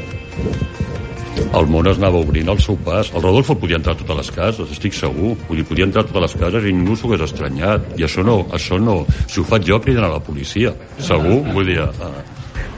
el 1.54 1.68
món 1.70 1.86
es 1.86 2.00
anava 2.00 2.18
obrint 2.24 2.48
al 2.50 2.58
seu 2.58 2.74
pas. 2.82 3.12
El 3.14 3.22
Rodolfo 3.22 3.54
podia 3.62 3.78
entrar 3.78 3.94
a 3.94 4.00
totes 4.00 4.18
les 4.18 4.32
cases, 4.34 4.72
estic 4.74 4.96
segur. 4.98 5.36
Vull 5.46 5.60
dir, 5.62 5.66
podia 5.70 5.86
entrar 5.86 6.02
a 6.02 6.08
totes 6.08 6.24
les 6.26 6.34
cases 6.42 6.66
i 6.66 6.74
ningú 6.74 6.96
s'ho 6.98 7.12
hagués 7.12 7.28
estranyat. 7.28 7.92
I 8.02 8.08
això 8.08 8.26
no, 8.26 8.40
això 8.58 8.80
no... 8.82 9.04
Si 9.30 9.38
ho 9.42 9.46
faig 9.46 9.68
jo, 9.70 9.78
criden 9.84 10.08
a 10.08 10.10
la 10.16 10.22
policia. 10.26 10.74
Segur, 10.98 11.44
vull 11.54 11.70
dir... 11.70 11.84
Eh, 11.86 12.14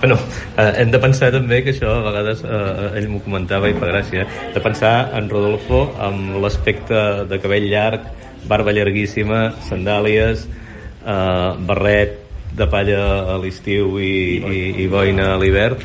Bueno, 0.01 0.17
eh, 0.59 0.73
hem 0.81 0.91
de 0.91 0.99
pensar 0.99 1.29
també 1.31 1.61
que 1.63 1.71
això 1.71 1.87
a 1.87 2.03
vegades 2.03 2.41
eh, 2.43 2.99
ell 2.99 3.07
m'ho 3.09 3.21
comentava 3.23 3.69
i 3.71 3.75
fa 3.79 3.87
gràcia 3.89 4.25
eh, 4.25 4.51
de 4.53 4.61
pensar 4.61 4.91
en 5.17 5.29
Rodolfo 5.31 5.79
amb 6.03 6.35
l'aspecte 6.43 7.23
de 7.31 7.39
cabell 7.41 7.65
llarg 7.71 8.03
barba 8.45 8.75
llarguíssima, 8.75 9.47
sandàlies 9.69 10.45
eh, 10.45 11.49
barret 11.65 12.24
de 12.55 12.67
palla 12.71 13.01
a 13.33 13.37
l'estiu 13.41 13.99
i, 13.99 14.39
i, 14.39 14.59
i 14.83 14.87
boina 14.91 15.33
a 15.33 15.37
l'hivern 15.41 15.81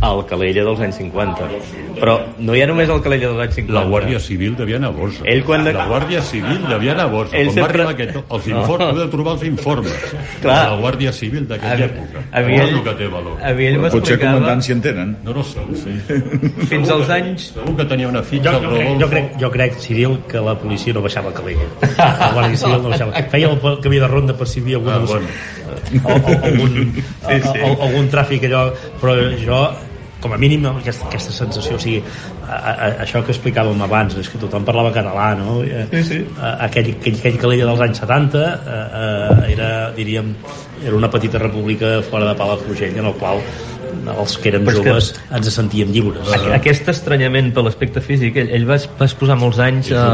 al 0.00 0.20
Calella 0.30 0.62
dels 0.62 0.78
anys 0.80 0.96
50 1.00 1.48
però 1.98 2.12
no 2.38 2.54
hi 2.54 2.60
ha 2.62 2.66
només 2.70 2.88
el 2.88 3.00
Calella 3.02 3.32
dels 3.32 3.40
anys 3.48 3.54
50 3.58 3.74
la 3.74 3.82
Guàrdia 3.90 4.20
Civil 4.22 4.54
devia 4.54 4.76
anar 4.78 4.90
a 4.92 4.94
Borsa. 4.94 5.24
Ell 5.26 5.42
quan 5.42 5.64
de- 5.64 5.72
La 5.74 5.86
Guàrdia 5.88 6.20
Civil 6.22 6.60
devia 6.68 6.92
anar 6.92 7.06
a 7.08 7.10
Borsa. 7.10 7.36
Ell 7.36 7.46
Quan 7.48 7.54
sempre- 7.56 7.82
va 7.82 7.90
arribar 7.90 8.06
aquest, 8.14 8.30
els 8.30 8.46
informes, 8.46 8.94
no. 8.94 9.00
de 9.00 9.08
trobar 9.10 9.32
els 9.34 9.42
informes 9.48 9.92
Clar. 10.40 10.58
de 10.64 10.70
la 10.70 10.76
Guàrdia 10.80 11.12
Civil 11.12 11.48
d'aquella 11.48 11.86
època. 11.88 12.22
a 12.30 12.40
mi 12.42 12.54
ell, 12.54 12.68
el 12.76 12.82
que 12.84 12.94
té 12.94 13.08
valor. 13.08 13.42
a 13.42 13.52
mi 13.52 13.66
ell 13.66 13.80
Potser 13.90 14.18
comandants 14.20 14.66
si 14.66 14.72
en 14.72 14.80
tenen. 14.80 15.16
No, 15.24 15.34
no 15.34 15.42
sé. 15.42 15.58
Sí. 15.74 16.66
fins 16.68 16.90
als 16.90 17.10
anys 17.10 17.48
Segur 17.54 17.74
que 17.76 17.84
tenia 17.84 18.06
una 18.08 18.22
fitxa 18.22 18.52
Jo, 18.52 18.56
al 18.58 18.62
jo, 18.62 18.70
crec, 18.76 19.00
jo, 19.00 19.08
crec, 19.08 19.40
jo 19.40 19.50
crec, 19.50 19.78
Ciril, 19.80 20.18
que 20.28 20.38
la 20.38 20.54
policia 20.58 20.92
no 20.94 21.02
baixava 21.02 21.30
a 21.30 21.34
Calella. 21.34 21.66
La 21.98 22.30
Guàrdia 22.34 22.56
Civil 22.56 22.82
no 22.82 22.88
baixava. 22.90 23.12
Feia 23.34 23.50
el 23.50 23.80
camí 23.82 23.98
de 23.98 24.06
ronda 24.06 24.34
per 24.38 24.46
si 24.46 24.60
hi 24.60 24.74
havia 24.74 24.78
Ah, 24.92 24.94
algun, 24.94 25.06
bueno. 25.08 25.26
o, 26.04 26.12
o, 26.12 26.44
algun, 26.44 26.92
sí, 26.94 27.42
sí. 27.42 27.58
O, 27.64 27.82
algun 27.82 28.08
tràfic 28.10 28.44
allò, 28.46 28.72
però 29.00 29.16
jo 29.42 29.60
com 30.20 30.32
a 30.34 30.38
mínim 30.40 30.64
aquesta, 30.66 31.06
aquesta 31.06 31.32
sensació 31.32 31.76
o 31.76 31.78
sigui, 31.82 32.00
a, 32.48 32.56
a, 32.56 32.88
això 33.04 33.20
que 33.22 33.30
explicàvem 33.34 33.80
abans 33.86 34.16
és 34.18 34.28
que 34.32 34.38
tothom 34.42 34.64
parlava 34.66 34.90
català 34.94 35.28
no? 35.38 35.60
sí, 35.92 36.02
sí. 36.08 36.18
Aquell, 36.42 36.92
aquell, 36.96 37.18
aquell 37.20 37.38
Calella 37.38 37.68
dels 37.70 37.82
anys 37.86 38.00
70 38.02 38.42
eh, 38.42 38.48
eh, 38.74 39.52
era, 39.54 39.68
diríem 39.94 40.32
era 40.84 40.96
una 40.98 41.10
petita 41.10 41.38
república 41.38 42.00
fora 42.10 42.32
de 42.32 42.34
Palafrugell 42.38 42.98
en 42.98 43.06
el 43.12 43.14
qual 43.20 43.38
els 44.08 44.34
que 44.42 44.50
eren 44.50 44.66
Però 44.66 44.74
és 44.74 44.82
que- 44.82 44.90
joves 44.90 45.08
ens 45.38 45.48
sentíem 45.54 45.90
lliures 45.94 46.28
Aqu- 46.34 46.52
Aquest 46.58 46.88
estranyament 46.92 47.52
per 47.54 47.62
l'aspecte 47.66 48.02
físic, 48.04 48.36
ell, 48.42 48.50
ell 48.58 48.66
va, 48.68 48.76
va 48.98 49.06
exposar 49.06 49.36
molts 49.38 49.58
anys 49.62 49.90
a, 49.94 50.04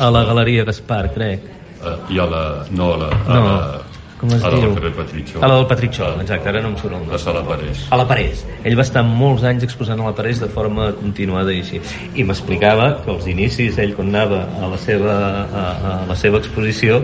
a 0.00 0.10
la. 0.12 0.24
Galeria 0.28 0.64
Gaspar, 0.68 1.06
crec. 1.14 1.44
Eh, 1.80 1.94
I 2.14 2.18
a 2.20 2.26
la... 2.28 2.42
No, 2.76 2.92
a 2.94 2.98
la... 3.00 3.08
A 3.08 3.34
No, 3.34 3.44
la, 3.46 3.80
com 4.20 4.28
es 4.36 4.42
a 4.44 4.50
la 4.52 4.58
diu? 4.58 4.68
del 4.68 4.74
carrer 4.76 4.92
Patritxó. 4.98 5.40
A 5.40 5.48
la 5.48 5.56
del 5.56 6.20
exacte, 6.20 6.48
ara 6.50 6.60
no 6.60 6.74
em 6.74 6.76
surt 6.76 6.92
el 6.92 6.98
nom. 7.00 7.08
La 7.08 7.18
Sala 7.18 7.40
Parés. 7.46 7.86
A 7.88 7.96
la 7.96 8.06
Parés. 8.06 8.44
Ell 8.68 8.76
va 8.76 8.84
estar 8.84 9.02
molts 9.06 9.46
anys 9.48 9.64
exposant 9.64 10.02
a 10.02 10.10
la 10.10 10.14
Parés 10.18 10.42
de 10.42 10.48
forma 10.52 10.90
continuada 10.98 11.54
i 11.56 11.62
així. 11.64 11.80
I 12.14 12.26
m'explicava 12.28 12.90
que 13.04 13.14
als 13.14 13.28
inicis, 13.32 13.80
ell 13.80 13.96
quan 13.96 14.12
anava 14.12 14.42
a 14.60 14.68
la 14.74 14.80
seva, 14.82 15.16
a, 15.48 15.64
a 15.64 15.94
la 16.10 16.18
seva 16.20 16.42
exposició, 16.44 17.00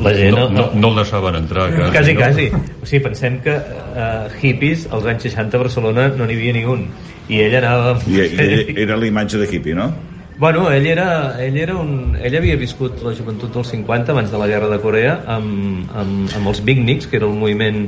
la 0.00 0.16
gent... 0.16 0.34
No, 0.38 0.48
no, 0.48 0.66
no 0.72 0.94
el 0.94 1.02
deixaven 1.02 1.36
entrar, 1.42 1.68
quasi. 1.76 1.92
Quasi, 1.92 2.14
no? 2.14 2.20
quasi. 2.24 2.48
O 2.80 2.88
sigui, 2.88 3.04
pensem 3.10 3.40
que 3.44 3.60
uh, 3.60 4.40
hippies 4.40 4.88
als 4.88 5.12
anys 5.12 5.28
60 5.28 5.60
a 5.60 5.64
Barcelona 5.66 6.08
no 6.16 6.24
n'hi 6.24 6.40
havia 6.40 6.56
ni 6.56 6.64
un. 6.64 6.88
I 7.28 7.44
ell 7.44 7.60
anava... 7.60 7.98
I, 8.08 8.24
i 8.24 8.80
era 8.88 8.96
la 8.96 9.12
imatge 9.12 9.44
de 9.44 9.52
hippie, 9.52 9.76
no? 9.76 9.92
Bueno, 10.38 10.70
ell 10.70 10.86
era, 10.86 11.40
ell 11.42 11.56
era 11.56 11.74
un... 11.80 12.12
Ell 12.20 12.34
havia 12.36 12.58
viscut 12.60 13.00
la 13.02 13.14
joventut 13.16 13.54
dels 13.54 13.70
50 13.72 14.12
abans 14.12 14.28
de 14.30 14.36
la 14.36 14.46
guerra 14.50 14.68
de 14.68 14.76
Corea 14.82 15.14
amb, 15.32 15.86
amb, 15.96 16.34
amb 16.36 16.50
els 16.52 16.60
Beatniks, 16.66 17.06
que 17.08 17.16
era 17.16 17.24
el 17.30 17.32
moviment 17.40 17.86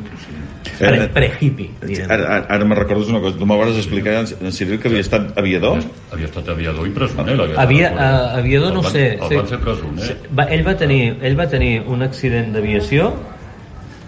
pre- 0.79 1.03
Eh, 1.05 1.09
pre-hippie, 1.13 1.69
diguem. 1.83 2.07
Ara, 2.11 2.25
ara, 2.39 2.47
ara 2.57 2.65
me 2.65 2.75
recordes 2.79 3.09
una 3.13 3.21
cosa. 3.21 3.37
Tu 3.37 3.45
m'ho 3.47 3.59
vas 3.61 3.77
explicar, 3.77 4.23
en 4.41 4.53
Ciril, 4.53 4.79
que 4.81 4.89
havia 4.89 5.01
estat 5.05 5.37
aviador? 5.39 5.83
Havia 6.13 6.31
estat 6.31 6.49
aviador 6.55 6.89
i 6.89 6.93
presoner. 6.97 7.37
la 7.37 7.47
guerra 7.51 7.63
Havia, 7.67 7.91
de 7.91 7.95
Corea. 7.97 8.17
uh, 8.33 8.39
aviador 8.39 8.73
no 8.73 8.81
El 8.81 8.85
van- 8.89 8.93
sé. 8.97 9.07
El 9.19 9.29
sí. 9.29 9.35
van 9.43 9.47
fer 9.53 9.59
presoner. 9.67 10.17
Va, 10.41 10.45
ell, 10.45 10.65
va 10.67 10.77
tenir, 10.81 11.03
ell 11.21 11.39
va 11.39 11.49
tenir 11.53 11.73
un 11.87 12.03
accident 12.07 12.53
d'aviació 12.57 13.13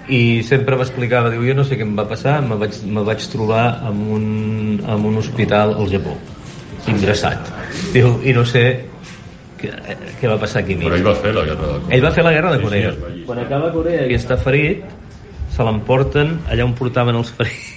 i 0.08 0.42
sempre 0.42 0.76
m'explicava, 0.80 1.28
diu, 1.30 1.44
jo 1.46 1.54
no 1.54 1.62
sé 1.64 1.76
què 1.78 1.84
em 1.86 1.92
va 1.98 2.08
passar, 2.08 2.40
me 2.42 2.56
vaig, 2.58 2.80
me 2.88 3.04
vaig 3.06 3.20
trobar 3.30 3.82
en 3.90 4.00
un, 4.16 4.24
en 4.80 5.04
un 5.12 5.18
hospital 5.20 5.74
al 5.76 5.90
Japó, 5.92 6.16
ingressat. 6.88 7.50
Diu, 7.92 8.20
i 8.24 8.32
no 8.32 8.44
sé 8.48 8.64
què, 9.60 9.70
què 10.20 10.28
va 10.30 10.38
passar 10.40 10.62
aquí 10.62 10.76
Però 10.80 10.94
ell 10.96 11.04
va 11.06 11.14
fer 11.14 11.34
la 11.34 11.44
guerra 11.44 11.66
de 11.66 11.80
Corea. 11.80 11.96
Ell 11.96 12.04
va 12.04 12.10
fer 12.16 12.24
la 12.24 12.32
guerra 12.32 12.50
de 12.52 12.56
Sí, 12.56 12.62
sí, 12.62 12.68
Corea. 12.68 12.90
va 13.02 13.08
llegir. 13.08 13.26
Quan 13.26 13.38
acaba 13.44 13.72
Corea 13.72 14.06
i 14.06 14.14
està 14.16 14.38
ferit, 14.40 14.84
se 15.50 15.66
l'emporten 15.66 16.38
allà 16.48 16.64
on 16.64 16.74
portaven 16.78 17.16
els 17.20 17.32
ferits 17.36 17.76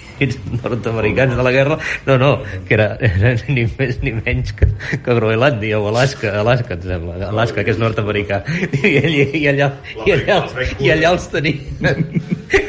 nord-americans 0.64 1.36
de 1.38 1.44
la 1.44 1.52
guerra. 1.52 1.78
No, 2.06 2.18
no, 2.18 2.32
que 2.68 2.74
era, 2.74 2.98
era 3.00 3.34
ni 3.48 3.66
més 3.78 4.00
ni 4.04 4.14
menys 4.18 4.54
que, 4.58 4.68
que 5.04 5.16
Groenlàndia 5.18 5.80
o 5.80 5.88
Alaska, 5.90 6.34
Alaska, 6.42 6.76
em 6.78 6.82
sembla, 6.88 7.18
Alaska, 7.30 7.64
que 7.64 7.72
és 7.76 7.80
nord-americà. 7.82 8.44
I, 8.84 8.96
ell, 9.02 9.18
i, 9.38 9.48
allà, 9.52 9.72
i, 10.06 10.12
allà, 10.16 10.40
i 10.80 10.92
allà 10.94 11.14
els 11.16 11.28
tenien. 11.34 12.06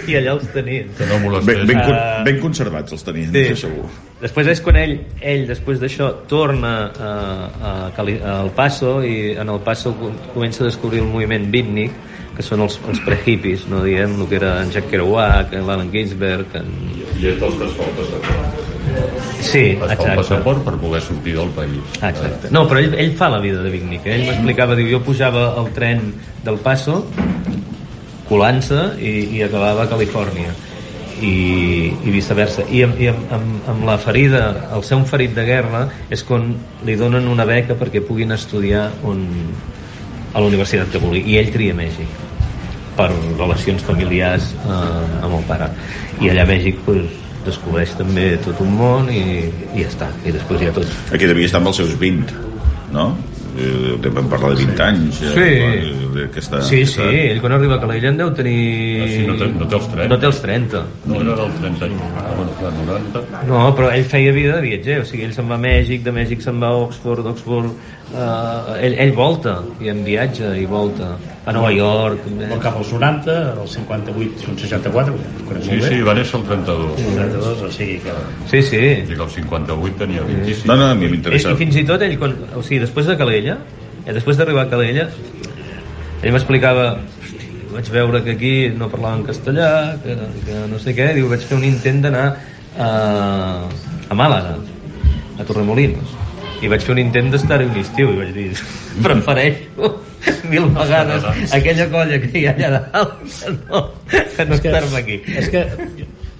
I 0.08 0.16
allà 0.18 0.34
els 0.38 0.48
tenien. 0.52 0.90
Que 0.96 1.06
no 1.08 1.14
Ben, 1.18 1.22
molestés. 1.22 1.66
ben, 1.68 1.78
Ah. 1.84 2.22
ben 2.24 2.38
conservats 2.40 2.92
els 2.92 3.04
tenien, 3.04 3.30
Sí. 3.32 3.56
segur. 3.66 3.84
Després 4.22 4.46
és 4.48 4.60
quan 4.64 4.76
ell, 4.80 4.94
ell 5.20 5.46
després 5.46 5.80
d'això, 5.80 6.10
torna 6.30 6.74
a, 6.88 7.10
a, 7.60 7.72
Cali, 7.96 8.18
a 8.24 8.38
El 8.44 8.50
Paso 8.56 9.02
i 9.04 9.32
en 9.36 9.48
El 9.52 9.60
Paso 9.60 9.92
co- 9.98 10.12
comença 10.32 10.62
a 10.64 10.66
descobrir 10.70 11.00
el 11.02 11.08
moviment 11.10 11.50
beatnik, 11.52 11.92
que 12.34 12.42
són 12.42 12.64
els, 12.64 12.78
els 12.90 13.00
pre-hippies, 13.06 13.68
no 13.70 13.82
diem 13.84 14.16
el 14.20 14.28
que 14.30 14.38
era 14.40 14.56
en 14.62 14.72
Jack 14.74 14.90
Kerouac, 14.90 15.54
en 15.54 15.66
l'Allen 15.68 15.92
Ginsberg, 15.92 16.56
en... 16.58 16.70
I 17.20 17.30
és 17.30 17.40
dels 17.40 17.58
que 17.60 17.68
es 17.68 17.76
fa 17.78 17.86
el 17.86 17.94
passaport. 18.00 18.62
Sí, 19.44 19.64
el 19.74 19.84
exacte. 19.86 20.16
passaport 20.18 20.64
per 20.66 20.74
poder 20.80 21.00
sortir 21.04 21.36
del 21.36 21.50
país. 21.56 21.96
Exacte. 22.00 22.50
No, 22.54 22.64
però 22.70 22.82
ell, 22.82 22.94
ell 23.00 23.14
fa 23.18 23.30
la 23.32 23.40
vida 23.44 23.62
de 23.62 23.70
beatnik. 23.72 24.06
eh? 24.06 24.18
Ell 24.18 24.26
m'explicava, 24.28 24.76
diu, 24.78 24.90
jo 24.90 25.02
pujava 25.06 25.50
al 25.60 25.70
tren 25.76 26.06
del 26.44 26.58
Paso, 26.64 27.02
colant-se 28.28 28.80
i, 28.98 29.14
i 29.36 29.42
acabava 29.44 29.84
a 29.84 29.90
Califòrnia 29.90 30.54
i, 31.20 31.92
i 31.92 32.12
viceversa 32.12 32.64
i, 32.72 32.82
amb, 32.84 32.98
i 33.00 33.08
amb, 33.12 33.32
amb, 33.36 33.68
amb 33.70 33.86
la 33.86 33.96
ferida 34.00 34.44
el 34.74 34.84
ser 34.86 34.98
un 34.98 35.06
ferit 35.08 35.34
de 35.36 35.44
guerra 35.46 35.84
és 36.12 36.24
quan 36.26 36.50
li 36.86 36.96
donen 37.00 37.28
una 37.30 37.46
beca 37.48 37.76
perquè 37.78 38.02
puguin 38.04 38.34
estudiar 38.34 38.88
on, 39.06 39.22
a 40.34 40.40
la 40.40 40.46
universitat 40.50 40.90
que 40.92 40.98
vulgui 41.02 41.22
i 41.30 41.38
ell 41.38 41.50
tria 41.54 41.74
Mèxic 41.78 42.08
per 42.96 43.08
relacions 43.38 43.82
familiars 43.82 44.52
eh, 44.66 45.24
amb 45.24 45.34
el 45.40 45.44
pare 45.48 45.70
i 46.20 46.30
allà 46.30 46.42
a 46.46 46.50
Mèxic 46.50 46.82
pues, 46.86 47.06
descobreix 47.44 47.94
també 47.98 48.34
tot 48.44 48.60
un 48.64 48.72
món 48.78 49.10
i, 49.12 49.22
i 49.74 49.82
ja 49.84 49.88
està 49.90 50.08
i 50.24 50.32
després 50.34 50.60
ja 50.62 50.72
tot 50.74 50.86
Aquí 51.12 51.26
devia 51.30 51.46
estar 51.50 51.60
amb 51.62 51.68
els 51.72 51.76
seus 51.82 51.94
20, 52.00 52.34
no? 52.94 53.12
Eh, 53.54 54.08
Vam 54.14 54.26
parlar 54.28 54.48
de 54.56 54.64
20 54.64 54.80
anys. 54.82 55.20
eh, 55.22 55.34
Sí. 55.34 56.20
Aquesta, 56.24 56.60
Sí, 56.62 56.78
sí, 56.86 57.00
aquesta- 57.00 57.10
ell 57.30 57.40
quan 57.42 57.52
arriba 57.52 57.74
a 57.76 57.80
Calella 57.82 58.08
en 58.08 58.16
deu 58.18 58.30
tenir... 58.34 59.02
Ah, 59.02 59.06
sí, 59.10 59.20
no 59.26 59.34
té- 59.38 59.48
no 59.52 59.66
té 59.68 59.76
els 59.76 59.88
30. 59.92 60.08
No 60.08 60.18
té 60.18 60.26
els 60.26 60.40
30. 60.42 60.82
No 61.06 61.20
era 61.20 61.34
del 61.36 61.52
31, 61.60 62.00
ah, 62.18 62.32
bueno, 62.36 62.50
clar, 62.58 62.72
90. 62.72 63.22
No, 63.48 63.60
però 63.76 63.90
ell 63.94 64.04
feia 64.10 64.32
vida 64.32 64.56
de 64.56 64.62
viatger, 64.62 65.00
o 65.02 65.04
sigui, 65.04 65.24
ell 65.28 65.34
se'n 65.34 65.48
va 65.50 65.54
a 65.58 65.62
Mèxic, 65.62 66.02
de 66.06 66.12
Mèxic 66.16 66.40
se'n 66.42 66.58
va 66.62 66.68
a 66.72 66.80
Oxford, 66.86 67.22
d'Oxford... 67.26 67.70
Uh, 68.14 68.76
ell, 68.78 68.94
ell 69.02 69.10
volta, 69.16 69.56
i 69.82 69.88
en 69.90 70.04
viatge, 70.06 70.52
i 70.60 70.66
volta. 70.70 71.16
A 71.44 71.52
Nova 71.52 71.72
York... 71.74 72.20
també. 72.22 72.46
Cap 72.62 72.76
als 72.78 72.92
90, 72.94 73.34
del 73.56 73.66
58 73.72 74.44
fins 74.44 74.52
al 74.52 74.60
64, 74.62 75.16
ho 75.16 75.48
conec 75.48 75.66
Sí, 75.66 75.78
sí, 75.82 75.98
va 76.06 76.14
néixer 76.14 76.38
el 76.38 76.44
32. 76.46 77.00
32, 77.18 77.64
o 77.66 77.70
sigui 77.74 77.96
que... 78.04 78.14
Sí, 78.52 78.62
sí. 78.62 78.78
O 78.78 79.08
sigui 79.08 79.18
que 79.18 79.26
el 79.26 79.34
58 79.34 79.98
tenia 80.04 80.22
25. 80.30 80.70
No, 80.70 80.78
no, 80.78 80.92
a 80.92 80.94
mi 81.00 81.08
I, 81.08 81.10
m'interessa. 81.16 81.56
I 81.56 81.60
fins 81.64 81.80
i 81.82 81.84
tot 81.90 82.06
ell, 82.06 82.14
quan, 82.22 82.38
o 82.54 82.62
sigui, 82.62 82.80
després 82.86 83.10
de 83.10 83.18
Calella, 83.18 83.58
eh, 84.04 84.14
després 84.14 84.38
d'arribar 84.38 84.68
a 84.68 84.72
Calella, 84.76 85.10
ell 86.22 86.32
m'explicava 86.38 86.88
"Hosti, 86.94 87.50
vaig 87.74 87.90
veure 87.98 88.22
que 88.24 88.38
aquí 88.38 88.54
no 88.78 88.92
parlaven 88.94 89.26
castellà, 89.26 89.70
que, 90.06 90.14
que 90.46 90.64
no 90.70 90.78
sé 90.78 90.94
què, 90.94 91.10
diu, 91.18 91.26
vaig 91.34 91.42
fer 91.42 91.58
un 91.58 91.66
intent 91.66 92.04
d'anar 92.06 92.28
a, 92.78 92.90
a 94.06 94.14
Màlaga, 94.22 94.54
a 95.34 95.44
Torremolinos, 95.44 96.14
i 96.64 96.70
vaig 96.72 96.82
fer 96.86 96.94
un 96.96 97.02
intent 97.02 97.30
d'estar-hi 97.34 97.68
un 97.68 97.78
estiu, 97.82 98.10
i 98.14 98.18
vaig 98.22 98.32
dir, 98.36 98.48
prefereixo 99.04 99.92
mil 100.52 100.66
vegades 100.72 101.24
aquella 101.52 101.86
colla 101.92 102.18
que 102.22 102.32
hi 102.40 102.46
ha 102.48 102.54
allà 102.56 102.82
dalt 102.88 103.16
que 103.28 103.54
no, 103.58 103.86
que 104.08 104.46
no 104.48 104.58
estar-me 104.60 105.00
aquí. 105.02 105.20
És 105.36 105.50
que, 105.52 105.64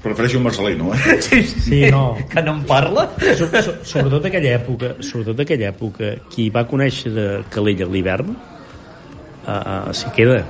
Prefereixo 0.05 0.37
un 0.37 0.45
marcelino, 0.45 0.91
eh? 0.93 0.99
Sí, 1.25 1.43
sí, 1.49 1.61
Sí, 1.61 1.79
no. 1.91 2.19
que 2.29 2.43
no 2.45 2.59
em 2.59 2.65
parla. 2.69 3.07
so, 3.39 3.47
so, 3.49 3.73
sobretot 3.89 4.27
aquella 4.29 4.51
època, 4.59 4.91
sobretot 5.01 5.41
aquella 5.41 5.71
època, 5.71 6.11
qui 6.29 6.51
va 6.53 6.67
conèixer 6.69 7.13
de 7.15 7.25
Calella 7.55 7.87
a 7.87 7.89
l'hivern, 7.89 8.35
uh, 8.35 9.49
uh, 9.49 9.95
s'hi 9.97 10.13
queda. 10.19 10.43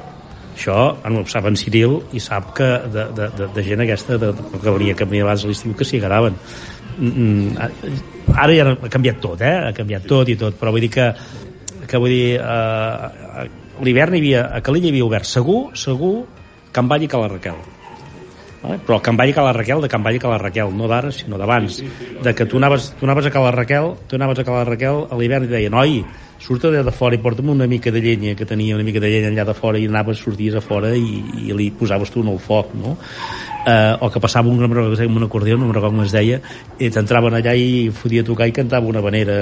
Això 0.57 0.97
en 1.07 1.21
ho 1.21 1.23
sap 1.31 1.47
en 1.47 1.55
Ciril 1.59 2.01
i 2.15 2.23
sap 2.23 2.51
que 2.59 2.67
de, 2.91 3.07
de, 3.15 3.29
de, 3.39 3.49
de 3.55 3.65
gent 3.67 3.83
aquesta 3.87 4.19
de, 4.19 4.33
de, 4.35 4.59
que 4.59 4.75
venia 4.75 4.99
que 4.99 5.07
venia 5.07 5.23
abans 5.27 5.47
a 5.47 5.51
l'estiu 5.51 5.75
que 5.79 5.87
s'hi 5.87 6.03
agradaven. 6.03 6.35
Mm, 6.99 7.15
mm, 7.15 8.03
ara 8.33 8.55
ja 8.55 8.71
ha 8.73 8.91
canviat 8.91 9.21
tot, 9.23 9.43
eh? 9.45 9.55
Ha 9.69 9.75
canviat 9.77 10.09
tot 10.09 10.31
i 10.33 10.39
tot, 10.41 10.57
però 10.61 10.73
vull 10.75 10.85
dir 10.87 10.93
que, 10.95 11.11
que 11.91 12.01
vull 12.01 12.15
dir, 12.15 12.41
uh, 12.41 13.45
a 13.45 13.85
l'hivern 13.85 14.17
hi 14.17 14.23
havia, 14.23 14.49
a 14.57 14.63
Calella 14.65 14.89
hi 14.89 14.95
havia 14.95 15.07
obert 15.07 15.29
segur, 15.29 15.63
segur, 15.79 16.17
Can 16.75 16.91
Vall 16.91 17.07
i 17.07 17.09
Cala 17.11 17.29
Raquel. 17.31 17.59
Eh? 18.65 18.79
Però 18.87 18.99
Can 19.05 19.19
Vall 19.21 19.31
i 19.31 19.37
Cala 19.37 19.53
Raquel, 19.55 19.85
de 19.85 19.91
Can 19.93 20.03
Vall 20.03 20.19
i 20.19 20.23
Cala 20.23 20.39
Raquel, 20.41 20.73
no 20.75 20.89
d'ara, 20.91 21.13
sinó 21.15 21.39
d'abans. 21.39 21.81
De 22.25 22.35
que 22.35 22.47
tu 22.51 22.59
anaves, 22.59 22.93
tu 22.99 23.07
anaves 23.07 23.29
a 23.29 23.35
Cala 23.35 23.53
Raquel, 23.55 23.93
tu 24.09 24.17
anaves 24.17 24.41
a 24.41 24.47
Cala 24.47 24.65
Raquel 24.69 25.05
a 25.11 25.19
l'hivern 25.21 25.47
i 25.47 25.53
deia, 25.53 25.71
noi, 25.71 26.01
surt 26.43 26.67
allà 26.69 26.83
de 26.85 26.93
fora 26.95 27.17
i 27.17 27.23
porta'm 27.23 27.53
una 27.53 27.69
mica 27.71 27.93
de 27.95 28.03
llenya, 28.05 28.35
que 28.35 28.47
tenia 28.49 28.77
una 28.77 28.85
mica 28.87 29.01
de 29.01 29.13
llenya 29.13 29.31
allà 29.33 29.47
de 29.53 29.57
fora 29.59 29.81
i 29.81 29.87
anaves, 29.91 30.23
sorties 30.25 30.59
a 30.59 30.65
fora 30.65 30.95
i, 30.97 31.21
i 31.47 31.57
li 31.57 31.71
posaves 31.79 32.13
tu 32.13 32.25
en 32.25 32.33
el 32.33 32.41
foc, 32.43 32.75
no? 32.79 32.97
Eh, 33.67 33.97
o 34.01 34.11
que 34.11 34.21
passava 34.23 34.49
un, 34.49 34.63
amb 34.63 35.17
un 35.17 35.27
acordió, 35.27 35.57
no 35.59 35.73
com 35.73 36.03
es 36.05 36.15
deia, 36.15 36.41
i 36.79 36.91
t'entraven 36.91 37.39
allà 37.39 37.55
i 37.57 37.91
fotia 37.95 38.25
a 38.25 38.29
tocar 38.29 38.49
i 38.49 38.55
cantava 38.57 38.87
una 38.91 39.03
vanera 39.05 39.35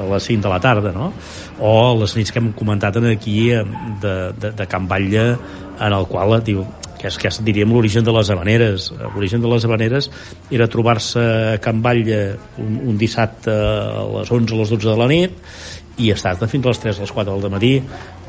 a 0.00 0.04
les 0.14 0.28
5 0.30 0.42
de 0.44 0.52
la 0.52 0.60
tarda, 0.60 0.92
no? 0.92 1.12
O 1.60 1.94
les 2.00 2.16
nits 2.16 2.32
que 2.32 2.42
hem 2.42 2.52
comentat 2.56 2.96
aquí 2.98 3.50
eh, 3.52 3.64
de, 4.02 4.18
de, 4.38 4.52
de 4.52 4.66
Can 4.66 4.88
Batlle, 4.88 5.30
en 5.78 5.94
el 5.94 6.06
qual, 6.10 6.40
diu, 6.42 6.64
que 6.98 7.06
és, 7.08 7.16
que 7.18 7.30
és 7.30 7.40
diríem 7.46 7.70
l'origen 7.72 8.04
de 8.04 8.12
les 8.14 8.30
habaneres 8.34 8.88
l'origen 9.14 9.42
de 9.42 9.50
les 9.52 9.64
habaneres 9.64 10.08
era 10.50 10.66
trobar-se 10.66 11.22
a 11.54 11.58
Can 11.62 11.82
Batlle 11.84 12.36
un, 12.58 12.80
un 12.90 12.98
dissabte 12.98 13.54
a 13.54 14.04
les 14.16 14.32
11 14.34 14.54
o 14.54 14.58
les 14.58 14.72
12 14.74 14.88
de 14.88 14.96
la 14.98 15.06
nit 15.10 15.36
i 15.98 16.10
estar 16.14 16.34
fins 16.46 16.66
a 16.66 16.72
les 16.72 16.82
3 16.82 16.98
o 16.98 17.06
les 17.06 17.14
4 17.14 17.36
del 17.42 17.54
matí 17.54 17.72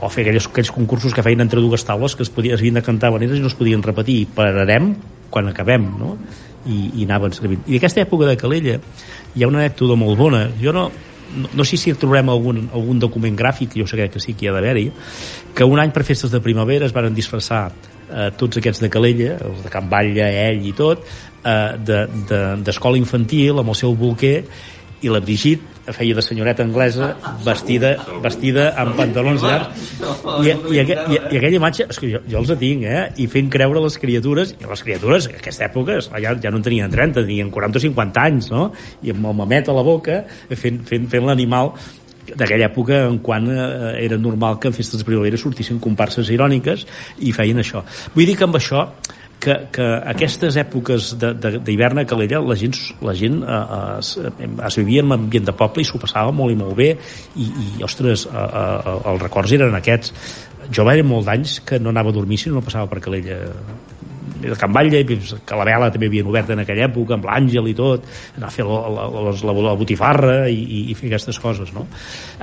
o 0.02 0.10
fer 0.10 0.28
aquells, 0.28 0.50
aquells 0.50 0.74
concursos 0.74 1.14
que 1.14 1.26
feien 1.26 1.42
entre 1.46 1.62
dues 1.62 1.86
taules 1.86 2.16
que 2.16 2.26
es, 2.26 2.34
podia, 2.34 2.56
es 2.56 2.62
havien 2.62 2.80
de 2.80 2.86
cantar 2.86 3.10
habaneres 3.10 3.42
i 3.42 3.44
no 3.44 3.50
es 3.50 3.58
podien 3.58 3.82
repetir 3.86 4.24
pararem 4.38 4.94
quan 5.30 5.50
acabem 5.52 5.86
no? 6.00 6.16
I, 6.68 6.80
i 7.00 7.06
anaven 7.08 7.36
servint 7.36 7.68
i 7.68 7.78
d'aquesta 7.78 8.04
època 8.04 8.28
de 8.28 8.38
Calella 8.40 8.80
hi 9.36 9.44
ha 9.44 9.48
una 9.48 9.64
anècdota 9.64 9.96
molt 10.00 10.20
bona 10.20 10.48
jo 10.60 10.74
no, 10.76 10.90
no, 11.36 11.50
no 11.54 11.66
sé 11.66 11.78
si 11.78 11.94
trobarem 11.94 12.32
algun, 12.34 12.64
algun 12.74 13.00
document 13.00 13.38
gràfic, 13.38 13.78
jo 13.78 13.88
sé 13.88 14.10
que 14.10 14.22
sí 14.22 14.34
que 14.34 14.46
hi 14.46 14.50
ha 14.50 14.56
d'haver-hi, 14.56 14.90
que 15.56 15.68
un 15.68 15.80
any 15.80 15.94
per 15.96 16.04
festes 16.08 16.32
de 16.34 16.42
primavera 16.42 16.88
es 16.88 16.96
van 16.96 17.14
disfressar 17.14 17.70
eh, 17.70 18.30
tots 18.38 18.60
aquests 18.60 18.82
de 18.84 18.90
Calella, 18.90 19.38
els 19.46 19.64
de 19.66 19.72
Can 19.74 19.90
Batlle, 19.92 20.30
ell 20.48 20.66
i 20.66 20.74
tot, 20.78 21.06
eh, 21.44 21.78
d'escola 21.78 22.98
de, 22.98 23.00
de, 23.00 23.04
infantil 23.04 23.62
amb 23.62 23.74
el 23.76 23.80
seu 23.80 23.96
bolquer 23.96 24.44
i 25.02 25.12
la 25.12 25.22
Brigitte 25.24 25.94
feia 25.96 26.16
de 26.16 26.22
senyoreta 26.22 26.64
anglesa 26.64 27.14
vestida, 27.46 27.94
vestida 28.24 28.70
amb 28.78 28.98
pantalons 29.00 29.44
llargs 29.46 29.86
i, 30.44 30.52
i, 30.52 30.82
i, 30.82 30.84
i 30.84 31.40
aquella 31.40 31.56
imatge 31.58 31.88
és 31.90 32.02
que 32.02 32.12
jo, 32.12 32.22
jo 32.30 32.42
els 32.42 32.52
tinc 32.62 32.86
eh? 32.86 33.06
i 33.24 33.30
fent 33.32 33.50
creure 33.54 33.84
les 33.84 33.98
criatures 34.02 34.54
i 34.60 34.68
les 34.70 34.84
criatures 34.86 35.30
en 35.32 35.40
aquesta 35.40 35.66
època 35.70 36.00
ja, 36.00 36.36
ja 36.36 36.52
no 36.52 36.60
en 36.60 36.68
tenien 36.68 36.92
30, 36.94 37.24
tenien 37.24 37.54
40 37.54 37.82
o 37.82 37.86
50 37.88 38.28
anys 38.28 38.52
no? 38.54 38.68
i 39.02 39.16
amb 39.16 39.32
el 39.32 39.40
mamet 39.42 39.72
a 39.72 39.78
la 39.78 39.86
boca 39.88 40.22
fent, 40.52 40.84
fent, 40.90 41.10
fent 41.10 41.26
l'animal 41.30 41.74
d'aquella 42.36 42.68
època 42.70 43.06
en 43.08 43.20
quan 43.26 43.48
eh, 43.50 44.06
era 44.06 44.18
normal 44.22 44.60
que 44.60 44.70
en 44.70 44.76
festes 44.76 45.02
de 45.02 45.08
primavera 45.08 45.40
sortissin 45.40 45.80
comparses 45.82 46.30
iròniques 46.30 46.86
i 47.26 47.34
feien 47.36 47.62
això. 47.62 47.84
Vull 48.14 48.30
dir 48.30 48.38
que 48.38 48.46
amb 48.46 48.60
això 48.60 48.86
que, 49.40 49.56
que 49.72 49.88
aquestes 50.12 50.58
èpoques 50.60 51.14
d'hivern 51.20 52.02
a 52.02 52.06
Calella 52.08 52.42
la 52.44 52.58
gent, 52.60 52.76
la 53.06 53.16
gent 53.16 53.40
eh, 53.42 53.60
es, 54.00 54.14
es 54.20 54.80
vivia 54.82 55.06
en 55.06 55.16
ambient 55.16 55.48
de 55.48 55.56
poble 55.56 55.84
i 55.84 55.88
s'ho 55.88 56.02
passava 56.02 56.34
molt 56.36 56.54
i 56.54 56.60
molt 56.60 56.76
bé 56.78 56.90
i, 56.92 57.48
i 57.48 57.86
ostres, 57.88 58.28
eh, 58.28 58.36
eh, 58.36 58.98
els 59.14 59.24
records 59.24 59.56
eren 59.56 59.80
aquests 59.80 60.14
jo 60.70 60.84
va 60.86 60.94
haver 60.94 61.08
molt 61.08 61.30
d'anys 61.30 61.62
que 61.66 61.80
no 61.80 61.94
anava 61.94 62.12
a 62.12 62.20
dormir 62.20 62.38
si 62.42 62.52
no 62.52 62.66
passava 62.66 62.90
per 62.92 63.00
Calella 63.04 63.40
de 64.40 64.56
Can 64.56 64.72
Batlle, 64.72 65.04
que 65.04 65.58
la 65.58 65.66
vela 65.68 65.90
també 65.92 66.08
havien 66.08 66.28
obert 66.30 66.54
en 66.54 66.62
aquella 66.64 66.86
època, 66.88 67.18
amb 67.18 67.28
l'Àngel 67.28 67.68
i 67.72 67.76
tot, 67.76 68.06
anar 68.38 68.48
a 68.48 68.54
fer 68.54 68.64
la, 68.64 68.78
la, 68.96 69.08
la, 69.36 69.56
la 69.66 69.76
botifarra 69.76 70.38
i, 70.48 70.56
i, 70.56 70.80
i 70.94 70.96
fer 70.96 71.10
aquestes 71.10 71.40
coses, 71.44 71.74
no? 71.76 71.84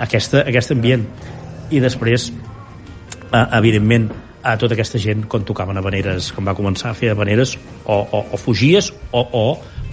Aquesta, 0.05 0.43
aquest 0.45 0.75
ambient. 0.77 1.07
I 1.73 1.81
després, 1.81 2.29
eh, 3.31 3.47
evidentment, 3.59 4.11
a 4.47 4.55
tota 4.61 4.77
aquesta 4.77 5.01
gent 5.03 5.25
quan 5.31 5.47
tocaven 5.47 5.79
habaneres, 5.81 6.31
quan 6.35 6.47
va 6.47 6.55
començar 6.55 6.93
a 6.93 6.99
fer 6.99 7.11
habaneres, 7.13 7.57
o, 7.85 7.97
o, 7.99 8.23
o 8.33 8.39
fugies 8.39 8.93
o, 9.11 9.25
o 9.25 9.47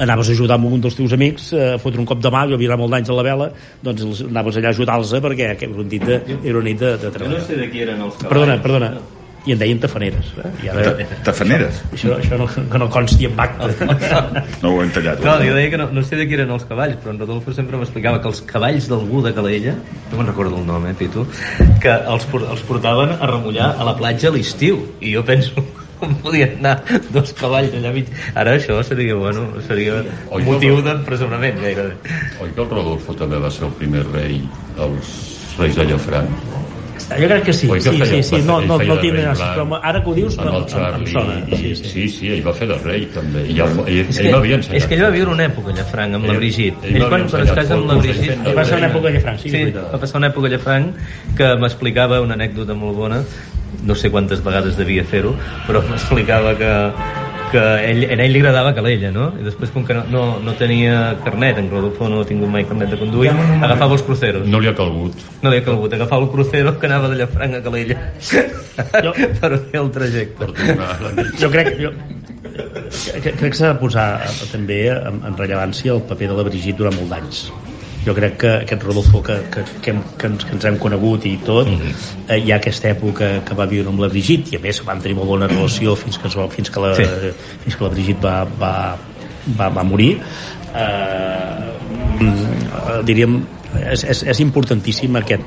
anaves 0.03 0.29
a 0.29 0.35
ajudar 0.37 0.59
amb 0.59 0.69
un 0.69 0.83
dels 0.83 0.97
teus 0.97 1.13
amics 1.13 1.51
a 1.53 1.73
fotre 1.81 2.01
un 2.01 2.07
cop 2.09 2.21
de 2.21 2.31
mà, 2.33 2.45
jo 2.49 2.57
havia 2.57 2.77
molt 2.77 2.93
d'anys 2.93 3.09
a 3.09 3.17
la 3.17 3.25
vela 3.25 3.49
doncs 3.85 4.23
anaves 4.29 4.61
allà 4.61 4.71
a 4.71 4.77
ajudar-los 4.77 5.17
perquè 5.25 5.51
era 5.53 5.73
una 5.73 5.89
nit 5.89 6.05
de, 6.05 6.21
era 6.43 6.57
una 6.57 6.69
nit 6.69 6.79
de, 6.85 6.95
de 7.01 7.11
treballar. 7.11 7.41
Jo 7.41 7.43
no 7.43 7.49
sé 7.49 7.59
de 7.61 7.69
qui 7.73 7.85
eren 7.87 8.07
els 8.07 8.15
cavalls. 8.17 8.31
Perdona, 8.33 8.61
perdona 8.63 9.21
i 9.45 9.53
en 9.53 9.59
deien 9.59 9.79
tafaneres. 9.83 10.31
Eh? 10.39 10.51
I 10.63 10.69
ara, 10.71 10.93
tafaneres? 11.25 11.81
Això, 11.91 12.15
això 12.15 12.39
no, 12.39 12.47
que 12.47 12.79
no 12.79 12.87
consti 12.93 13.27
en 13.27 13.39
acte. 13.43 13.87
no 14.63 14.71
ho 14.71 14.81
he 14.83 14.89
tallat. 14.95 15.23
No, 15.25 15.35
jo 15.43 15.57
deia 15.57 15.71
que 15.73 15.79
no, 15.81 15.89
no 15.91 16.03
sé 16.07 16.19
de 16.19 16.27
qui 16.29 16.37
eren 16.37 16.53
els 16.55 16.65
cavalls, 16.69 16.97
però 17.03 17.13
en 17.13 17.21
Rodolfo 17.23 17.55
sempre 17.55 17.79
m'explicava 17.79 18.21
que 18.23 18.31
els 18.31 18.43
cavalls 18.47 18.87
d'algú 18.91 19.23
de 19.25 19.33
Calella, 19.35 19.75
no 20.11 20.19
me'n 20.19 20.31
recordo 20.31 20.61
el 20.61 20.67
nom, 20.67 20.87
eh, 20.87 20.95
Pitu, 20.97 21.25
que 21.83 21.93
els, 22.15 22.27
els 22.39 22.67
portaven 22.69 23.17
a 23.19 23.31
remullar 23.31 23.73
a 23.75 23.87
la 23.89 23.97
platja 23.99 24.31
a 24.31 24.35
l'estiu. 24.37 24.79
I 25.03 25.15
jo 25.17 25.25
penso, 25.27 25.65
com 25.99 26.15
podien 26.23 26.57
anar 26.61 27.01
dos 27.11 27.35
cavalls 27.39 27.75
allà 27.75 27.93
mig. 27.95 28.11
Ara 28.39 28.55
això 28.59 28.79
seria, 28.87 29.19
bueno, 29.19 29.49
seria 29.67 29.99
Oi, 30.29 30.43
motiu 30.47 30.79
d'empresonament, 30.85 31.59
gairebé. 31.63 32.15
Oi 32.39 32.55
que 32.55 32.63
el 32.63 32.71
Rodolfo 32.71 33.15
també 33.19 33.43
va 33.43 33.51
ser 33.51 33.67
el 33.67 33.75
primer 33.79 34.07
rei 34.13 34.39
dels 34.79 35.17
reis 35.59 35.75
de 35.79 35.91
Llafranc? 35.91 36.51
Jo 37.19 37.29
crec 37.31 37.45
que 37.47 37.53
sí, 37.53 37.69
que 37.69 37.81
sí, 37.81 38.05
sí, 38.05 38.21
sí, 38.29 38.41
no, 38.47 38.59
no, 38.61 38.77
no 38.77 38.97
tinc 39.01 39.15
però 39.15 39.79
ara 39.81 40.01
que 40.03 40.09
ho 40.09 40.15
dius 40.17 40.37
no, 40.37 40.63
em, 40.63 40.83
em 40.99 41.07
sona. 41.11 41.37
Sí, 41.49 41.73
sí, 41.75 41.89
sí, 41.93 42.05
sí, 42.15 42.31
ell 42.35 42.43
va 42.45 42.53
fer 42.57 42.67
de 42.71 42.77
rei 42.83 43.07
també. 43.13 43.45
I 43.47 43.59
ell, 43.65 43.81
ell, 43.85 44.11
ell 44.11 44.29
m'havia 44.35 44.59
ensenyat. 44.59 44.77
És 44.81 44.89
que 44.89 44.97
ell 44.97 45.05
va 45.05 45.11
viure 45.15 45.33
una 45.33 45.47
època 45.49 45.73
a 45.73 45.77
Llafranc 45.79 46.19
amb 46.19 46.29
la 46.29 46.37
Brigitte. 46.39 46.87
Ell, 46.89 47.01
ell 47.01 47.09
quan, 47.09 47.27
quan 47.31 47.47
es 47.47 47.55
casa 47.61 47.77
amb 47.79 47.89
la 47.91 47.97
Brigitte... 48.01 48.37
Va 48.45 48.55
passar 48.61 48.79
una 48.81 48.91
època 48.91 49.09
a 49.09 49.15
Llafranc, 49.17 49.43
sí, 49.43 49.53
sí 49.53 49.65
va 49.73 49.99
passar 50.05 50.21
una 50.21 50.31
època 50.33 50.49
a 50.49 50.55
Llafranc 50.55 51.03
que 51.39 51.51
m'explicava 51.63 52.21
una 52.23 52.39
anècdota 52.39 52.77
molt 52.77 52.97
bona 52.99 53.23
no 53.83 53.95
sé 53.95 54.11
quantes 54.11 54.43
vegades 54.45 54.77
devia 54.77 55.03
fer-ho, 55.03 55.33
però 55.67 55.81
m'explicava 55.89 56.53
que, 56.59 56.71
que 57.53 57.61
ell, 57.85 58.03
a 58.07 58.17
ell 58.17 58.33
li 58.33 58.41
agradava 58.41 58.73
Calella, 58.75 59.11
no? 59.13 59.27
I 59.39 59.45
després, 59.45 59.71
com 59.73 59.85
que 59.87 59.95
no, 59.97 60.03
no, 60.11 60.23
no 60.43 60.55
tenia 60.59 61.15
carnet, 61.25 61.59
en 61.61 61.69
Rodolfo 61.71 62.09
no 62.11 62.23
ha 62.23 62.29
tingut 62.29 62.51
mai 62.53 62.65
carnet 62.69 62.93
de 62.93 62.99
conduir, 63.01 63.33
agafava 63.59 63.97
els 63.97 64.05
cruceros. 64.07 64.47
No 64.49 64.61
li 64.63 64.71
ha 64.71 64.75
calgut. 64.77 65.25
No 65.45 65.53
li 65.53 65.61
ha 65.61 65.65
calgut, 65.65 65.93
agafava 65.97 66.25
el 66.25 66.31
crucero 66.33 66.75
que 66.79 66.89
anava 66.89 67.11
de 67.11 67.21
Llafranc 67.21 67.59
a 67.59 67.63
Calella 67.65 67.99
jo, 69.05 69.13
per 69.41 69.51
fer 69.69 69.83
el 69.83 69.91
trajecte. 69.99 70.49
Per 70.53 71.27
jo 71.41 71.51
crec, 71.53 71.75
jo, 71.81 71.93
crec 73.21 73.43
que 73.43 73.53
s'ha 73.57 73.73
de 73.73 73.77
posar 73.81 74.07
també 74.51 74.81
en, 74.95 75.21
en 75.29 75.37
rellevància 75.39 75.93
el 75.95 76.03
paper 76.09 76.33
de 76.33 76.41
la 76.41 76.49
Brigitte 76.49 76.81
durant 76.81 76.99
molt 76.99 77.15
d'anys 77.15 77.45
jo 78.05 78.13
crec 78.15 78.37
que 78.37 78.51
aquest 78.63 78.83
Rodolfo 78.83 79.21
que, 79.23 79.35
que, 79.51 79.63
que, 79.81 79.91
hem, 79.91 80.01
que, 80.17 80.27
ens, 80.27 80.45
que 80.45 80.55
ens 80.57 80.65
hem 80.67 80.77
conegut 80.81 81.25
i 81.25 81.37
tot 81.45 81.67
mm 81.67 81.79
-hmm. 81.79 81.93
eh, 82.27 82.39
hi 82.39 82.51
ha 82.51 82.57
aquesta 82.57 82.89
època 82.89 83.43
que 83.45 83.55
va 83.55 83.65
viure 83.65 83.89
amb 83.89 83.99
la 83.99 84.09
Brigitte 84.09 84.53
i 84.53 84.57
a 84.57 84.59
més 84.59 84.83
van 84.85 85.01
tenir 85.01 85.15
molt 85.15 85.27
bona 85.27 85.47
relació 85.47 85.95
fins 85.95 86.17
que, 86.17 86.29
fins 86.29 86.69
que, 86.69 86.79
la, 86.79 86.95
sí. 86.95 87.03
fins 87.63 87.75
que 87.75 87.83
la 87.83 87.89
Brigitte 87.89 88.21
va, 88.21 88.45
va, 88.59 88.97
va, 89.59 89.69
va 89.69 89.83
morir 89.83 90.19
eh, 90.75 91.73
mm, 92.19 93.05
diríem 93.05 93.41
és, 93.91 94.03
és, 94.03 94.23
és 94.23 94.39
importantíssim 94.39 95.15
aquest 95.15 95.43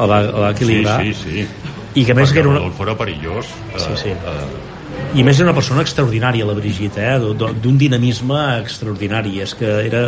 el 0.00 0.08
va, 0.08 0.20
el 0.20 0.40
va 0.40 0.50
equilibrar 0.50 1.00
sí, 1.02 1.14
sí, 1.14 1.30
sí. 1.30 1.46
i 1.94 2.04
que 2.04 2.14
més 2.14 2.32
que 2.32 2.40
era 2.40 2.48
una... 2.48 2.58
Rodolfo 2.58 2.82
era 2.84 2.96
perillós 2.96 3.46
eh, 3.74 3.78
sí, 3.78 3.96
sí. 3.96 4.08
Eh, 4.08 4.69
i 5.10 5.24
més 5.26 5.40
era 5.40 5.48
una 5.48 5.56
persona 5.56 5.82
extraordinària 5.82 6.46
la 6.46 6.54
Brigitte 6.54 7.02
eh? 7.02 7.14
d'un 7.34 7.78
dinamisme 7.78 8.38
extraordinari 8.60 9.40
és 9.42 9.54
que 9.58 9.70
era, 9.82 10.02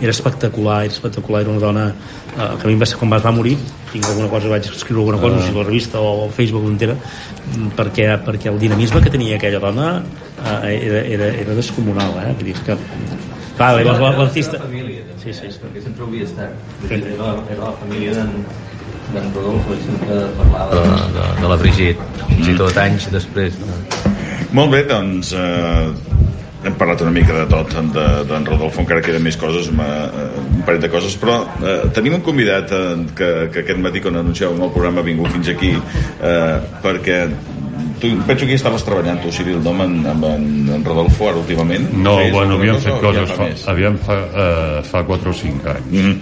era 0.00 0.14
espectacular 0.14 0.80
era 0.86 0.94
espectacular, 0.94 1.44
era 1.44 1.52
una 1.52 1.62
dona 1.62 1.84
eh, 1.92 2.56
que 2.58 2.66
a 2.66 2.70
mi 2.70 2.74
va 2.80 2.88
ser 2.90 2.98
quan 2.98 3.12
va 3.14 3.34
morir 3.34 3.54
tinc 3.92 4.08
alguna 4.10 4.26
cosa, 4.32 4.50
vaig 4.50 4.66
escriure 4.66 5.04
alguna 5.04 5.20
cosa, 5.22 5.36
uh. 5.36 5.38
no 5.38 5.44
sé 5.46 5.52
si 5.52 5.58
la 5.58 5.66
revista 5.68 6.02
o 6.02 6.26
el 6.26 6.34
Facebook 6.34 6.66
entera 6.72 6.96
mm, 6.98 7.70
perquè, 7.78 8.08
perquè 8.26 8.50
el 8.50 8.58
dinamisme 8.58 9.02
que 9.04 9.14
tenia 9.14 9.38
aquella 9.38 9.62
dona 9.62 9.88
eh, 10.02 10.74
era, 10.74 11.04
era, 11.04 11.30
era 11.44 11.58
descomunal 11.58 12.18
eh? 12.24 12.34
Vull 12.34 12.50
dir 12.50 12.58
que 12.66 12.78
clar, 13.58 13.72
l'artista 14.18 14.58
sí, 15.22 15.32
sí, 15.32 15.52
sí. 15.54 15.54
perquè 15.62 15.86
sempre 15.86 16.02
ho 16.02 16.10
havia 16.10 16.26
estat 16.26 16.90
era, 16.90 17.14
la, 17.22 17.32
era 17.46 17.62
la 17.62 17.74
família 17.78 18.18
d'en 18.18 18.34
d'en 19.08 19.30
Rodolfo 19.32 19.78
sempre 19.86 20.20
parlava 20.36 20.74
de, 20.74 21.00
de, 21.14 21.32
de 21.40 21.50
la 21.54 21.56
Brigitte 21.62 22.30
fins 22.34 22.52
i 22.52 22.58
tot 22.58 22.86
anys 22.88 23.08
després 23.14 23.62
no? 23.62 24.16
Molt 24.56 24.72
bé, 24.72 24.78
doncs 24.88 25.34
eh, 25.36 25.88
hem 26.64 26.76
parlat 26.80 27.02
una 27.04 27.12
mica 27.12 27.34
de 27.36 27.44
tot 27.50 27.74
d'en 27.74 27.90
de, 27.92 28.38
Rodolfo, 28.48 28.80
encara 28.82 29.02
queden 29.04 29.22
més 29.22 29.36
coses 29.38 29.68
una, 29.70 29.88
eh, 30.08 30.40
un 30.40 30.64
parell 30.66 30.80
de 30.82 30.90
coses 30.92 31.14
però 31.20 31.36
eh, 31.60 31.82
tenim 31.94 32.16
un 32.18 32.24
convidat 32.24 32.72
eh, 32.74 32.96
que, 33.18 33.28
que 33.52 33.62
aquest 33.62 33.82
matí 33.84 34.02
quan 34.04 34.18
anunciàvem 34.18 34.64
el 34.64 34.72
programa 34.74 35.04
ha 35.04 35.06
vingut 35.06 35.30
fins 35.36 35.52
aquí 35.52 35.74
eh, 35.76 36.56
perquè 36.82 37.20
tu 38.00 38.10
penso 38.26 38.46
que 38.46 38.52
hi 38.52 38.58
estaves 38.58 38.84
treballant 38.86 39.20
tu, 39.22 39.30
Cyril, 39.34 39.58
no? 39.62 39.72
amb, 39.74 40.06
amb, 40.12 40.26
en, 40.28 40.46
en 40.76 40.84
Rodolfo 40.86 41.28
ara 41.30 41.40
últimament 41.40 41.88
no, 41.94 42.16
bueno, 42.32 42.56
havíem 42.58 42.78
fet 42.82 43.00
coses 43.02 43.32
fa, 43.36 43.48
havíem 43.72 43.98
fa, 44.04 44.16
uh, 44.28 44.78
fa 44.86 45.02
4 45.08 45.30
o 45.30 45.36
5 45.40 45.70
anys 45.74 45.90
mm 45.90 45.98
-hmm. 45.98 46.16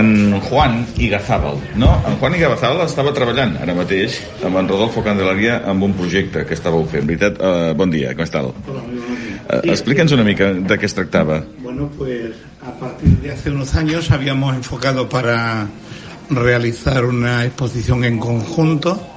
en 0.00 0.40
Juan 0.40 0.86
Igazábal 0.96 1.56
no? 1.76 2.02
en 2.06 2.16
Juan 2.20 2.34
Igazábal 2.34 2.86
estava 2.86 3.12
treballant 3.12 3.56
ara 3.62 3.74
mateix 3.74 4.20
amb 4.44 4.56
en 4.56 4.68
Rodolfo 4.68 5.02
Candelaria 5.02 5.62
amb 5.66 5.82
un 5.82 5.92
projecte 5.92 6.44
que 6.44 6.54
estàveu 6.54 6.86
fent 6.86 7.06
veritat? 7.06 7.38
Uh, 7.38 7.74
bon 7.74 7.90
dia, 7.90 8.14
com 8.14 8.24
estàs? 8.24 8.44
Uh, 8.44 9.60
Explica'ns 9.64 10.12
una 10.12 10.24
mica 10.24 10.52
de 10.52 10.78
què 10.78 10.84
es 10.84 10.94
tractava 10.94 11.42
bueno, 11.62 11.90
pues 11.98 12.32
a 12.62 12.72
partir 12.80 13.10
de 13.18 13.32
hace 13.32 13.50
unos 13.50 13.74
años 13.74 14.10
habíamos 14.10 14.56
enfocado 14.56 15.08
para 15.08 15.66
realizar 16.30 17.04
una 17.04 17.44
exposición 17.44 18.04
en 18.04 18.18
conjunto 18.18 19.13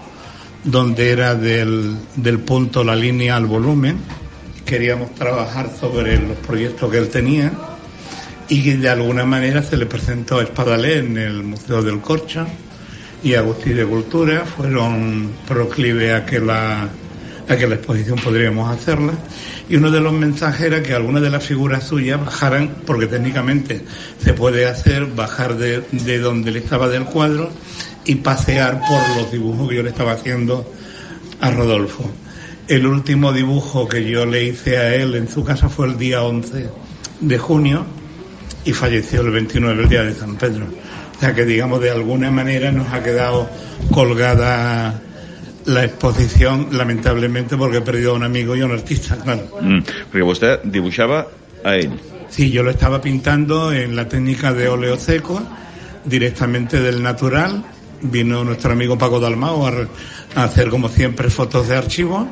donde 0.67 1.11
era 1.11 1.33
del, 1.33 1.95
del 2.15 2.39
punto 2.39 2.83
la 2.83 2.95
línea 2.95 3.37
al 3.37 3.45
volumen. 3.45 3.97
Queríamos 4.65 5.15
trabajar 5.15 5.71
sobre 5.79 6.19
los 6.19 6.37
proyectos 6.37 6.91
que 6.91 6.97
él 6.97 7.07
tenía 7.07 7.53
y 8.49 8.63
que 8.63 8.77
de 8.77 8.89
alguna 8.89 9.25
manera 9.25 9.63
se 9.63 9.77
le 9.77 9.85
presentó 9.85 10.39
a 10.39 10.43
Espadalé 10.43 10.99
en 10.99 11.17
el 11.17 11.43
Museo 11.43 11.81
del 11.81 12.01
Corcho 12.01 12.45
y 13.23 13.33
Agustín 13.33 13.77
de 13.77 13.85
Cultura 13.85 14.45
fueron 14.45 15.31
proclive 15.47 16.13
a 16.13 16.25
que 16.25 16.39
la 16.39 16.89
a 17.49 17.55
que 17.55 17.65
la 17.65 17.75
exposición 17.75 18.19
podríamos 18.19 18.69
hacerla. 18.69 19.13
Y 19.69 19.77
uno 19.77 19.89
de 19.89 20.01
los 20.01 20.11
mensajes 20.11 20.65
era 20.65 20.83
que 20.83 20.93
algunas 20.93 21.21
de 21.21 21.29
las 21.29 21.45
figuras 21.45 21.85
suyas 21.85 22.19
bajaran, 22.19 22.75
porque 22.85 23.07
técnicamente 23.07 23.85
se 24.21 24.33
puede 24.33 24.65
hacer, 24.65 25.05
bajar 25.05 25.55
de, 25.55 25.81
de 25.91 26.19
donde 26.19 26.51
le 26.51 26.59
estaba 26.59 26.89
del 26.89 27.05
cuadro 27.05 27.49
y 28.07 28.15
pasear 28.15 28.81
por 28.87 29.17
los 29.17 29.31
dibujos 29.31 29.69
que 29.69 29.75
yo 29.75 29.83
le 29.83 29.89
estaba 29.89 30.13
haciendo 30.13 30.65
a 31.39 31.51
Rodolfo. 31.51 32.09
El 32.67 32.87
último 32.87 33.31
dibujo 33.31 33.87
que 33.87 34.09
yo 34.09 34.25
le 34.25 34.43
hice 34.43 34.77
a 34.77 34.95
él 34.95 35.15
en 35.15 35.29
su 35.29 35.43
casa 35.43 35.69
fue 35.69 35.87
el 35.87 35.97
día 35.97 36.23
11 36.23 36.69
de 37.21 37.37
junio 37.37 37.85
y 38.65 38.73
falleció 38.73 39.21
el 39.21 39.31
29, 39.31 39.83
el 39.83 39.89
día 39.89 40.03
de 40.03 40.13
San 40.13 40.35
Pedro. 40.35 40.65
O 41.15 41.19
sea 41.19 41.33
que, 41.33 41.45
digamos, 41.45 41.81
de 41.81 41.91
alguna 41.91 42.29
manera 42.31 42.71
nos 42.71 42.91
ha 42.93 43.01
quedado 43.01 43.49
colgada 43.91 45.01
la 45.65 45.83
exposición, 45.83 46.69
lamentablemente, 46.71 47.57
porque 47.57 47.77
he 47.77 47.81
perdido 47.81 48.11
a 48.11 48.15
un 48.15 48.23
amigo 48.23 48.55
y 48.55 48.61
a 48.61 48.65
un 48.65 48.71
artista, 48.71 49.17
claro. 49.17 49.49
Mm, 49.59 49.81
perquè 50.11 50.23
vostè 50.23 50.51
dibuixava 50.63 51.25
a 51.63 51.75
ell. 51.75 51.91
Sí, 52.29 52.51
yo 52.51 52.63
lo 52.63 52.71
estaba 52.71 53.01
pintando 53.01 53.73
en 53.73 53.95
la 53.95 54.07
técnica 54.07 54.53
de 54.53 54.69
óleo 54.69 54.95
seco, 54.97 55.41
directamente 56.05 56.79
del 56.79 57.03
natural. 57.03 57.65
Vino 58.01 58.43
nuestro 58.43 58.71
amigo 58.71 58.97
Paco 58.97 59.19
Dalmao 59.19 59.65
a, 59.67 59.71
a 60.35 60.43
hacer, 60.43 60.69
como 60.69 60.89
siempre, 60.89 61.29
fotos 61.29 61.67
de 61.67 61.75
archivo 61.75 62.27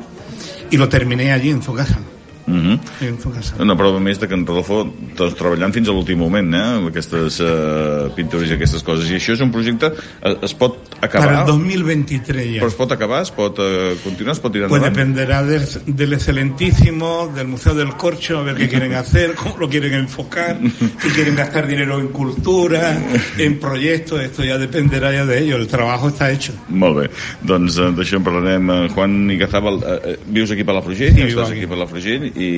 y 0.70 0.76
lo 0.76 0.88
terminé 0.88 1.32
allí 1.32 1.50
en 1.50 1.62
su 1.62 1.74
casa. 1.74 1.98
Mm 2.46 2.60
-hmm. 2.60 2.80
En 3.00 3.20
su 3.20 3.32
casa. 3.32 3.56
Una 3.58 3.76
prova 3.76 3.98
més 3.98 4.20
de 4.20 4.28
que 4.28 4.34
en 4.34 4.46
Rodolfo 4.46 4.86
doncs, 5.16 5.34
treballant 5.34 5.72
fins 5.72 5.88
a 5.88 5.92
l'últim 5.92 6.18
moment 6.18 6.54
eh, 6.54 6.60
amb 6.78 6.88
aquestes 6.88 7.40
eh, 7.40 8.10
pintures 8.14 8.50
i 8.50 8.54
aquestes 8.54 8.82
coses 8.82 9.10
i 9.10 9.14
això 9.14 9.32
és 9.32 9.40
un 9.40 9.50
projecte, 9.50 9.92
eh, 10.22 10.36
es 10.42 10.54
pot 10.54 10.78
acabar 11.00 11.28
Para 11.28 11.40
el 11.40 11.46
2023 11.46 12.52
ya. 12.54 12.60
però 12.60 12.68
es 12.68 12.74
pot 12.74 12.92
acabar, 12.92 13.22
es 13.22 13.30
pot 13.30 13.58
eh, 13.60 13.96
continuar, 14.02 14.34
es 14.34 14.40
pot 14.40 14.52
tirar 14.52 14.68
Pues 14.68 14.82
endavant 14.82 14.96
dependerá 15.14 15.42
del, 15.44 15.64
del 15.86 16.12
excelentísimo, 16.14 17.32
del 17.34 17.48
Museo 17.48 17.74
del 17.74 17.94
Corcho, 17.96 18.38
a 18.38 18.42
ver 18.42 18.56
qué 18.56 18.68
quieren 18.68 18.94
hacer, 18.94 19.34
cómo 19.34 19.56
lo 19.58 19.68
quieren 19.68 19.92
enfocar, 19.94 20.58
si 21.02 21.08
quieren 21.10 21.36
gastar 21.36 21.66
dinero 21.66 21.98
en 22.00 22.08
cultura, 22.08 22.98
en 23.38 23.58
proyectos, 23.58 24.20
esto 24.20 24.44
ya 24.44 24.58
dependerá 24.58 25.12
ya 25.12 25.24
de 25.26 25.38
ellos, 25.40 25.60
el 25.60 25.66
trabajo 25.66 26.08
está 26.08 26.30
hecho. 26.30 26.52
Molt 26.68 26.96
bé, 26.98 27.10
doncs 27.42 27.76
eh, 27.78 27.90
d'això 27.96 28.16
en 28.20 28.24
parlarem 28.26 28.70
eh, 28.70 28.88
Juan 28.94 29.30
Igazábal, 29.30 29.80
eh, 29.82 30.00
eh, 30.12 30.18
vius 30.26 30.50
aquí 30.50 30.62
a 30.62 30.66
Palafrugell 30.66 31.14
Sí, 31.14 31.22
estàs 31.28 31.50
aquí 31.50 31.60
aquí. 31.60 31.68
a 31.68 31.74
Palafrugell 31.74 32.24
i, 32.34 32.48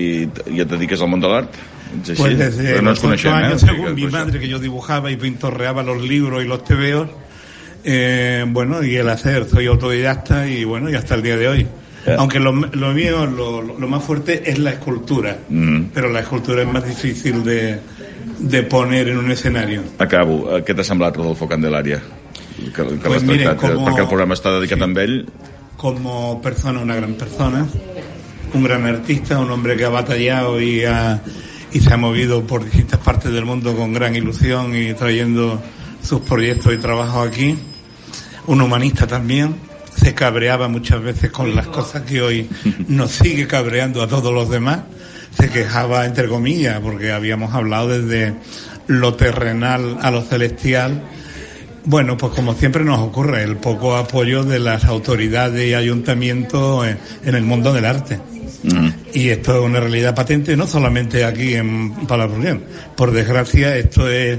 i 0.55 0.61
et 0.63 0.69
dediques 0.71 1.01
al 1.03 1.09
món 1.13 1.21
de 1.21 1.29
l'art? 1.31 1.59
Pues 2.19 2.37
desde 2.37 2.75
Però 2.75 2.83
no 2.83 2.91
los 2.91 3.03
ocho 3.05 3.29
eh? 3.29 3.33
años, 3.33 3.61
sigui 3.63 3.75
según 3.77 3.95
mi 3.95 4.07
madre, 4.07 4.39
que 4.39 4.49
yo 4.49 4.59
dibujaba 4.59 5.11
y 5.11 5.17
pintorreaba 5.17 5.83
los 5.83 6.03
libros 6.03 6.45
y 6.45 6.47
los 6.47 6.63
tebeos, 6.65 7.09
eh, 7.85 8.45
bueno, 8.49 8.83
y 8.83 8.97
el 8.97 9.09
hacer, 9.09 9.47
soy 9.49 9.67
autodidacta 9.67 10.47
y 10.49 10.65
bueno, 10.65 10.91
y 10.91 10.95
hasta 10.95 11.15
el 11.15 11.23
día 11.23 11.37
de 11.37 11.49
hoy. 11.49 11.67
Aunque 12.19 12.39
lo, 12.41 12.53
lo 12.53 12.93
mío, 12.95 13.27
lo, 13.27 13.61
lo 13.61 13.89
más 13.89 14.03
fuerte 14.03 14.51
es 14.51 14.59
la 14.59 14.71
escultura, 14.71 15.37
Mm. 15.51 15.91
pero 15.93 16.09
la 16.09 16.21
escultura 16.21 16.63
es 16.63 16.69
más 16.69 16.87
difícil 16.87 17.45
de, 17.45 17.81
de 18.39 18.63
poner 18.63 19.09
en 19.09 19.19
un 19.19 19.31
escenario. 19.31 19.83
Acabo, 19.99 20.57
eh, 20.57 20.65
què 20.65 20.73
t'ha 20.75 20.85
semblat 20.87 21.17
Rodolfo 21.19 21.47
Candelària? 21.49 22.01
Que, 22.59 22.71
que 22.73 22.83
Pues 23.05 23.23
tractat, 23.27 23.53
eh, 23.53 23.57
como- 23.61 23.85
perquè 23.87 24.01
el 24.01 24.09
programa 24.09 24.35
està 24.35 24.55
dedicat 24.57 24.79
Sí. 24.79 24.85
amb 24.85 24.99
ell 24.99 25.27
como 25.77 26.41
persona 26.41 26.81
una 26.81 26.97
gran 26.97 27.13
persona, 27.15 27.67
un 28.55 28.63
gran 28.65 28.87
artista, 28.87 29.39
un 29.39 29.51
hombre 29.51 29.77
que 29.77 29.85
ha 29.85 29.91
batallado 29.91 30.61
y, 30.63 30.85
ha- 30.85 31.21
y 31.73 31.81
se 31.81 31.93
ha 31.93 31.99
movido 31.99 32.43
por 32.47 32.65
distintas 32.65 33.01
partes 33.01 33.33
del 33.33 33.45
mundo 33.45 33.77
con 33.77 33.93
gran 33.93 34.17
ilusión 34.17 34.75
y 34.75 34.95
trayendo 34.95 35.61
sus 36.03 36.21
proyectos 36.23 36.73
y 36.73 36.79
trabajos 36.79 37.29
aquí. 37.29 37.55
Un 38.49 38.61
humanista 38.61 39.07
también, 39.07 39.55
se 39.95 40.15
cabreaba 40.15 40.69
muchas 40.69 41.03
veces 41.03 41.31
con 41.31 41.55
las 41.55 41.69
cosas 41.69 42.03
que 42.03 42.21
hoy 42.21 42.49
nos 42.89 43.13
sigue 43.13 43.47
cabreando 43.47 44.03
a 44.03 44.09
todos 44.09 44.33
los 44.33 44.49
demás. 44.49 44.81
Se 45.39 45.51
quejaba, 45.51 46.05
entre 46.05 46.29
comillas, 46.29 46.81
porque 46.81 47.13
habíamos 47.13 47.55
hablado 47.55 47.89
desde 47.89 48.35
lo 48.89 49.15
terrenal 49.15 49.99
a 50.03 50.11
lo 50.11 50.23
celestial 50.23 51.03
bueno, 51.85 52.19
pues 52.19 52.35
como 52.35 52.55
siempre 52.55 52.85
nos 52.85 52.99
ocurre, 53.01 53.43
el 53.45 53.57
poco 53.57 53.97
apoyo 53.97 54.45
de 54.45 54.59
las 54.59 54.85
autoridades 54.85 55.67
y 55.67 55.73
ayuntamientos 55.73 56.87
en, 56.87 56.99
en 57.25 57.35
el 57.35 57.45
mundo 57.45 57.73
del 57.73 57.87
arte. 57.87 58.19
Mm. 58.63 58.89
Y 59.15 59.31
esto 59.31 59.59
es 59.59 59.65
una 59.65 59.81
realidad 59.81 60.15
patente, 60.15 60.55
no 60.55 60.67
solamente 60.67 61.25
aquí 61.25 61.55
en 61.55 62.07
Palafrugell. 62.07 62.61
Por 62.95 63.13
desgracia, 63.13 63.75
esto 63.77 64.07
es 64.07 64.39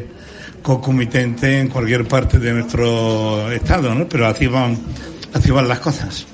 concomitente 0.69 1.61
en 1.61 1.67
cualquier 1.67 2.07
parte 2.07 2.37
de 2.37 2.53
nuestro 2.53 3.51
estado, 3.51 3.95
¿no? 3.95 4.07
Pero 4.07 4.27
así 4.27 4.45
van, 4.45 4.77
así 5.33 5.49
van 5.49 5.67
las 5.67 5.79
cosas. 5.79 6.27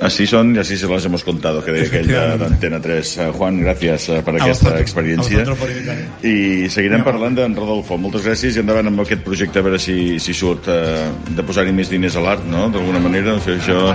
Así 0.00 0.26
son 0.28 0.54
y 0.54 0.58
así 0.58 0.76
se 0.76 0.86
las 0.86 1.04
hemos 1.04 1.24
contado, 1.24 1.64
que 1.64 1.72
de- 1.72 1.82
Efectivamente. 1.82 2.38
d'Antena 2.44 2.80
3. 2.80 3.16
Eh, 3.18 3.30
Juan, 3.36 3.60
gràcies 3.64 4.08
eh, 4.14 4.22
per 4.22 4.36
aquesta 4.36 4.78
experiència. 4.78 5.42
a. 5.42 6.26
I 6.26 6.68
seguirem 6.70 7.02
parlant 7.02 7.34
d'en 7.34 7.56
Rodolfo. 7.56 7.98
Moltes 7.98 8.22
gràcies 8.24 8.56
i 8.56 8.60
endavant 8.62 8.86
amb 8.86 9.00
aquest 9.02 9.22
projecte 9.26 9.58
a 9.58 9.62
veure 9.66 9.78
si, 9.82 10.18
si 10.22 10.32
surt 10.34 10.68
eh, 10.70 11.08
de 11.34 11.42
posar-hi 11.42 11.72
més 11.74 11.90
diners 11.90 12.14
a 12.16 12.20
l'art, 12.22 12.44
no? 12.46 12.68
D'alguna 12.70 13.00
manera, 13.02 13.34
o 13.34 13.40
sigui, 13.42 13.58
això... 13.58 13.94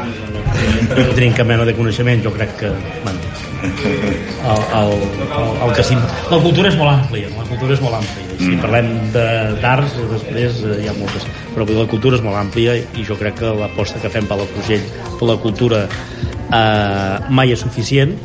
no 0.94 1.14
tenim 1.16 1.34
cap 1.34 1.48
mena 1.48 1.64
de 1.66 1.74
coneixement, 1.74 2.22
jo 2.24 2.32
crec 2.36 2.52
que 2.60 2.70
bueno, 3.04 3.20
el, 3.64 4.60
el, 4.76 4.92
el, 5.24 5.70
el 5.70 5.74
que 5.76 5.84
sí, 5.88 5.96
la 6.30 6.38
cultura 6.44 6.68
és 6.70 6.76
molt 6.78 6.92
àmplia 6.92 7.30
la 7.32 7.46
cultura 7.48 7.74
és 7.74 7.82
molt 7.82 7.96
àmplia 8.02 8.30
si 8.38 8.50
Mm. 8.50 8.60
parlem 8.60 8.88
de- 9.14 9.54
d'arts 9.62 9.94
després 10.12 10.58
eh, 10.68 10.82
hi 10.84 10.88
ha 10.90 10.94
moltes 10.98 11.24
però 11.54 11.66
la 11.70 11.88
cultura 11.88 12.18
és 12.18 12.24
molt 12.26 12.38
àmplia 12.40 12.76
i 12.98 13.04
jo 13.08 13.16
crec 13.20 13.36
que 13.40 13.54
l'aposta 13.60 14.00
que 14.02 14.10
fem 14.10 14.26
per 14.28 14.38
la 14.38 14.46
Palafrugell 14.46 14.86
per 15.20 15.28
la 15.30 15.38
cultura 15.38 15.84
eh, 15.88 17.18
mai 17.30 17.52
és 17.54 17.60
suficient 17.64 18.16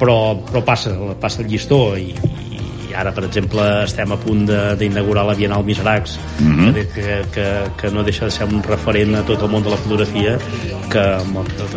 però, 0.00 0.36
però 0.48 0.62
passa, 0.66 0.90
passa 1.20 1.42
el 1.42 1.48
llistó 1.52 1.94
i, 1.96 2.10
i 2.88 2.94
ara 2.98 3.12
per 3.14 3.24
exemple 3.28 3.62
estem 3.84 4.10
a 4.12 4.16
punt 4.20 4.46
de- 4.48 4.74
d'inaugurar 4.80 5.24
la 5.28 5.34
Bienal 5.38 5.62
Miseracs 5.64 6.18
Mhm. 6.42 6.72
que, 6.94 7.22
que, 7.32 7.46
que 7.80 7.90
no 7.90 8.02
deixa 8.02 8.24
de 8.26 8.30
ser 8.30 8.44
un 8.48 8.62
referent 8.62 9.14
a 9.16 9.22
tot 9.22 9.42
el 9.42 9.48
món 9.48 9.62
de 9.62 9.70
la 9.70 9.76
fotografia 9.76 10.38
que 10.90 11.04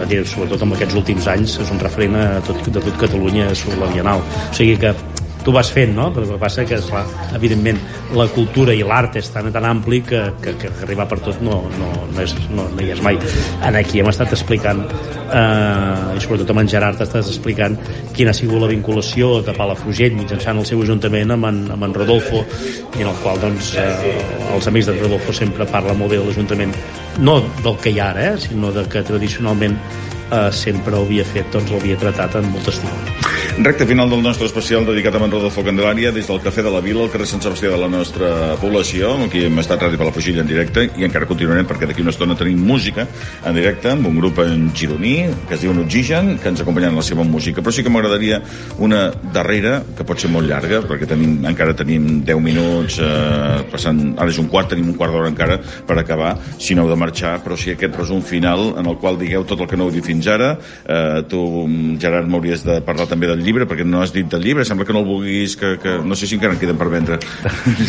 dir, 0.10 0.26
sobretot 0.28 0.62
en 0.64 0.74
aquests 0.74 0.96
últims 0.96 1.28
anys 1.28 1.60
és 1.60 1.70
un 1.72 1.80
referent 1.80 2.16
a 2.16 2.42
tot, 2.42 2.66
de 2.68 2.80
tot 2.82 2.98
Catalunya 2.98 3.54
sobre 3.56 3.78
la 3.86 3.92
Bienal 3.94 4.20
o 4.20 4.54
sigui 4.54 4.76
que 4.78 4.94
tu 5.46 5.54
vas 5.54 5.70
fent, 5.72 5.94
no? 5.94 6.10
Però 6.12 6.26
el 6.26 6.32
que 6.34 6.40
passa 6.42 6.66
que, 6.66 6.80
esclar, 6.82 7.04
evidentment, 7.38 7.78
la 8.18 8.26
cultura 8.34 8.74
i 8.74 8.82
l'art 8.84 9.20
és 9.22 9.30
tan, 9.30 9.52
tan 9.54 9.68
ampli 9.70 10.02
que, 10.04 10.22
que, 10.42 10.56
que 10.58 10.72
arribar 10.82 11.06
per 11.12 11.20
tot 11.22 11.38
no, 11.46 11.60
no, 11.78 11.92
no, 12.10 12.24
és, 12.24 12.34
no, 12.50 12.66
no 12.74 12.82
hi 12.82 12.90
és 12.96 13.04
mai. 13.06 13.20
En 13.62 13.78
aquí 13.78 14.02
hem 14.02 14.10
estat 14.10 14.34
explicant, 14.34 14.82
eh, 15.30 16.18
i 16.18 16.24
sobretot 16.24 16.50
amb 16.52 16.64
en 16.64 16.72
Gerard 16.74 17.04
estàs 17.06 17.30
explicant 17.30 17.78
quina 18.18 18.34
ha 18.34 18.38
sigut 18.38 18.58
la 18.64 18.72
vinculació 18.72 19.36
de 19.46 19.54
Palafrugell 19.56 20.18
mitjançant 20.18 20.64
el 20.64 20.68
seu 20.68 20.82
ajuntament 20.82 21.36
amb 21.38 21.52
en, 21.52 21.62
amb 21.78 21.88
en 21.90 21.96
Rodolfo, 22.02 22.42
i 22.98 23.06
en 23.06 23.12
el 23.14 23.22
qual 23.22 23.40
doncs, 23.44 23.76
eh, 23.78 24.18
els 24.56 24.72
amics 24.72 24.90
d'en 24.90 25.00
Rodolfo 25.04 25.36
sempre 25.36 25.70
parlen 25.70 26.02
molt 26.02 26.16
bé 26.16 26.22
de 26.22 26.26
l'Ajuntament, 26.26 26.74
no 27.22 27.38
del 27.62 27.78
que 27.84 27.94
hi 27.94 28.02
ha 28.02 28.10
ara, 28.16 28.32
eh, 28.34 28.42
sinó 28.42 28.74
de 28.74 28.88
que 28.90 29.06
tradicionalment 29.06 29.78
eh, 30.32 30.50
sempre 30.52 30.98
ho 30.98 31.06
havia 31.06 31.28
fet, 31.36 31.54
doncs 31.54 31.70
l'havia 31.76 32.02
tratat 32.02 32.42
amb 32.42 32.58
molt 32.58 32.74
estima. 32.74 33.45
Recte 33.58 33.86
final 33.86 34.10
del 34.10 34.22
nostre 34.22 34.48
especial 34.48 34.84
dedicat 34.84 35.16
a 35.16 35.20
en 35.24 35.32
Rodolfo 35.32 35.64
Candelària 35.64 36.12
des 36.12 36.28
del 36.28 36.42
Cafè 36.44 36.62
de 36.62 36.70
la 36.70 36.82
Vila, 36.84 37.06
al 37.06 37.10
carrer 37.10 37.26
Sant 37.26 37.40
Sebastià 37.40 37.70
de 37.72 37.78
la 37.80 37.88
nostra 37.88 38.58
població. 38.60 39.14
Aquí 39.24 39.46
hem 39.48 39.62
estat 39.62 39.80
Ràdio 39.80 39.96
Palafrugell 39.96 40.42
en 40.42 40.50
directe 40.50 40.84
i 41.00 41.06
encara 41.08 41.26
continuarem 41.26 41.64
perquè 41.66 41.88
d'aquí 41.88 42.04
una 42.04 42.12
estona 42.12 42.36
tenim 42.36 42.60
música 42.60 43.06
en 43.48 43.56
directe 43.56 43.94
amb 43.94 44.10
un 44.10 44.18
grup 44.20 44.42
en 44.44 44.74
gironí 44.76 45.30
que 45.48 45.56
es 45.56 45.64
diu 45.64 45.72
Oxigen, 45.72 46.34
que 46.44 46.52
ens 46.52 46.62
acompanyen 46.62 46.92
en 46.92 47.00
la 47.00 47.06
seva 47.08 47.24
música. 47.24 47.62
Però 47.62 47.72
sí 47.72 47.82
que 47.82 47.90
m'agradaria 47.90 48.42
una 48.78 49.14
darrera, 49.32 49.82
que 49.96 50.04
pot 50.04 50.20
ser 50.20 50.34
molt 50.36 50.52
llarga, 50.52 50.82
perquè 50.84 51.08
tenim, 51.08 51.40
encara 51.48 51.78
tenim 51.80 52.26
10 52.28 52.44
minuts, 52.44 53.00
eh, 53.00 53.64
passant, 53.72 54.04
ara 54.20 54.36
és 54.36 54.38
un 54.38 54.52
quart, 54.52 54.68
tenim 54.76 54.92
un 54.92 55.00
quart 55.00 55.16
d'hora 55.16 55.32
encara 55.32 55.62
per 55.88 55.98
acabar, 55.98 56.36
si 56.60 56.76
no 56.76 56.84
heu 56.84 56.92
de 56.92 57.00
marxar, 57.00 57.40
però 57.40 57.56
sí 57.56 57.72
aquest 57.72 57.96
resum 57.96 58.20
final 58.22 58.76
en 58.76 58.86
el 58.86 59.00
qual 59.00 59.18
digueu 59.18 59.48
tot 59.48 59.64
el 59.64 59.72
que 59.72 59.80
no 59.80 59.88
heu 59.88 59.96
dit 59.96 60.04
fins 60.04 60.28
ara. 60.28 60.58
Eh, 60.84 61.24
tu, 61.32 61.40
Gerard, 62.04 62.28
m'hauries 62.28 62.68
de 62.68 62.82
parlar 62.84 63.08
també 63.08 63.32
del 63.32 63.45
llibre, 63.46 63.68
perquè 63.70 63.86
no 63.88 64.02
has 64.04 64.12
dit 64.16 64.28
del 64.32 64.44
llibre, 64.44 64.66
sembla 64.68 64.86
que 64.88 64.94
no 64.96 65.02
el 65.04 65.08
vulguis, 65.08 65.56
que, 65.60 65.76
que 65.82 65.98
no 66.04 66.16
sé 66.18 66.28
si 66.28 66.36
encara 66.40 66.54
en 66.56 66.60
queden 66.62 66.78
per 66.80 66.90
vendre. 66.92 67.20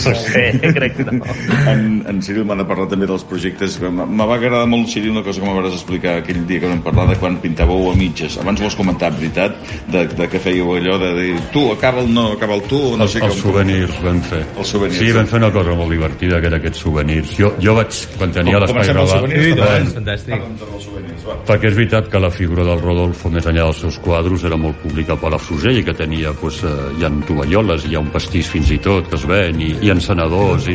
No 0.06 0.14
sé, 0.14 0.44
crec 0.76 0.96
que 1.00 1.04
no. 1.08 1.24
En, 1.70 1.86
en 2.08 2.20
Ciril 2.22 2.44
m'ha 2.48 2.56
de 2.60 2.66
parlar 2.68 2.86
també 2.92 3.08
dels 3.08 3.24
projectes. 3.28 3.78
Me 3.82 4.26
va 4.28 4.36
agradar 4.36 4.66
molt, 4.70 4.88
Ciril, 4.92 5.10
una 5.16 5.24
cosa 5.26 5.40
que 5.42 5.46
m'hauràs 5.48 5.74
explicar 5.78 6.18
aquell 6.20 6.44
dia 6.48 6.60
que 6.62 6.70
vam 6.70 6.82
parlar 6.84 7.08
de 7.10 7.16
quan 7.20 7.38
pintàveu 7.42 7.90
a 7.90 7.94
mitges. 7.98 8.38
Abans 8.42 8.60
ho 8.62 8.68
has 8.70 8.76
comentat, 8.78 9.16
veritat? 9.18 9.56
De, 9.92 10.06
de 10.12 10.28
que 10.30 10.40
fèieu 10.42 10.70
allò 10.76 10.98
de 11.02 11.10
dir 11.20 11.34
tu, 11.54 11.66
acaba 11.72 12.02
el 12.04 12.12
no, 12.12 12.28
acaba 12.36 12.54
el 12.58 12.62
tu, 12.70 12.80
no 12.96 13.04
Els, 13.06 13.16
sé 13.16 13.22
els 13.24 13.40
souvenirs 13.42 13.96
vam 14.04 14.20
fer. 14.26 14.42
Els 14.56 14.68
souvenirs, 14.76 15.00
Sí, 15.00 15.10
vam 15.16 15.26
fer 15.30 15.40
una 15.42 15.50
cosa 15.54 15.74
molt 15.78 15.92
divertida, 15.92 16.40
que 16.40 16.50
era 16.50 16.60
aquests 16.60 16.82
souvenirs. 16.86 17.34
Jo, 17.38 17.52
jo 17.62 17.74
vaig, 17.78 18.00
quan 18.18 18.32
tenia 18.34 18.56
Com- 18.58 18.64
l'espai 18.66 18.90
comencem 18.92 19.02
els 19.02 19.10
gravat... 19.10 19.26
souvenirs, 19.26 19.60
eh, 19.66 19.94
fantàstic. 19.96 20.46
els 20.66 20.84
souvenirs, 20.86 21.26
va. 21.26 21.36
perquè 21.48 21.70
és 21.70 21.76
veritat 21.78 22.08
que 22.12 22.20
la 22.22 22.30
figura 22.30 22.64
del 22.66 22.80
Rodolfo, 22.82 23.30
més 23.32 23.46
enllà 23.46 23.64
dels 23.68 23.80
seus 23.86 23.98
quadros, 24.02 24.44
era 24.46 24.56
molt 24.60 24.76
pública 24.82 25.14
a 25.14 25.20
Palafrugell 25.46 25.84
que 25.84 25.94
tenia 25.94 26.32
pues, 26.32 26.62
eh, 26.64 26.70
hi 26.98 27.04
ha 27.04 27.10
tovalloles, 27.26 27.84
hi 27.86 27.94
ha 27.94 28.00
un 28.02 28.10
pastís 28.10 28.48
fins 28.50 28.70
i 28.74 28.78
tot 28.82 29.06
que 29.06 29.14
es 29.14 29.26
ven, 29.30 29.60
i, 29.62 29.76
i 29.86 29.92
encenedors 29.94 30.66
i... 30.72 30.74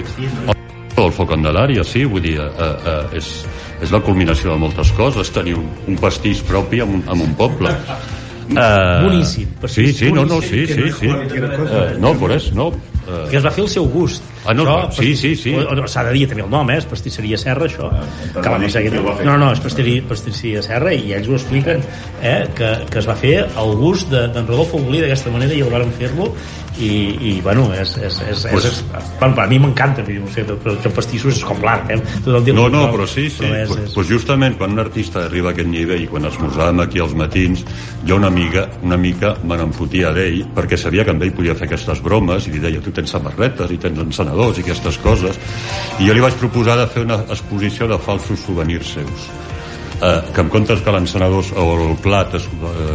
el 1.01 1.11
foc 1.11 1.31
Candelària, 1.31 1.83
sí, 1.83 2.05
vull 2.05 2.21
dir, 2.23 2.37
eh, 2.39 2.69
eh, 2.87 3.17
és, 3.19 3.29
és 3.83 3.91
la 3.91 3.99
culminació 4.05 4.53
de 4.53 4.61
moltes 4.61 4.91
coses, 4.95 5.31
tenir 5.33 5.57
un, 5.59 5.67
un 5.89 5.97
pastís 5.99 6.43
propi 6.47 6.79
en 6.85 6.95
un, 6.99 7.03
en 7.03 7.23
un 7.25 7.33
poble. 7.35 7.73
Uh, 8.51 9.03
Boníssim, 9.07 9.47
Sí, 9.65 9.91
sí, 9.93 10.11
no, 10.11 10.23
no, 10.25 10.35
boníssim, 10.35 10.67
sí, 10.67 10.73
que 10.73 10.79
no 10.79 10.87
sí, 10.93 11.35
sí. 11.35 11.41
cosa. 11.57 11.81
Uh, 11.81 11.99
no, 12.03 12.13
per 12.19 12.31
és, 12.37 12.47
no. 12.55 12.69
Uh, 12.71 13.25
que 13.31 13.39
es 13.39 13.45
va 13.47 13.51
fer 13.51 13.65
el 13.65 13.71
seu 13.73 13.87
gust. 13.91 14.23
Ah, 14.45 14.53
no, 14.57 14.63
Això, 14.65 14.91
sí, 15.03 15.15
sí, 15.15 15.35
sí. 15.35 15.51
S'ha 15.87 16.03
de 16.07 16.13
dir 16.15 16.23
també 16.29 16.41
el 16.43 16.49
nom, 16.49 16.69
eh? 16.73 16.77
És 16.81 16.85
pastisseria 16.89 17.37
Serra, 17.37 17.67
això. 17.67 17.91
però 18.33 18.41
que 18.41 18.49
van 18.49 18.69
ser... 18.69 18.83
va 19.05 19.15
fer. 19.19 19.25
No, 19.27 19.37
no, 19.37 19.51
és 19.53 19.59
pastisseria, 19.61 20.01
pastisseria 20.09 20.63
Serra 20.65 20.93
i 20.97 21.13
ells 21.13 21.29
ho 21.29 21.35
expliquen, 21.37 21.83
eh? 22.21 22.47
Que, 22.57 22.71
que 22.89 22.99
es 23.03 23.07
va 23.07 23.15
fer 23.15 23.35
el 23.45 23.75
gust 23.77 24.09
de- 24.09 24.27
d'en 24.33 24.47
Rodolfo 24.49 24.79
Molí 24.81 24.99
d'aquesta 25.03 25.29
manera 25.29 25.53
i 25.53 25.61
el 25.61 25.69
varen 25.69 25.91
fer-lo 25.93 26.31
i, 26.81 26.89
i 27.21 27.41
bueno, 27.43 27.67
és, 27.75 27.97
és, 27.99 28.17
és, 28.31 28.45
és, 28.47 28.65
és, 28.65 28.77
bueno, 29.19 29.35
per 29.35 29.43
a 29.43 29.47
mi 29.51 29.59
m'encanta 29.59 30.01
no 30.07 30.27
sé, 30.31 30.45
però 30.47 30.73
que 30.81 30.89
pastissos 30.89 31.35
és 31.35 31.43
com 31.45 31.59
l'art 31.61 31.91
eh? 31.91 31.97
tot 32.23 32.31
el 32.39 32.45
dia 32.47 32.53
No, 32.55 32.69
no, 32.71 32.85
però- 32.87 33.01
però 33.01 33.07
sí, 33.11 33.27
sí. 33.29 33.43
però 33.43 33.59
és, 33.59 33.67
Pues, 33.69 33.83
és... 33.89 33.93
pues 33.93 34.07
justament 34.09 34.57
quan 34.57 34.71
un 34.71 34.79
artista 34.79 35.25
arriba 35.27 35.49
a 35.51 35.51
aquest 35.53 35.67
nivell, 35.69 36.07
quan 36.09 36.25
esmorzàvem 36.25 36.79
aquí 36.81 36.99
als 37.03 37.13
matins, 37.13 37.65
jo 38.07 38.15
una 38.15 38.27
amiga, 38.31 38.69
una 38.81 38.97
mica 38.97 39.35
me 39.43 39.57
n'emfotia 39.59 40.13
d'ell, 40.15 40.45
perquè 40.55 40.77
sabia 40.79 41.03
que 41.03 41.11
amb 41.11 41.21
ell 41.27 41.33
podia 41.35 41.53
fer 41.59 41.67
aquestes 41.67 42.01
bromes, 42.01 42.47
i 42.47 42.55
li 42.55 42.59
deia, 42.63 42.79
tu 42.81 42.89
tens 42.95 43.11
samarretes 43.11 43.69
i 43.71 43.77
tens 43.77 43.99
encenedors 43.99 44.30
i 44.31 44.63
aquestes 44.63 44.97
coses, 45.03 45.39
i 45.99 46.07
jo 46.07 46.15
li 46.15 46.23
vaig 46.23 46.37
proposar 46.39 46.77
de 46.79 46.87
fer 46.87 47.05
una 47.05 47.21
exposició 47.27 47.87
de 47.87 47.99
falsos 47.99 48.39
souvenirs 48.45 48.93
seus. 48.95 49.29
Eh, 50.01 50.21
que 50.33 50.41
en 50.41 50.49
comptes 50.49 50.79
que 50.81 50.91
l'encenedor 50.91 51.45
o 51.61 51.65
el 51.77 51.97
plat 52.01 52.33
es, 52.33 52.47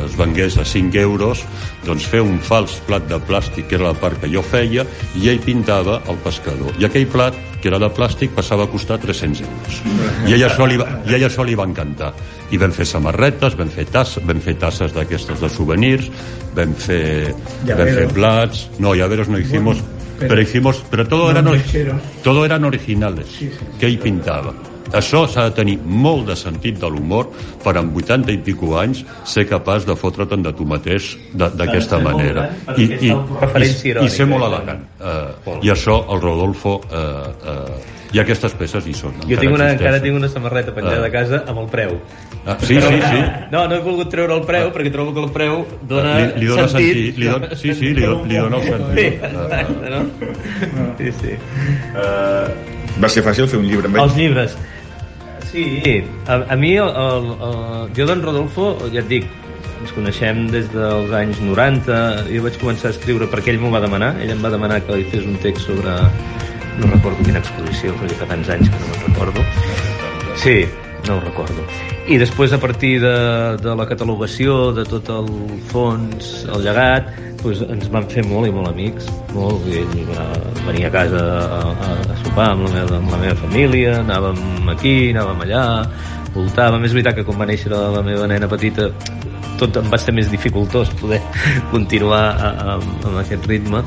es 0.02 0.14
vengués 0.18 0.56
a 0.58 0.64
5 0.66 0.98
euros 0.98 1.44
doncs 1.86 2.02
fer 2.10 2.18
un 2.18 2.40
fals 2.42 2.80
plat 2.88 3.04
de 3.06 3.20
plàstic 3.28 3.68
que 3.70 3.76
era 3.78 3.92
la 3.92 3.94
part 3.94 4.18
que 4.18 4.30
jo 4.32 4.42
feia 4.42 4.82
i 5.14 5.28
ell 5.30 5.38
pintava 5.44 6.00
el 6.10 6.18
pescador. 6.24 6.74
I 6.82 6.88
aquell 6.88 7.06
plat 7.06 7.38
que 7.62 7.70
era 7.70 7.78
de 7.78 7.92
plàstic 7.94 8.34
passava 8.34 8.66
a 8.66 8.72
costar 8.72 8.98
300 8.98 9.44
euros. 9.46 9.78
I 10.26 10.32
a 10.32 10.34
ell 10.34 10.48
això 10.48 10.66
li 10.66 10.80
va, 10.82 10.88
i 11.06 11.14
a 11.14 11.20
ell 11.20 11.28
això 11.28 11.46
li 11.46 11.54
va 11.54 11.68
encantar. 11.70 12.10
I 12.50 12.58
vam 12.58 12.74
fer 12.74 12.88
samarretes, 12.90 13.54
vam 13.54 13.70
fer, 13.70 13.86
tasses, 13.86 14.26
vam 14.26 14.42
fer 14.42 14.56
tasses 14.58 14.90
d'aquestes 14.96 15.38
de 15.46 15.50
souvenirs 15.50 16.10
vam 16.56 16.72
fer, 16.74 17.34
vam 17.68 17.86
fer 17.86 18.08
plats. 18.16 18.66
No, 18.82 18.94
llaveros 18.96 19.28
no 19.30 19.38
hicimos 19.38 19.82
pero- 20.18 20.28
pero 20.28 20.40
hicimos, 20.42 20.82
pero 20.90 21.06
todo 21.06 21.32
No 21.32 21.52
lecheros. 21.52 22.00
todo 22.22 22.44
eran 22.44 22.64
originales 22.64 23.26
Sí, 23.28 23.50
sí. 23.50 23.64
que 23.78 23.86
ell 23.86 23.98
pintava 23.98 24.52
això 24.92 25.26
s'ha 25.28 25.48
de 25.48 25.50
tenir 25.50 25.78
molt 25.84 26.28
de 26.28 26.36
sentit 26.36 26.78
de 26.78 26.88
l'humor 26.88 27.26
per 27.64 27.76
amb 27.76 27.96
80 27.96 28.30
i 28.32 28.36
pico 28.38 28.78
anys 28.78 29.04
ser 29.24 29.44
capaç 29.48 29.84
de 29.84 29.96
fotre'te'n 29.96 30.42
de 30.44 30.52
tu 30.52 30.64
mateix 30.64 31.16
de- 31.34 31.50
d'aquesta 31.50 31.98
manera 31.98 32.50
gran, 32.66 32.78
i, 32.80 32.84
i, 33.08 33.10
i, 33.10 34.04
i 34.04 34.08
ser 34.08 34.26
molt 34.30 34.44
eh? 34.44 34.46
elegant 34.46 34.84
uh, 35.00 35.58
i 35.60 35.70
això 35.74 35.98
el 36.14 36.20
Rodolfo 36.22 36.76
uh, 36.86 36.94
uh, 36.94 37.95
i 38.16 38.20
aquestes 38.22 38.54
peces 38.56 38.86
hi 38.88 38.94
són 38.96 39.12
Jo 39.28 39.36
tinc 39.40 39.52
una, 39.52 39.66
encara 39.74 39.98
tinc 40.00 40.16
una 40.16 40.28
samarreta 40.32 40.72
penjada 40.74 41.04
Ah. 41.04 41.10
a 41.10 41.12
casa 41.12 41.42
amb 41.46 41.58
el 41.64 41.66
preu. 41.72 41.98
ah, 42.46 42.56
sí, 42.60 42.78
sí, 42.80 43.00
sí 43.10 43.20
No, 43.52 43.66
no 43.68 43.76
he 43.76 43.82
volgut 43.84 44.08
treure 44.10 44.32
el 44.38 44.44
preu 44.48 44.70
perquè 44.72 44.92
trobo 44.94 45.12
que 45.14 45.24
el 45.26 45.30
preu 45.34 45.64
dona, 45.88 46.14
li, 46.18 46.40
li 46.40 46.46
dona 46.46 46.68
sentit. 46.68 46.94
sentit, 46.94 47.18
li 47.18 47.26
dona, 47.26 47.50
sí, 47.54 47.74
sí, 47.74 47.92
li, 47.94 48.06
do- 48.06 48.22
li 48.24 48.36
dona 48.40 48.56
el 48.56 48.62
Sí, 48.62 48.70
sentit 48.72 49.24
Ah, 49.26 49.60
exacte, 49.60 49.90
no? 49.90 50.94
Sí, 50.98 51.12
sí. 51.20 51.36
Va 53.02 53.08
ser 53.12 53.22
fàcil 53.26 53.48
fer 53.50 53.58
un 53.60 53.66
llibre 53.68 53.90
amb 53.90 53.98
ell? 53.98 54.06
Els 54.06 54.16
llibres. 54.16 54.56
Sí, 55.50 55.66
a, 56.26 56.38
a 56.52 56.56
mi, 56.56 56.72
el, 56.80 56.88
el, 56.88 57.26
el, 57.48 57.90
jo 57.96 58.06
d'en 58.08 58.22
Rodolfo, 58.24 58.70
ja 58.92 59.00
et 59.02 59.08
dic, 59.10 59.26
ens 59.82 59.92
coneixem 59.94 60.46
des 60.52 60.66
dels 60.72 61.12
anys 61.16 61.38
90, 61.44 61.98
jo 62.32 62.42
vaig 62.46 62.56
començar 62.60 62.90
a 62.90 62.94
escriure 62.96 63.28
perquè 63.30 63.52
ell 63.54 63.60
m'ho 63.62 63.70
va 63.72 63.80
demanar, 63.84 64.14
ell 64.24 64.32
em 64.34 64.42
va 64.42 64.50
demanar 64.52 64.80
que 64.86 64.96
li 64.98 65.04
fes 65.12 65.24
un 65.28 65.36
text 65.44 65.68
sobre... 65.68 65.94
no 66.80 66.90
recordo 66.92 67.24
quina 67.24 67.42
exposició, 67.42 67.94
perquè 68.00 68.18
fa 68.20 68.28
tants 68.32 68.50
anys 68.56 68.72
que 68.72 68.80
no 68.80 68.88
me'n 68.92 69.04
recordo. 69.10 69.44
Sí, 70.42 70.56
no 71.08 71.16
ho 71.16 71.20
recordo. 71.20 71.64
I 72.06 72.18
després, 72.22 72.52
a 72.54 72.58
partir 72.62 73.00
de, 73.02 73.14
de 73.62 73.76
la 73.78 73.86
catalogació, 73.88 74.72
de 74.76 74.84
tot 74.86 75.08
el 75.10 75.30
fons, 75.72 76.32
el 76.54 76.66
llegat, 76.66 77.08
doncs 77.42 77.62
ens 77.66 77.88
vam 77.92 78.06
fer 78.10 78.22
molt 78.26 78.48
i 78.48 78.54
molt 78.54 78.70
amics, 78.70 79.08
molt, 79.34 79.66
i 79.70 79.80
ell 79.82 80.10
va, 80.12 80.26
venia 80.68 80.90
a 80.90 80.94
casa 80.94 81.22
a, 81.22 81.60
a, 81.72 81.90
a 82.14 82.18
sopar 82.22 82.50
amb 82.52 82.66
la, 82.66 82.72
meva, 82.76 83.00
amb 83.00 83.14
la 83.14 83.22
meva 83.24 83.38
família, 83.42 83.96
anàvem 84.04 84.70
aquí, 84.74 84.96
anàvem 85.14 85.46
allà, 85.46 85.64
voltàvem. 86.36 86.86
És 86.86 86.96
veritat 86.96 87.18
que 87.18 87.26
quan 87.26 87.42
va 87.42 87.48
néixer 87.50 87.72
la 87.74 88.04
meva 88.06 88.28
nena 88.30 88.50
petita 88.50 88.90
tot 89.56 89.78
em 89.80 89.86
va 89.88 89.98
ser 90.00 90.12
més 90.12 90.28
dificultós 90.28 90.90
poder 91.00 91.22
continuar 91.74 92.24
a, 92.36 92.76
amb 92.76 93.16
aquest 93.22 93.46
ritme 93.48 93.82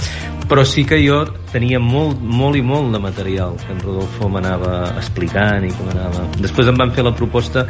però 0.50 0.66
sí 0.66 0.84
que 0.84 0.98
jo 0.98 1.22
tenia 1.54 1.78
molt, 1.80 2.18
molt 2.26 2.58
i 2.58 2.64
molt 2.66 2.90
de 2.96 3.00
material 3.00 3.54
que 3.62 3.70
en 3.70 3.82
Rodolfo 3.84 4.30
m'anava 4.34 4.96
explicant 4.98 5.68
i 5.68 5.70
que 5.70 5.86
m'anava... 5.86 6.26
Després 6.42 6.72
em 6.72 6.80
van 6.80 6.94
fer 6.96 7.06
la 7.06 7.14
proposta 7.14 7.68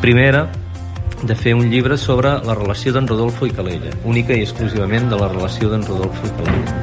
primera 0.00 0.46
de 1.22 1.36
fer 1.36 1.52
un 1.54 1.68
llibre 1.68 1.98
sobre 2.00 2.32
la 2.44 2.56
relació 2.56 2.94
d'en 2.96 3.08
Rodolfo 3.08 3.44
i 3.48 3.52
Calella, 3.52 3.92
única 4.08 4.32
i 4.32 4.46
exclusivament 4.46 5.10
de 5.12 5.20
la 5.20 5.28
relació 5.28 5.68
d'en 5.68 5.84
Rodolfo 5.84 6.24
i 6.24 6.32
Calella. 6.38 6.78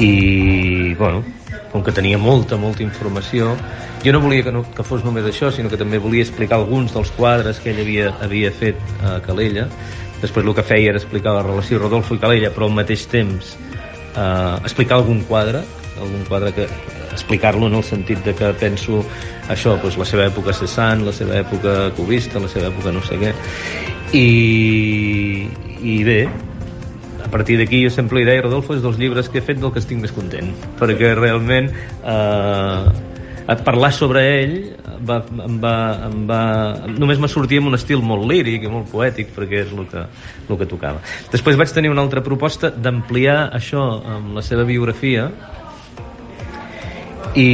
I, 0.00 0.94
bueno, 0.96 1.20
com 1.72 1.84
que 1.84 1.92
tenia 1.92 2.16
molta, 2.18 2.56
molta 2.56 2.82
informació, 2.84 3.52
jo 4.04 4.16
no 4.16 4.24
volia 4.24 4.44
que, 4.48 4.52
no, 4.52 4.64
que 4.64 4.84
fos 4.84 5.04
només 5.04 5.28
això, 5.28 5.52
sinó 5.52 5.68
que 5.68 5.80
també 5.80 6.00
volia 6.00 6.24
explicar 6.24 6.56
alguns 6.56 6.96
dels 6.96 7.12
quadres 7.18 7.60
que 7.60 7.72
ell 7.72 7.84
havia, 7.84 8.14
havia 8.24 8.52
fet 8.52 8.80
a 9.04 9.18
Calella. 9.24 9.68
Després 10.24 10.44
el 10.46 10.56
que 10.56 10.64
feia 10.64 10.92
era 10.94 11.00
explicar 11.00 11.36
la 11.36 11.44
relació 11.44 11.84
Rodolfo 11.84 12.16
i 12.16 12.20
Calella, 12.22 12.52
però 12.54 12.68
al 12.70 12.78
mateix 12.80 13.04
temps 13.12 13.56
eh, 14.16 14.56
explicar 14.62 15.00
algun 15.00 15.22
quadre, 15.28 15.64
algun 16.00 16.24
quadre 16.28 16.52
que 16.52 16.68
explicar-lo 17.12 17.68
en 17.68 17.78
el 17.78 17.84
sentit 17.86 18.24
de 18.24 18.34
que 18.34 18.52
penso 18.58 19.04
això, 19.48 19.76
doncs 19.82 19.98
la 20.00 20.08
seva 20.08 20.26
època 20.26 20.54
cessant, 20.56 21.04
la 21.06 21.12
seva 21.14 21.38
època 21.38 21.92
cubista, 21.98 22.42
la 22.42 22.50
seva 22.50 22.72
època 22.72 22.94
no 22.94 23.04
sé 23.06 23.20
què. 23.20 23.30
I, 24.14 24.26
i 25.82 25.96
bé, 26.06 26.20
a 27.24 27.30
partir 27.30 27.56
d'aquí 27.58 27.82
jo 27.82 27.90
sempre 27.90 28.20
li 28.20 28.26
deia 28.28 28.44
Rodolfo 28.44 28.76
és 28.76 28.82
dels 28.84 28.98
llibres 29.00 29.30
que 29.30 29.40
he 29.40 29.46
fet 29.46 29.58
del 29.62 29.72
que 29.74 29.80
estic 29.82 29.98
més 29.98 30.12
content 30.14 30.52
perquè 30.78 31.14
realment 31.18 31.70
eh, 31.72 32.82
parlar 33.64 33.92
sobre 33.92 34.22
ell 34.40 34.54
va, 35.04 35.18
em 35.44 35.58
va, 35.60 35.74
em 36.06 36.22
va, 36.28 36.40
només 36.88 37.20
me 37.20 37.28
sortia 37.28 37.60
amb 37.60 37.68
un 37.72 37.76
estil 37.76 38.00
molt 38.04 38.24
líric 38.30 38.64
i 38.64 38.72
molt 38.72 38.88
poètic 38.92 39.34
perquè 39.36 39.64
és 39.66 39.74
el 39.74 39.84
que, 39.90 40.06
el 40.48 40.60
que 40.60 40.68
tocava. 40.70 41.02
Després 41.32 41.58
vaig 41.60 41.72
tenir 41.76 41.92
una 41.92 42.04
altra 42.04 42.24
proposta 42.24 42.72
d'ampliar 42.72 43.50
això 43.56 43.84
amb 44.16 44.34
la 44.38 44.44
seva 44.44 44.64
biografia 44.68 45.28
i, 47.34 47.48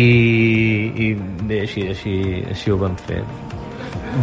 i 0.94 1.12
bé, 1.16 1.64
així, 1.66 1.88
així, 1.90 2.16
així 2.55 2.70
ho 2.70 2.79
vam 2.81 2.96
fer. 3.00 3.22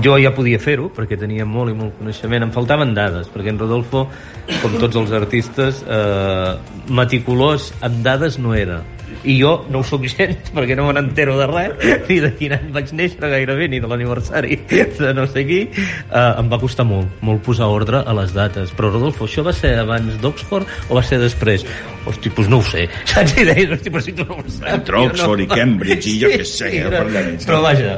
Jo 0.03 0.17
ja 0.19 0.33
podia 0.35 0.59
fer-ho 0.59 0.89
perquè 0.93 1.15
tenia 1.19 1.45
molt 1.47 1.71
i 1.71 1.77
molt 1.77 1.95
coneixement. 1.99 2.47
Em 2.47 2.51
faltaven 2.55 2.93
dades 2.95 3.27
perquè 3.31 3.51
en 3.51 3.59
Rodolfo 3.59 4.07
com 4.61 4.75
tots 4.79 4.99
els 4.99 5.15
artistes 5.15 5.83
eh, 5.83 6.53
meticulós 6.91 7.73
amb 7.83 8.03
dades 8.05 8.39
no 8.39 8.55
era 8.55 8.83
i 9.25 9.37
jo 9.39 9.65
no 9.71 9.79
ho 9.81 9.83
sóc 9.87 10.05
gens 10.09 10.51
perquè 10.55 10.75
no 10.77 10.85
me 10.87 10.93
n'entero 10.97 11.37
de 11.39 11.47
res 11.49 11.85
ni 12.09 12.19
de 12.23 12.31
quin 12.37 12.53
any 12.57 12.69
vaig 12.75 12.91
néixer 12.93 13.29
gairebé 13.31 13.67
ni 13.71 13.79
de 13.83 13.87
l'aniversari 13.89 14.59
de 14.69 15.13
no 15.17 15.25
sé 15.27 15.45
qui. 15.47 15.61
Eh, 15.73 16.39
em 16.39 16.49
va 16.51 16.59
costar 16.61 16.85
molt, 16.87 17.07
molt 17.25 17.41
posar 17.45 17.67
ordre 17.73 18.03
a 18.05 18.13
les 18.17 18.33
dates. 18.35 18.71
Però 18.77 18.91
Rodolfo, 18.93 19.25
això 19.27 19.43
va 19.45 19.53
ser 19.55 19.75
abans 19.81 20.17
d'Oxford 20.21 20.67
o 20.89 20.95
va 20.99 21.03
ser 21.03 21.19
després? 21.21 21.65
Hosti, 22.07 22.29
doncs 22.29 22.49
no 22.51 22.61
ho 22.61 22.65
sé. 22.67 22.85
Saps? 23.11 23.35
I 23.37 23.45
deies, 23.49 23.71
hosti, 23.73 23.91
però 23.93 24.03
si 24.05 24.13
tu 24.15 24.25
no 24.27 24.37
ho 24.39 24.45
saps 24.47 24.73
Entre 24.77 25.01
Oxford 25.01 25.43
i 25.43 25.47
Cambridge 25.51 26.13
i 26.13 26.17
jo 26.21 26.31
què 26.35 26.45
sé, 26.45 26.69
sí, 26.71 26.81
jo 26.81 26.87
era- 26.91 27.03
però 27.47 27.61
vaja. 27.65 27.97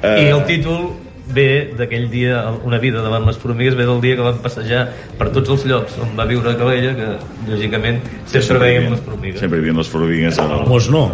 I 0.00 0.26
el 0.30 0.42
títol 0.48 0.90
ve 1.34 1.72
d'aquell 1.78 2.08
dia, 2.12 2.44
una 2.66 2.78
vida 2.82 3.02
davant 3.04 3.26
les 3.28 3.38
formigues, 3.40 3.76
ve 3.78 3.88
del 3.88 4.00
dia 4.04 4.18
que 4.18 4.26
vam 4.26 4.40
passejar 4.44 4.86
per 5.18 5.30
tots 5.34 5.56
els 5.56 5.66
llocs 5.70 5.98
on 6.02 6.16
va 6.18 6.28
viure 6.30 6.56
Calella, 6.58 6.94
que 6.98 7.10
lògicament 7.50 8.00
sempre 8.26 8.58
veiem 8.62 8.90
les 8.94 9.04
formigues. 9.04 9.42
Sempre 9.42 9.60
hi 9.60 9.66
havia 9.66 9.78
les 9.82 9.92
formigues 9.92 10.40
al... 10.40 10.56
Palamós 10.56 10.90
no 10.92 11.04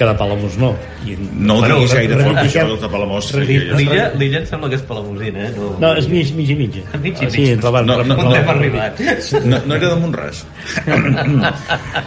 que 0.00 0.06
de 0.08 0.14
Palamós 0.16 0.56
no 0.56 0.70
I, 1.04 1.14
No 1.36 1.58
Bueno, 1.60 1.76
diguis 1.76 1.92
gaire 1.98 2.16
re- 2.16 2.24
fort, 2.24 2.38
això 2.40 2.64
dels 2.70 2.80
de 2.80 2.88
Palamós. 2.92 3.28
L'illa 3.36 4.06
l'illa- 4.16 4.40
em 4.40 4.46
sembla 4.48 4.68
que 4.72 4.76
és 4.80 4.82
palamosina, 4.88 5.46
eh? 5.46 5.52
No, 5.56 5.74
no, 5.82 5.90
és 6.00 6.08
mig, 6.08 6.32
mig 6.36 6.48
i 6.50 6.56
mig 6.56 6.78
Mig 7.04 7.20
i 7.20 7.26
mig. 7.26 7.30
sí, 7.34 7.44
entre 7.52 7.70
No, 7.70 7.82
no, 7.84 8.04
no. 8.04 8.16
No, 8.16 9.60
no 9.66 9.74
era 9.76 9.88
de 9.90 9.96
Montràs. 10.00 10.42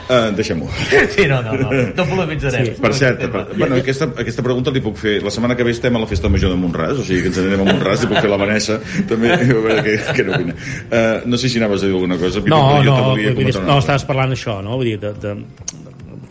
uh, 0.10 0.32
Deixem-ho. 0.38 0.68
Sí, 1.16 1.28
no, 1.28 1.42
no, 1.42 1.54
no, 1.54 1.70
no 1.96 2.06
polemitzarem. 2.10 2.66
Sí. 2.74 2.82
Per 2.82 2.94
cert, 2.98 3.24
per, 3.32 3.46
bueno, 3.58 3.76
aquesta, 3.82 4.10
aquesta 4.24 4.44
pregunta 4.46 4.72
li 4.74 4.82
puc 4.84 4.98
fer. 5.02 5.20
La 5.24 5.32
setmana 5.34 5.56
que 5.60 5.64
ve 5.68 5.72
estem 5.76 5.96
a 5.96 6.02
la 6.04 6.10
festa 6.10 6.30
major 6.34 6.54
de 6.54 6.58
Montràs, 6.60 6.98
o 7.00 7.06
sigui 7.06 7.22
que 7.26 7.32
ens 7.34 7.40
anirem 7.44 7.62
a 7.66 7.70
Montràs 7.72 8.06
i 8.06 8.10
puc 8.12 8.20
fer 8.24 8.32
la 8.32 8.40
Vanessa, 8.42 8.80
també, 9.10 9.34
a 9.34 9.40
veure 9.44 9.80
què, 9.86 9.96
què 10.18 10.26
n'opina. 10.28 10.54
Uh, 10.90 11.22
no 11.30 11.38
sé 11.42 11.50
si 11.50 11.62
anaves 11.62 11.84
a 11.84 11.90
dir 11.90 11.96
alguna 11.96 12.18
cosa. 12.22 12.42
No, 12.46 12.46
però 12.46 12.84
jo 12.84 12.92
no, 12.92 13.16
no, 13.16 13.46
cosa. 13.54 13.80
estaves 13.84 14.06
parlant 14.10 14.36
això, 14.38 14.60
no? 14.66 14.78
Vull 14.82 14.92
dir, 14.94 14.98
de, 15.04 15.14
de, 15.24 15.36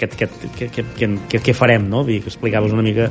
aquest, 0.03 0.17
aquest, 0.19 0.45
què, 0.59 0.85
què, 0.99 1.09
què, 1.31 1.41
què 1.47 1.55
farem, 1.57 1.87
no? 1.89 2.03
Vull 2.03 2.17
dir, 2.17 2.21
que 2.25 2.31
explicaves 2.33 2.75
una 2.75 2.85
mica... 2.85 3.09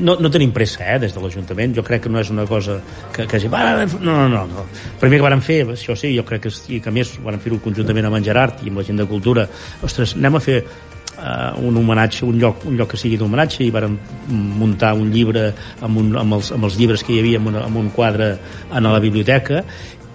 No, 0.00 0.16
no 0.20 0.32
tenim 0.32 0.54
pressa, 0.56 0.84
eh, 0.86 0.98
des 1.02 1.14
de 1.14 1.22
l'Ajuntament. 1.22 1.76
Jo 1.76 1.84
crec 1.86 2.06
que 2.06 2.12
no 2.12 2.20
és 2.22 2.32
una 2.34 2.46
cosa 2.50 2.78
que, 3.14 3.26
que. 3.30 3.42
No, 3.48 3.98
no, 4.00 4.28
no, 4.32 4.46
no. 4.50 4.66
Primer 5.02 5.20
que 5.20 5.28
vàrem 5.28 5.44
fer, 5.44 5.60
això 5.76 5.96
sí, 5.98 6.14
jo 6.16 6.26
crec 6.28 6.46
que, 6.46 6.54
sí, 6.54 6.80
que 6.80 6.92
a 6.92 6.94
més 6.94 7.16
vàrem 7.24 7.42
fer-ho 7.42 7.60
conjuntament 7.64 8.10
amb 8.10 8.20
en 8.20 8.26
Gerard 8.26 8.64
i 8.64 8.72
amb 8.72 8.82
la 8.82 8.88
gent 8.88 9.00
de 9.02 9.08
Cultura. 9.10 9.46
Ostres, 9.86 10.16
anem 10.18 10.38
a 10.38 10.42
fer 10.44 10.60
uh, 10.62 11.64
un 11.64 11.76
homenatge, 11.80 12.24
un 12.26 12.38
lloc, 12.40 12.64
un 12.68 12.78
lloc 12.78 12.94
que 12.94 13.00
sigui 13.00 13.18
d'homenatge 13.20 13.64
i 13.64 13.72
vàrem 13.74 13.96
muntar 14.28 14.94
un 14.98 15.10
llibre 15.14 15.50
amb, 15.80 15.98
un, 16.00 16.14
amb, 16.20 16.38
els, 16.38 16.52
amb 16.56 16.68
els 16.68 16.78
llibres 16.80 17.04
que 17.04 17.14
hi 17.14 17.20
havia 17.22 17.42
amb, 17.42 17.52
una, 17.52 17.66
amb 17.68 17.80
un 17.80 17.90
quadre 17.94 18.34
a 18.70 18.82
la 18.84 19.00
biblioteca 19.02 19.64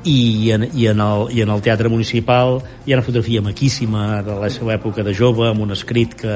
i 0.04 0.52
en, 0.52 0.64
i, 0.74 0.88
en 0.88 1.02
el, 1.04 1.26
i 1.36 1.42
en 1.44 1.50
el 1.52 1.62
Teatre 1.62 1.90
Municipal 1.92 2.60
hi 2.86 2.94
ha 2.94 2.98
una 3.00 3.06
fotografia 3.06 3.42
maquíssima 3.44 4.22
de 4.24 4.38
la 4.40 4.50
seva 4.54 4.74
època 4.78 5.04
de 5.04 5.14
jove, 5.16 5.50
amb 5.50 5.66
un 5.66 5.76
escrit 5.76 6.16
que, 6.22 6.36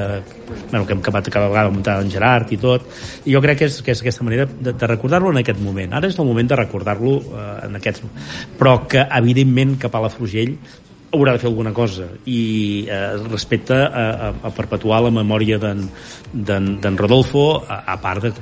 bueno, 0.70 0.84
que 0.84 0.92
hem 0.92 1.00
acabat 1.00 1.30
cada 1.32 1.48
vegada 1.48 1.72
muntar 1.72 1.98
en 2.02 2.12
Gerard 2.12 2.52
i 2.52 2.60
tot, 2.60 2.86
i 3.24 3.34
jo 3.34 3.42
crec 3.44 3.62
que 3.62 3.68
és, 3.70 3.80
que 3.84 3.94
és 3.94 4.04
aquesta 4.04 4.26
manera 4.26 4.46
de, 4.46 4.72
de 4.72 4.90
recordar-lo 4.90 5.32
en 5.32 5.40
aquest 5.40 5.60
moment. 5.64 5.96
Ara 5.96 6.10
és 6.10 6.18
el 6.18 6.28
moment 6.28 6.50
de 6.50 6.60
recordar-lo 6.60 7.18
eh, 7.20 7.44
en 7.68 7.80
aquests 7.80 8.04
però 8.58 8.78
que 8.90 9.06
evidentment 9.18 9.78
que 9.80 9.90
Palafrugell 9.92 10.56
haurà 11.14 11.34
de 11.34 11.40
fer 11.42 11.48
alguna 11.48 11.72
cosa. 11.72 12.08
I 12.26 12.86
eh, 12.90 13.16
respecte 13.30 13.76
a, 13.76 14.04
a, 14.28 14.32
a 14.50 14.52
perpetuar 14.54 15.04
la 15.06 15.14
memòria 15.14 15.60
d'en 15.62 16.98
Rodolfo 16.98 17.46
a, 17.62 17.84
a 17.94 17.96
part 18.02 18.28
de 18.28 18.34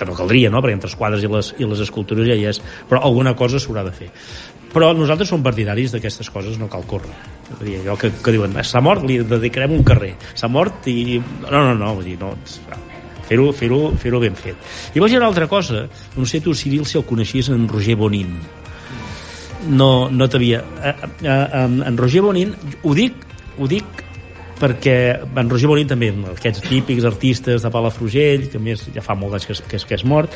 que 0.00 0.08
no 0.08 0.16
caldria, 0.16 0.50
no? 0.52 0.62
perquè 0.64 0.78
entre 0.78 0.88
els 0.90 0.96
quadres 0.98 1.24
i 1.26 1.30
les, 1.30 1.52
i 1.60 1.68
les 1.68 1.84
escultures 1.84 2.28
ja 2.28 2.38
hi 2.38 2.48
és, 2.50 2.62
però 2.88 3.02
alguna 3.04 3.36
cosa 3.38 3.60
s'haurà 3.60 3.84
de 3.86 3.92
fer. 3.94 4.10
Però 4.70 4.92
nosaltres 4.94 5.28
som 5.32 5.42
partidaris 5.42 5.92
d'aquestes 5.92 6.30
coses, 6.30 6.58
no 6.58 6.70
cal 6.70 6.86
córrer. 6.88 7.12
Vull 7.50 7.66
dir, 7.66 7.80
allò 7.80 7.96
que, 7.98 8.12
que 8.22 8.34
diuen, 8.34 8.54
s'ha 8.66 8.82
mort, 8.84 9.02
li 9.06 9.18
dedicarem 9.26 9.74
un 9.74 9.84
carrer. 9.86 10.14
S'ha 10.38 10.48
mort 10.48 10.86
i... 10.90 11.18
No, 11.18 11.58
no, 11.58 11.74
no, 11.74 11.94
vull 11.98 12.06
dir, 12.06 12.16
no, 12.20 12.36
fer-ho 13.30 13.50
fer 13.54 13.70
-ho, 13.70 13.80
fer 13.98 14.12
-ho 14.12 14.20
ben 14.22 14.34
fet. 14.34 14.56
I 14.94 14.98
hi 14.98 15.14
ha 15.14 15.18
una 15.18 15.26
altra 15.26 15.46
cosa, 15.46 15.88
no 16.16 16.26
sé 16.26 16.40
tu, 16.40 16.54
Ciril, 16.54 16.86
si 16.86 16.98
el 16.98 17.04
coneixies 17.04 17.48
en 17.48 17.68
Roger 17.68 17.96
Bonin. 17.96 18.38
No, 19.68 20.08
no 20.10 20.28
t'havia... 20.28 20.62
Eh, 20.82 20.94
eh, 21.22 21.48
en, 21.64 21.82
en 21.86 21.96
Roger 21.96 22.22
Bonin, 22.22 22.54
ho 22.82 22.94
dic, 22.94 23.14
ho 23.58 23.68
dic 23.68 23.84
perquè 24.60 24.96
en 25.24 25.50
Roger 25.50 25.70
Bonin 25.70 25.88
també, 25.88 26.10
aquests 26.34 26.64
típics 26.68 27.06
artistes 27.08 27.64
de 27.64 27.70
Palafrugell, 27.72 28.48
que 28.52 28.60
més 28.62 28.82
ja 28.94 29.04
fa 29.04 29.16
molt 29.18 29.38
anys 29.38 29.48
que, 29.48 29.56
que, 29.70 29.80
que 29.88 29.96
és 29.96 30.04
mort, 30.04 30.34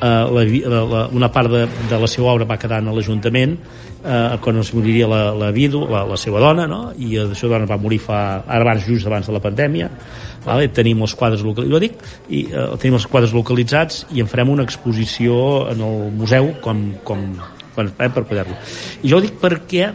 eh, 0.00 0.06
la, 0.06 0.44
la, 0.92 1.02
una 1.12 1.30
part 1.32 1.52
de, 1.52 1.66
de 1.90 2.00
la 2.00 2.08
seva 2.10 2.32
obra 2.32 2.48
va 2.48 2.58
quedar 2.60 2.80
en 2.82 2.92
l'Ajuntament 2.96 3.56
eh, 4.06 4.38
quan 4.42 4.60
es 4.62 4.72
moriria 4.74 5.08
la, 5.10 5.20
la 5.36 5.50
vidu, 5.54 5.84
la, 5.90 6.04
la 6.08 6.18
seva 6.20 6.40
dona, 6.42 6.66
no? 6.70 6.80
i 6.96 7.16
la 7.16 7.34
seva 7.34 7.56
dona 7.56 7.68
va 7.70 7.80
morir 7.80 8.00
fa, 8.02 8.20
ara 8.46 8.62
abans, 8.64 8.86
just 8.86 9.08
abans 9.10 9.28
de 9.28 9.34
la 9.34 9.42
pandèmia, 9.44 9.90
vale? 10.46 10.70
tenim 10.74 11.02
els 11.04 11.16
quadres 11.18 11.44
localitzats, 11.46 11.84
dic, 11.86 12.00
i 12.30 12.46
eh, 12.52 12.68
tenim 12.82 13.00
els 13.00 13.08
quadres 13.10 13.34
localitzats 13.36 14.04
i 14.14 14.24
en 14.24 14.30
farem 14.30 14.54
una 14.54 14.66
exposició 14.66 15.66
en 15.72 15.84
el 15.84 16.08
museu 16.16 16.54
com, 16.64 16.88
com, 17.04 17.28
com 17.74 17.92
eh, 17.92 18.08
per 18.08 18.24
poder-lo. 18.24 18.56
I 19.02 19.12
jo 19.12 19.20
ho 19.20 19.24
dic 19.24 19.38
perquè 19.42 19.92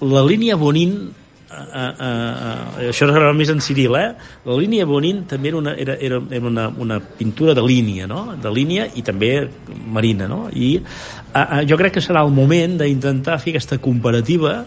la 0.00 0.24
línia 0.24 0.56
Bonin 0.56 1.19
uh, 1.50 1.64
uh, 1.80 2.80
uh, 2.80 2.88
això 2.88 3.08
és 3.10 3.36
més 3.36 3.50
en 3.52 3.60
Ciril, 3.62 3.96
eh? 3.98 4.08
La 4.46 4.56
línia 4.58 4.86
Bonin 4.86 5.24
també 5.30 5.50
era 5.50 5.58
una, 5.58 5.74
era, 5.74 5.96
era, 6.00 6.20
era 6.30 6.46
una, 6.46 6.68
una 6.78 7.00
pintura 7.00 7.54
de 7.54 7.64
línia, 7.66 8.06
no? 8.10 8.36
De 8.40 8.52
línia 8.54 8.86
i 8.94 9.02
també 9.06 9.32
marina, 9.68 10.28
no? 10.30 10.44
I 10.52 10.70
uh, 10.78 11.42
uh, 11.42 11.62
jo 11.68 11.78
crec 11.80 11.96
que 11.98 12.04
serà 12.04 12.24
el 12.26 12.32
moment 12.34 12.78
d'intentar 12.80 13.40
fer 13.42 13.54
aquesta 13.54 13.80
comparativa. 13.82 14.60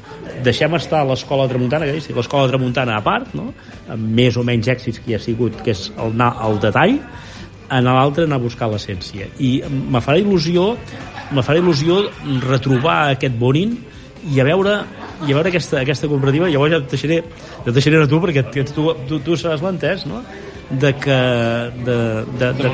Deixem 0.44 0.76
estar 0.80 1.06
l'escola 1.08 1.48
tramuntana, 1.52 1.88
que 1.88 2.18
l'escola 2.18 2.52
tramuntana 2.52 3.00
a 3.00 3.06
part, 3.06 3.32
no? 3.38 3.52
Amb 3.88 4.12
més 4.20 4.38
o 4.38 4.44
menys 4.44 4.70
èxits 4.76 5.00
que 5.00 5.14
hi 5.14 5.18
ha 5.18 5.24
sigut, 5.24 5.64
que 5.64 5.76
és 5.76 5.88
el 5.96 6.14
anar 6.18 6.34
al 6.44 6.60
detall, 6.64 7.00
en 7.74 7.88
l'altre 7.88 8.28
anar 8.28 8.38
a 8.38 8.44
buscar 8.44 8.70
l'essència. 8.70 9.32
I 9.40 9.56
me 9.70 10.04
farà 10.04 10.20
il·lusió 10.22 10.74
me 11.34 11.42
farà 11.42 11.58
il·lusió 11.58 12.04
retrobar 12.44 13.14
aquest 13.14 13.36
Bonin 13.40 13.74
i 14.32 14.40
a 14.40 14.48
veure 14.48 14.78
i 15.24 15.32
a 15.32 15.36
veure 15.36 15.52
aquesta, 15.52 15.82
aquesta 15.82 16.10
comparativa 16.12 16.50
llavors 16.52 16.74
ja 16.74 16.82
et 16.82 16.90
deixaré, 16.96 17.20
ja 17.66 17.70
et 17.70 17.76
deixaré 17.76 18.02
a 18.02 18.10
tu 18.10 18.20
perquè 18.24 18.48
tu, 18.72 18.90
tu, 19.10 19.20
tu 19.24 19.38
seràs 19.40 19.64
l'entès 19.64 20.08
no? 20.10 20.24
de 20.74 20.94
que 20.96 21.18
de, 21.86 21.98
de, 22.40 22.54
de, 22.54 22.70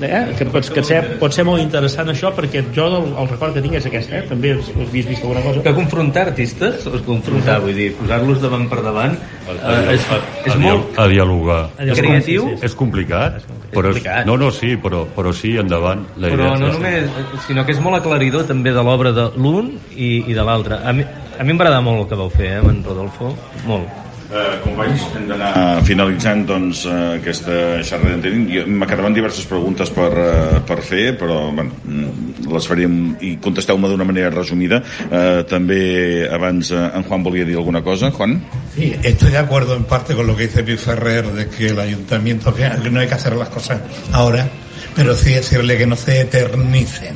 de, 0.00 0.06
eh? 0.06 0.34
que, 0.38 0.46
pots, 0.52 0.70
que 0.70 0.84
ser, 0.86 1.00
pot 1.18 1.34
ser 1.34 1.44
molt 1.46 1.62
interessant 1.62 2.10
això 2.12 2.30
perquè 2.36 2.62
jo 2.76 2.86
el, 2.90 3.08
el 3.10 3.30
record 3.30 3.56
que 3.56 3.62
tinc 3.64 3.78
és 3.80 3.88
aquest 3.88 4.12
eh? 4.14 4.22
també 4.28 4.52
has, 4.54 4.68
has 4.70 4.92
vist, 4.92 5.08
vist 5.10 5.24
alguna 5.24 5.42
cosa 5.46 5.64
que 5.64 5.74
confrontar 5.74 6.28
artistes 6.28 6.86
o 6.86 6.94
confrontar, 7.06 7.58
vull 7.64 7.74
dir, 7.76 7.90
posar-los 7.98 8.42
davant 8.44 8.68
per 8.70 8.82
davant 8.84 9.16
eh, 9.16 9.94
és, 9.96 10.06
és 10.44 10.54
a, 10.54 10.58
molt 10.62 11.00
a 11.00 11.08
dialogar 11.10 11.60
és 11.80 11.98
creatiu 11.98 12.52
és 12.60 12.78
complicat, 12.78 13.40
però, 13.74 13.90
complicat. 13.92 14.24
no, 14.26 14.36
no, 14.40 14.50
sí, 14.54 14.76
però, 14.80 15.04
però 15.16 15.32
sí, 15.36 15.56
endavant 15.60 16.06
la 16.16 16.28
però 16.32 16.46
idea 16.48 16.58
no 16.62 16.68
és- 16.68 16.78
només, 16.78 17.10
sinó 17.48 17.66
que 17.66 17.72
és 17.76 17.80
molt 17.80 17.96
aclaridor 18.00 18.46
també 18.46 18.72
de 18.72 18.82
l'obra 18.86 19.12
de 19.12 19.28
l'un 19.36 19.72
i, 19.96 20.24
i 20.30 20.32
de 20.32 20.42
l'altre. 20.46 20.78
A 20.84 20.92
mi, 20.92 21.04
a 21.38 21.42
mi 21.44 21.52
m'agrada 21.52 21.80
molt 21.84 22.04
el 22.04 22.08
que 22.08 22.14
vau 22.22 22.30
fer 22.30 22.52
eh, 22.54 22.58
amb 22.62 22.70
en 22.70 22.82
Rodolfo, 22.86 23.34
molt 23.66 23.88
Eh, 24.24 24.60
companys, 24.64 25.02
hem 25.12 25.26
d'anar 25.28 25.48
uh, 25.52 25.80
finalitzant 25.84 26.46
doncs, 26.48 26.86
uh, 26.88 27.18
aquesta 27.18 27.82
xerrada 27.84 28.30
Me 28.64 28.86
quedaven 28.88 29.12
diverses 29.12 29.44
preguntes 29.44 29.90
per, 29.92 30.08
uh, 30.16 30.60
per 30.64 30.78
fer, 30.80 31.12
però 31.20 31.50
bueno, 31.52 31.76
mm, 31.84 32.46
les 32.48 32.68
faríem 32.70 32.94
i 33.20 33.34
contesteu-me 33.44 33.90
d'una 33.90 34.06
manera 34.08 34.32
resumida. 34.32 34.80
Uh, 35.10 35.44
també 35.50 36.24
abans 36.32 36.72
uh, 36.72 36.86
en 36.96 37.04
Juan 37.04 37.26
volia 37.26 37.44
dir 37.44 37.58
alguna 37.60 37.82
cosa. 37.84 38.10
Juan? 38.16 38.38
Sí, 38.74 38.94
estoy 39.02 39.30
de 39.30 39.38
acuerdo 39.38 39.76
en 39.76 39.84
parte 39.84 40.14
con 40.14 40.26
lo 40.26 40.36
que 40.36 40.48
dice 40.48 40.64
Pil 40.64 40.78
Ferrer 40.78 41.26
de 41.26 41.48
que 41.48 41.68
el 41.68 41.78
ayuntamiento, 41.78 42.54
que 42.54 42.70
no 42.90 43.00
hay 43.00 43.08
que 43.08 43.14
hacer 43.14 43.36
las 43.36 43.50
cosas 43.50 43.82
ahora, 44.12 44.48
pero 44.96 45.14
sí 45.14 45.34
decirle 45.34 45.76
que 45.76 45.86
no 45.86 45.96
se 45.96 46.22
eternicen, 46.22 47.14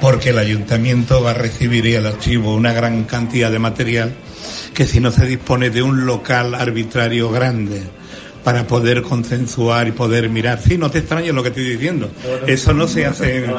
porque 0.00 0.30
el 0.30 0.38
ayuntamiento 0.38 1.22
va 1.22 1.30
a 1.30 1.34
recibir 1.34 1.86
y 1.86 1.94
el 1.94 2.06
archivo 2.06 2.54
una 2.54 2.74
gran 2.74 3.04
cantidad 3.04 3.50
de 3.50 3.58
material 3.58 4.12
que 4.74 4.86
si 4.86 5.00
no 5.00 5.10
se 5.10 5.26
dispone 5.26 5.70
de 5.70 5.82
un 5.82 6.06
local 6.06 6.54
arbitrario 6.54 7.30
grande 7.30 7.82
para 8.44 8.66
poder 8.66 9.02
consensuar 9.02 9.86
y 9.86 9.92
poder 9.92 10.28
mirar. 10.28 10.58
Sí, 10.60 10.76
no 10.76 10.90
te 10.90 10.98
extrañes 10.98 11.32
lo 11.32 11.42
que 11.44 11.50
estoy 11.50 11.62
diciendo. 11.64 12.10
Eso 12.46 12.72
no 12.74 12.88
se 12.88 13.06
hace... 13.06 13.44
en- 13.44 13.52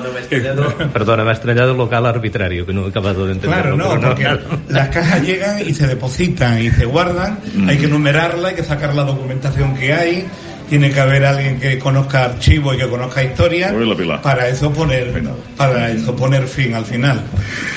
Perdona, 0.91 1.23
m'ha 1.23 1.32
estranyat 1.32 1.69
el 1.69 1.78
local 1.78 2.06
arbitrario, 2.06 2.65
que 2.65 2.73
no 2.73 2.86
he 2.86 2.89
acabado 2.89 3.26
de 3.26 3.32
entender. 3.34 3.62
Claro, 3.62 3.78
no, 3.78 3.97
porque 4.02 4.28
las 4.67 4.89
cajas 4.89 5.21
llegan 5.21 5.62
y 5.65 5.73
se 5.73 5.88
depositan 5.88 6.62
y 6.62 6.69
se 6.71 6.84
guardan, 6.86 7.39
hay 7.67 7.78
que 7.78 7.88
numerarla, 7.88 8.49
hay 8.49 8.56
que 8.56 8.63
sacar 8.63 8.93
la 8.93 9.04
documentación 9.04 9.73
que 9.76 9.93
hay, 9.93 10.26
tiene 10.69 10.91
que 10.91 10.99
haber 10.99 11.26
alguien 11.26 11.60
que 11.60 11.78
conozca 11.80 12.26
archivo 12.26 12.73
y 12.73 12.78
que 12.78 12.88
conozca 12.88 13.23
historia, 13.23 13.73
para 14.21 14.47
eso 14.47 14.71
poner 14.71 15.13
para 15.58 15.91
eso 15.91 16.15
poner 16.15 16.47
fin 16.47 16.73
al 16.73 16.86
final. 16.86 17.21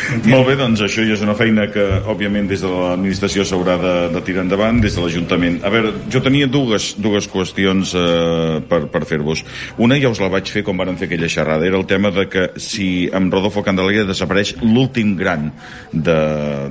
¿Entiendes? 0.06 0.30
Molt 0.30 0.46
bé, 0.46 0.54
doncs 0.54 0.82
això 0.86 1.02
ja 1.02 1.16
és 1.16 1.22
una 1.24 1.34
feina 1.34 1.64
que, 1.72 1.82
òbviament, 2.06 2.46
des 2.46 2.60
de 2.62 2.68
l'administració 2.70 3.42
s'haurà 3.46 3.74
de, 3.82 3.94
de 4.14 4.20
tirar 4.22 4.44
endavant, 4.44 4.78
des 4.82 4.94
de 4.94 5.02
l'Ajuntament. 5.02 5.56
A 5.66 5.72
veure, 5.72 5.90
jo 6.12 6.20
tenia 6.22 6.46
dues, 6.46 6.92
dues 7.02 7.26
qüestions 7.32 7.90
eh, 7.98 8.60
per, 8.70 8.84
per 8.92 9.02
fer-vos. 9.08 9.42
Una 9.82 9.98
ja 9.98 10.12
us 10.12 10.20
la 10.22 10.30
vaig 10.30 10.46
fer 10.52 10.62
quan 10.66 10.78
van 10.78 10.94
fer 11.00 11.08
aquella 11.10 11.30
xerrada, 11.32 11.66
era 11.66 11.78
el 11.80 11.88
tema 11.90 12.12
de 12.14 12.28
que 12.30 12.46
si 12.62 13.08
amb 13.10 13.34
Rodolfo 13.34 13.64
Candelaria 13.66 14.06
desapareix 14.06 14.54
l'últim 14.62 15.16
gran 15.18 15.50
de, 15.90 16.18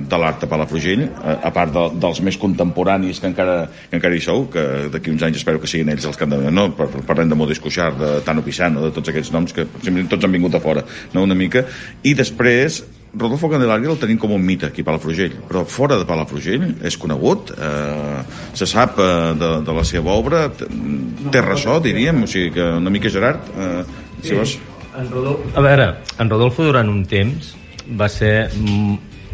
de 0.00 0.22
l'art 0.22 0.40
de 0.40 0.48
Palafrugell, 0.48 1.04
a, 1.20 1.36
a 1.50 1.52
part 1.52 1.76
de, 1.76 1.86
dels 2.06 2.22
més 2.24 2.40
contemporanis 2.40 3.20
que 3.20 3.28
encara, 3.28 3.58
que 3.90 4.00
encara 4.00 4.16
hi 4.16 4.24
sou, 4.24 4.46
que 4.52 4.64
d'aquí 4.94 5.12
uns 5.12 5.26
anys 5.28 5.42
espero 5.42 5.60
que 5.60 5.68
siguin 5.68 5.92
ells 5.92 6.05
els 6.08 6.16
que 6.18 6.24
han 6.26 6.34
de... 6.34 6.50
No? 6.54 6.68
Par- 6.76 6.90
Parlem 7.06 7.30
de 7.32 7.38
Modest 7.38 7.62
Cuixart, 7.64 7.98
de 8.00 8.12
Tano 8.26 8.44
Pisano, 8.46 8.84
de 8.86 8.92
tots 8.94 9.12
aquests 9.12 9.32
noms 9.34 9.54
que 9.56 9.66
tots 9.66 10.22
han 10.24 10.32
vingut 10.32 10.54
a 10.54 10.62
fora, 10.62 10.84
no? 11.14 11.24
una 11.26 11.34
mica. 11.38 11.64
I 12.06 12.14
després, 12.18 12.82
Rodolfo 13.16 13.48
Candelaria 13.48 13.88
el 13.92 13.98
tenim 14.00 14.18
com 14.20 14.32
un 14.36 14.42
mite 14.44 14.66
aquí 14.68 14.82
a 14.84 14.88
Palafrugell, 14.90 15.36
però 15.48 15.64
fora 15.64 15.96
de 15.96 16.04
Palafrugell 16.08 16.66
és 16.84 16.98
conegut, 17.00 17.52
eh, 17.56 18.22
se 18.56 18.68
sap 18.68 18.98
eh, 19.00 19.10
de, 19.40 19.52
de 19.64 19.76
la 19.76 19.84
seva 19.88 20.12
obra, 20.16 20.46
té 20.52 21.44
ressò, 21.44 21.78
diríem, 21.80 22.24
o 22.26 22.28
sigui 22.30 22.50
que 22.58 22.66
una 22.76 22.92
mica 22.92 23.12
Gerard, 23.12 23.48
eh, 23.56 23.84
si 24.22 24.36
vols... 24.36 24.58
En 24.96 25.08
Rodolfo... 25.12 25.48
A 25.56 25.64
veure, 25.64 25.86
en 26.20 26.30
Rodolfo 26.32 26.64
durant 26.68 26.88
un 26.88 27.02
temps 27.08 27.54
va 27.96 28.08
ser 28.08 28.48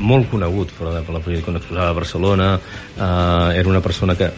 molt 0.02 0.30
conegut 0.30 0.70
fora 0.74 0.96
de 0.96 1.02
Palafrugell 1.06 1.44
quan 1.46 1.58
exposava 1.58 1.90
a 1.92 1.96
Barcelona 1.98 2.48
eh, 2.58 3.58
era 3.58 3.68
una 3.70 3.82
persona 3.82 4.16
que, 4.18 4.30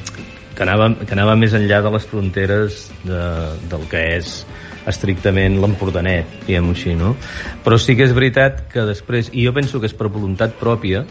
que, 0.54 0.62
anava, 0.66 0.90
que 1.02 1.12
anava 1.16 1.34
més 1.38 1.54
enllà 1.56 1.80
de 1.84 1.92
les 1.94 2.06
fronteres 2.10 2.86
de, 3.04 3.24
del 3.70 3.84
que 3.90 4.02
és 4.16 4.36
estrictament 4.90 5.58
l'Empordanet, 5.62 6.30
diguem-ho 6.46 6.74
així, 6.76 6.94
no? 6.98 7.14
Però 7.64 7.78
sí 7.80 7.96
que 7.96 8.06
és 8.06 8.14
veritat 8.16 8.66
que 8.72 8.84
després, 8.88 9.30
i 9.32 9.46
jo 9.46 9.54
penso 9.56 9.80
que 9.80 9.88
és 9.90 9.96
per 9.96 10.10
voluntat 10.12 10.56
pròpia, 10.60 11.04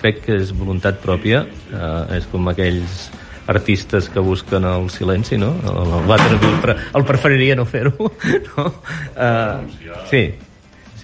crec 0.00 0.24
que 0.26 0.38
és 0.40 0.52
voluntat 0.56 1.00
pròpia, 1.02 1.44
eh, 1.72 2.18
és 2.18 2.28
com 2.32 2.50
aquells 2.52 3.08
artistes 3.46 4.08
que 4.08 4.22
busquen 4.24 4.64
el 4.68 4.88
silenci, 4.92 5.36
no? 5.40 5.52
El, 5.68 5.94
el, 6.14 6.74
el 7.00 7.06
preferiria 7.08 7.56
no 7.56 7.66
fer-ho, 7.68 8.10
no? 8.48 8.66
Uh, 9.12 10.04
sí, 10.10 10.26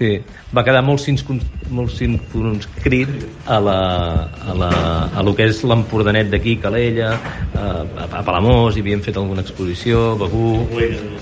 Sí, 0.00 0.14
va 0.56 0.62
quedar 0.64 0.80
molt, 0.80 1.02
molt 1.76 1.92
circunscrit 1.92 3.10
a, 3.44 3.58
la, 3.60 3.74
a, 4.48 4.54
la, 4.56 4.70
a 5.12 5.22
lo 5.26 5.34
que 5.36 5.44
és 5.50 5.58
l'Empordanet 5.68 6.30
d'aquí, 6.32 6.54
Calella, 6.62 7.10
a, 7.52 7.66
a 8.08 8.22
Palamós, 8.24 8.78
hi 8.78 8.80
havien 8.80 9.02
fet 9.04 9.18
alguna 9.20 9.44
exposició, 9.44 10.14
Begú, 10.16 10.54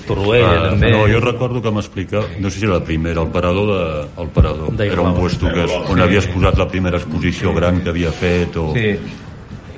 Torroella, 0.07 0.53
Ah, 0.53 0.71
també. 0.71 0.93
no, 0.95 1.03
jo 1.11 1.19
recordo 1.27 1.61
que 1.65 1.73
m'explica, 1.75 2.23
no 2.39 2.51
sé 2.51 2.61
si 2.61 2.67
era 2.71 2.79
la 2.79 2.85
primera, 2.87 3.21
el 3.27 3.33
parador 3.35 3.67
de, 3.75 4.23
el 4.23 4.29
parador. 4.39 4.71
Era 4.81 5.03
un 5.03 5.15
puesto 5.19 5.51
que, 5.51 5.65
és- 5.67 5.91
on 5.91 6.01
havies 6.01 6.31
posat 6.31 6.59
la 6.63 6.69
primera 6.69 6.99
exposició 7.03 7.53
gran 7.59 7.83
que 7.83 7.91
havia 7.91 8.13
fet 8.15 8.57
o... 8.63 8.71
Sí. 8.79 8.95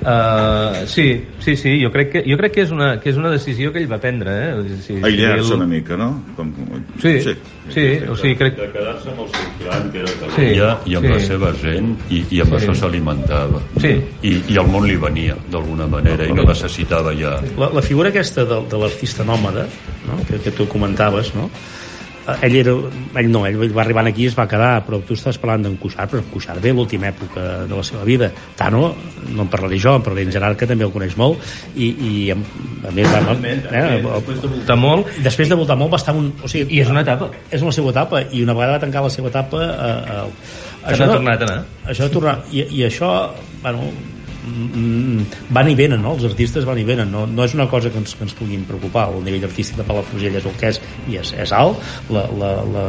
Uh, 0.01 0.87
sí, 0.87 1.25
sí, 1.39 1.55
sí, 1.55 1.75
jo 1.83 1.91
crec 1.93 2.09
que, 2.11 2.21
jo 2.25 2.35
crec 2.39 2.55
que, 2.55 2.61
és 2.65 2.71
una, 2.73 2.95
que 2.99 3.11
és 3.11 3.17
una 3.21 3.29
decisió 3.29 3.69
que 3.71 3.83
ell 3.83 3.89
va 3.91 3.99
prendre, 4.01 4.31
eh? 4.33 4.77
Sí, 4.81 4.95
Aïllar-se 4.97 5.43
ell- 5.51 5.59
una 5.59 5.67
mica, 5.69 5.93
no? 5.99 6.07
Com, 6.35 6.49
Sí, 7.01 7.19
sí, 7.21 7.35
sí, 7.69 7.83
o 8.09 8.15
sigui, 8.17 8.35
crec... 8.39 8.57
de 8.57 8.69
quedar-se 8.73 9.11
amb 9.13 9.21
el 9.21 9.29
seu 9.29 9.51
clan, 9.59 9.91
que 9.93 9.99
era 10.01 10.09
Sí, 10.09 10.25
Calella, 10.35 10.71
i 10.89 10.95
amb 10.97 11.05
sí. 11.05 11.11
la 11.13 11.19
seva 11.27 11.51
gent, 11.61 11.91
i, 12.09 12.23
i 12.31 12.41
amb 12.41 12.55
Sí. 12.55 12.57
això 12.63 12.75
s'alimentava. 12.81 13.61
Sí. 13.77 13.93
I, 14.25 14.33
I 14.55 14.57
el 14.57 14.67
món 14.73 14.87
li 14.89 14.97
venia, 14.97 15.37
d'alguna 15.53 15.85
manera, 15.87 16.25
i 16.25 16.33
no 16.33 16.47
necessitava 16.49 17.13
ja... 17.13 17.37
La, 17.61 17.69
la 17.77 17.81
figura 17.85 18.09
aquesta 18.09 18.43
de, 18.49 18.57
de 18.73 18.81
l'artista 18.81 19.23
nòmada, 19.23 19.67
no? 20.09 20.17
que, 20.25 20.41
que 20.41 20.51
tu 20.57 20.65
comentaves, 20.67 21.35
no? 21.37 21.45
Eh, 22.27 22.35
ell 22.47 22.55
era... 22.61 22.73
Ell 23.21 23.29
no, 23.31 23.43
ell 23.47 23.57
va 23.73 23.81
arribant 23.83 24.07
aquí 24.11 24.25
i 24.25 24.29
es 24.29 24.35
va 24.37 24.45
quedar, 24.49 24.83
però 24.85 24.99
tu 25.05 25.15
estàs 25.17 25.39
parlant 25.41 25.65
d'en 25.65 25.77
Cuixart, 25.81 26.11
però 26.11 26.21
en 26.21 26.29
Cuixart 26.31 26.61
ve 26.63 26.73
l'última 26.75 27.09
època 27.09 27.45
de 27.69 27.75
la 27.75 27.83
seva 27.87 28.03
vida. 28.07 28.31
Tano, 28.59 28.91
no 29.31 29.45
en 29.45 29.51
parlaré 29.51 29.79
jo, 29.81 29.95
en 29.97 30.05
parlaré 30.05 30.27
en 30.27 30.33
Gerard, 30.35 30.59
que 30.59 30.69
també 30.69 30.85
el 30.85 30.93
coneix 30.93 31.17
molt, 31.19 31.41
i, 31.75 31.89
i 31.91 32.13
a, 32.31 32.37
més... 32.93 33.09
Va, 33.09 33.35
eh, 33.35 34.01
Després 34.21 34.41
de 34.41 34.51
voltar 34.53 34.77
molt, 34.79 35.13
després 35.25 35.49
de 35.51 35.59
voltar 35.63 35.79
molt 35.81 35.95
va 35.95 36.01
estar 36.01 36.15
un... 36.17 36.31
O 36.43 36.51
sigui, 36.51 36.77
i 36.77 36.81
és 36.85 36.91
una 36.93 37.03
etapa. 37.05 37.31
és 37.51 37.61
la 37.65 37.73
seva 37.75 37.91
etapa 37.95 38.21
i 38.31 38.43
una 38.45 38.53
vegada 38.57 38.77
va 38.77 38.83
tancar 38.85 39.03
la 39.05 39.11
seva 39.13 39.29
etapa 39.31 39.61
eh, 39.65 39.91
eh, 40.21 40.29
Que 40.81 40.97
no 40.97 41.05
ha 41.05 41.13
tornat 41.15 41.41
a 41.41 41.47
anar. 41.47 41.59
això 41.85 42.07
de 42.07 42.13
tornar 42.13 42.39
i, 42.51 42.63
i 42.79 42.85
això 42.87 43.11
bueno, 43.61 43.91
van 44.41 45.67
i 45.69 45.75
venen 45.77 46.01
no? 46.01 46.15
els 46.17 46.23
artistes 46.25 46.65
van 46.65 46.79
i 46.81 46.85
venen 46.87 47.11
no, 47.13 47.25
no 47.29 47.43
és 47.45 47.53
una 47.57 47.67
cosa 47.69 47.91
que 47.93 47.99
ens, 48.01 48.15
que 48.17 48.25
ens 48.25 48.33
puguin 48.37 48.63
preocupar 48.65 49.09
el 49.13 49.21
nivell 49.25 49.45
artístic 49.47 49.77
de 49.77 49.85
Palafrugell 49.87 50.39
és 50.39 50.47
el 50.49 50.55
que 50.59 50.71
és 50.73 50.79
i 51.11 51.19
és, 51.21 51.33
és 51.45 51.53
alt 51.53 51.77
la, 52.09 52.23
la, 52.39 52.49
la, 52.73 52.85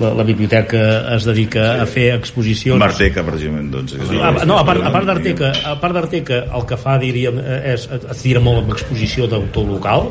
la, 0.00 0.12
la 0.18 0.26
biblioteca 0.26 0.82
es 1.14 1.26
dedica 1.28 1.68
a 1.82 1.86
fer 1.86 2.08
exposicions 2.16 2.80
Marteca, 2.82 3.22
precisament, 3.26 3.70
doncs. 3.74 3.94
que 3.94 4.02
és 4.02 4.10
una- 4.10 4.44
no, 4.48 4.58
a 4.58 4.66
part, 4.66 4.82
a 4.82 4.90
part 4.94 5.06
d'Arteca 5.10 5.52
a 5.72 5.76
part 5.82 5.94
d'Arteca 5.98 6.42
el 6.58 6.66
que 6.66 6.80
fa 6.80 6.98
diríem 7.02 7.38
és, 7.62 7.86
es 8.02 8.22
tira 8.26 8.42
molt 8.42 8.64
amb 8.64 8.74
exposició 8.74 9.28
d'autor 9.30 9.68
local 9.70 10.10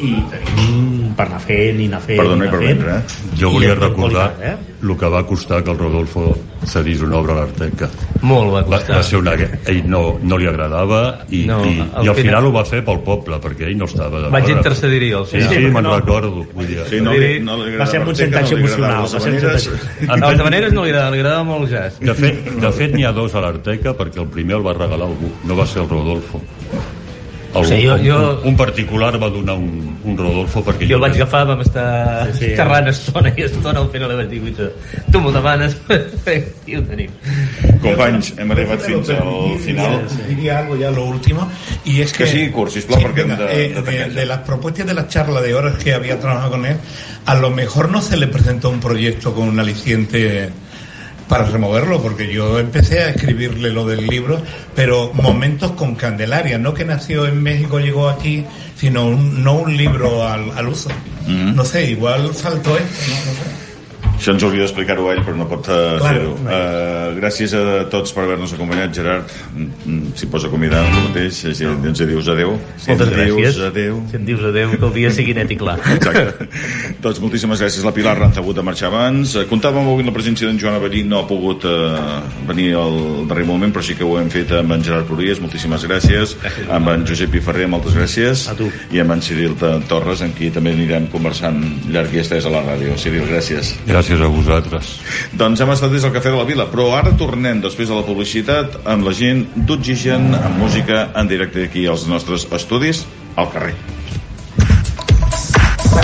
i 0.00 0.14
tenim 0.32 1.10
per 1.16 1.26
anar 1.28 1.40
fent 1.44 1.80
i 1.80 1.86
anar 1.90 2.00
fent 2.00 2.20
Perdona 2.22 2.46
i 2.46 2.48
anar 2.48 2.54
per 2.56 2.60
fent. 2.66 2.78
vendre, 2.80 2.94
eh? 3.00 3.34
Jo 3.40 3.50
volia 3.52 3.74
recordar 3.76 4.30
qualitat, 4.30 4.46
eh? 4.48 4.78
el 4.80 4.94
que 4.96 5.10
va 5.12 5.24
costar 5.28 5.58
que 5.64 5.70
el 5.74 5.78
Rodolfo 5.80 6.30
cedís 6.66 7.00
una 7.02 7.16
obra 7.16 7.32
a 7.32 7.36
l'Arteca. 7.40 7.88
Molt 8.22 8.50
va 8.52 8.60
Va, 8.60 8.76
costar. 8.76 8.96
va 8.98 9.02
ser 9.02 9.18
una... 9.18 9.32
Ell 9.66 9.82
no, 9.88 10.18
no 10.22 10.36
li 10.36 10.46
agradava 10.46 11.24
i, 11.30 11.44
No, 11.48 11.60
i, 11.64 11.78
al 11.80 12.04
i 12.04 12.08
al 12.10 12.14
final- 12.14 12.16
final 12.20 12.46
ho 12.46 12.52
va 12.52 12.64
fer 12.68 12.82
pel 12.84 13.00
poble, 13.06 13.38
perquè 13.40 13.68
ell 13.70 13.78
no 13.80 13.86
estava 13.88 14.18
d'acord. 14.20 14.32
Vaig 14.36 14.50
intercedir-hi 14.52 15.12
al 15.16 15.24
Sí, 15.26 15.38
final. 15.38 15.48
sí, 15.48 15.54
perquè 15.56 15.72
me'n 15.72 15.82
no- 15.88 15.96
recordo. 15.96 16.46
Vull 16.54 16.66
dir, 16.66 16.78
Sí, 16.90 17.00
no, 17.00 17.12
li, 17.14 17.40
no 17.40 17.56
li 17.64 17.76
Va 17.76 17.86
ser 17.86 18.00
amb 18.02 18.08
un 18.08 18.14
no 18.14 18.24
agradaven 18.24 18.58
emocional, 18.58 19.02
va 19.02 19.20
ser 19.20 19.72
un. 19.72 20.10
A 20.10 20.16
les 20.30 20.44
maneres 20.44 20.72
no 20.72 20.84
li 20.84 20.90
agradava, 20.90 21.14
li 21.14 21.20
agradava 21.20 21.44
molt 21.44 21.64
el 21.64 21.70
jazz. 21.70 21.98
De 22.00 22.14
fet, 22.14 22.44
de 22.60 22.72
fet 22.72 22.94
n'hi 22.94 23.04
ha 23.04 23.12
dos 23.12 23.34
a 23.34 23.40
l'Arteca 23.40 23.94
perquè 23.96 24.20
el 24.20 24.28
primer 24.28 24.56
el 24.56 24.66
va 24.66 24.72
regalar 24.74 25.06
algú, 25.08 25.32
no 25.44 25.56
va 25.56 25.66
ser 25.66 25.82
el 25.82 25.88
Rodolfo. 25.88 26.40
El, 27.52 27.64
Sí, 27.66 27.84
jo- 27.84 27.96
jo- 27.98 28.40
Un, 28.44 28.48
un 28.50 28.56
particular 28.56 29.20
va 29.20 29.28
donar 29.28 29.56
un, 29.58 29.98
un 30.04 30.16
Rodolfo 30.16 30.62
perquè 30.64 30.86
Jo 30.88 30.94
el 30.96 31.00
vaig 31.02 31.16
agafar, 31.16 31.46
vam 31.48 31.60
estar 31.64 32.26
Sí, 32.30 32.38
sí, 32.38 32.44
sí. 32.44 32.50
xerrant 32.54 32.86
estona 32.92 33.32
i 33.36 33.42
estona 33.42 33.80
al 33.80 33.88
final 33.90 34.14
vaig 34.16 34.28
dir, 34.30 34.40
"Guita, 34.44 34.68
tu 35.10 35.18
m'ho 35.20 35.32
demanes 35.32 35.74
i 36.66 36.76
ho 36.76 36.82
tenim. 36.86 37.10
Companys, 37.82 38.34
hem 38.38 38.50
arribat 38.54 38.80
fins 38.86 39.10
al 39.10 39.58
final. 39.64 39.98
Diría 40.28 40.58
algo 40.60 40.76
ya 40.76 40.90
lo 40.92 41.04
último, 41.06 41.50
y 41.84 42.00
es 42.02 42.12
que... 42.12 42.24
Que 42.24 42.30
sí, 42.30 42.50
Curt, 42.50 42.70
sisplau, 42.70 43.00
perquè 43.02 43.22
hem 43.26 43.36
de- 43.36 43.44
eh, 43.50 43.68
de 43.68 43.74
de, 43.74 43.82
tancar 43.82 44.10
de 44.12 44.26
las 44.26 44.38
propuestas 44.46 44.86
de 44.86 44.94
la 44.94 45.08
charla 45.08 45.40
de 45.40 45.54
horas 45.54 45.76
que 45.82 45.92
había 45.94 46.20
trabajado 46.20 46.52
con 46.52 46.66
él, 46.66 46.76
a 47.26 47.34
lo 47.34 47.50
mejor 47.50 47.90
no 47.90 48.00
se 48.00 48.16
le 48.16 48.28
presentó 48.28 48.70
un 48.70 48.78
proyecto 48.80 49.34
con 49.34 49.48
un 49.48 49.58
aliciente 49.58 50.50
para 51.30 51.44
removerlo, 51.44 52.02
porque 52.02 52.30
yo 52.30 52.58
empecé 52.58 53.04
a 53.04 53.10
escribirle 53.10 53.70
lo 53.70 53.86
del 53.86 54.06
libro, 54.06 54.42
pero 54.74 55.12
momentos 55.14 55.70
con 55.72 55.94
Candelaria, 55.94 56.58
no 56.58 56.74
que 56.74 56.84
nació 56.84 57.26
en 57.26 57.40
México, 57.42 57.78
llegó 57.78 58.08
aquí, 58.10 58.44
sino 58.76 59.06
un- 59.06 59.42
no 59.42 59.54
un 59.54 59.76
libro 59.76 60.26
al, 60.28 60.50
al 60.58 60.68
uso. 60.68 60.90
No 61.54 61.64
sé, 61.64 61.88
igual 61.88 62.34
faltó 62.34 62.76
esto, 62.76 63.00
¿no? 63.08 63.14
No 63.14 63.32
sé. 63.32 63.59
Això 64.20 64.34
ens 64.34 64.42
hauria 64.44 64.66
d'explicar-ho 64.66 65.06
ell, 65.14 65.22
però 65.24 65.32
no 65.38 65.46
pot 65.48 65.64
uh, 65.72 65.96
fer-ho. 66.04 66.34
no. 66.44 66.50
Uh, 66.52 67.14
gràcies 67.16 67.54
a 67.56 67.62
tots 67.88 68.12
per 68.12 68.26
haver-nos 68.26 68.52
acompanyat, 68.52 68.92
Gerard. 68.92 69.30
Mm, 69.54 69.68
mm, 69.86 70.10
Si 70.20 70.26
pots 70.28 70.44
acomiadar 70.44 70.82
el 70.84 70.98
mateix, 71.06 71.38
si 71.56 71.64
ens 71.64 72.02
dius 72.04 72.28
adeu. 72.28 72.52
Si 72.76 72.90
Moltes 72.90 73.08
gràcies. 73.14 73.36
dius 73.56 73.60
adeu. 73.64 74.02
Si 74.10 74.16
em 74.18 74.26
dius 74.28 74.42
adeu, 74.44 74.74
que 74.76 74.84
el 74.84 74.92
dia 74.92 75.10
sigui 75.16 75.32
net 75.38 75.50
i 75.54 75.56
clar. 75.56 75.78
Exacte. 75.94 76.48
doncs 77.00 77.20
moltíssimes 77.24 77.62
gràcies. 77.64 77.84
La 77.86 77.94
Pilar 77.96 78.18
Ranz 78.18 78.36
ha 78.36 78.42
hagut 78.44 78.60
de 78.60 78.64
marxar 78.66 78.90
abans. 78.90 79.32
Eh, 79.40 79.46
Comptàvem 79.48 79.88
avui 79.88 80.04
amb 80.04 80.12
la 80.12 80.16
presència 80.18 80.50
d'en 80.50 80.60
Joan 80.60 80.76
Avellí, 80.76 81.00
no 81.08 81.22
ha 81.22 81.26
pogut 81.26 81.64
eh, 81.64 82.20
venir 82.50 82.74
al 82.76 83.26
darrer 83.30 83.46
moment, 83.48 83.72
però 83.72 83.82
sí 83.86 83.96
que 83.96 84.04
ho 84.04 84.18
hem 84.20 84.28
fet 84.28 84.52
amb 84.60 84.76
en 84.76 84.84
Gerard 84.84 85.08
Pruries, 85.08 85.40
moltíssimes 85.40 85.88
gràcies. 85.88 86.36
Amb 86.68 86.92
en 86.92 87.06
Josep 87.08 87.32
Piferrer, 87.32 87.70
moltes 87.72 87.96
gràcies. 87.96 88.44
A 88.52 88.54
tu. 88.58 88.68
I 88.92 89.00
amb 89.00 89.16
en 89.16 89.24
Ciril 89.24 89.56
Torres, 89.88 90.20
amb 90.26 90.36
qui 90.36 90.52
també 90.52 90.76
anirem 90.76 91.08
conversant 91.08 91.56
llarg 91.88 92.12
i 92.12 92.20
estès 92.20 92.44
a 92.44 92.52
la 92.52 92.60
ràdio. 92.68 92.98
Ciril, 93.00 93.24
gràcies. 93.30 93.72
Gràcies 93.88 94.09
a 94.18 94.30
vosaltres. 94.32 94.96
Doncs 95.38 95.62
hem 95.62 95.70
estat 95.76 95.94
des 95.94 96.02
del 96.02 96.14
Cafè 96.16 96.32
de 96.32 96.40
la 96.40 96.48
Vila, 96.48 96.66
però 96.72 96.90
ara 96.98 97.14
tornem 97.14 97.62
després 97.62 97.88
de 97.88 97.94
la 97.94 98.06
publicitat 98.06 98.80
amb 98.90 99.06
la 99.06 99.14
gent 99.14 99.46
d'Oxigen, 99.54 100.32
amb 100.34 100.58
música 100.58 101.06
en 101.14 101.30
directe 101.30 101.68
aquí 101.70 101.86
als 101.86 102.08
nostres 102.10 102.48
estudis, 102.50 103.06
al 103.38 103.52
carrer. 103.54 103.76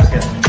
Sí. 0.07 0.45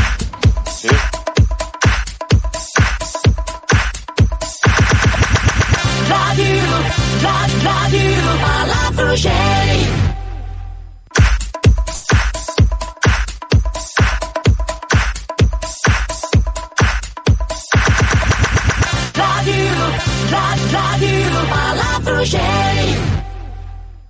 Ràdio, 20.73 21.45
Palafrugell. 21.51 23.17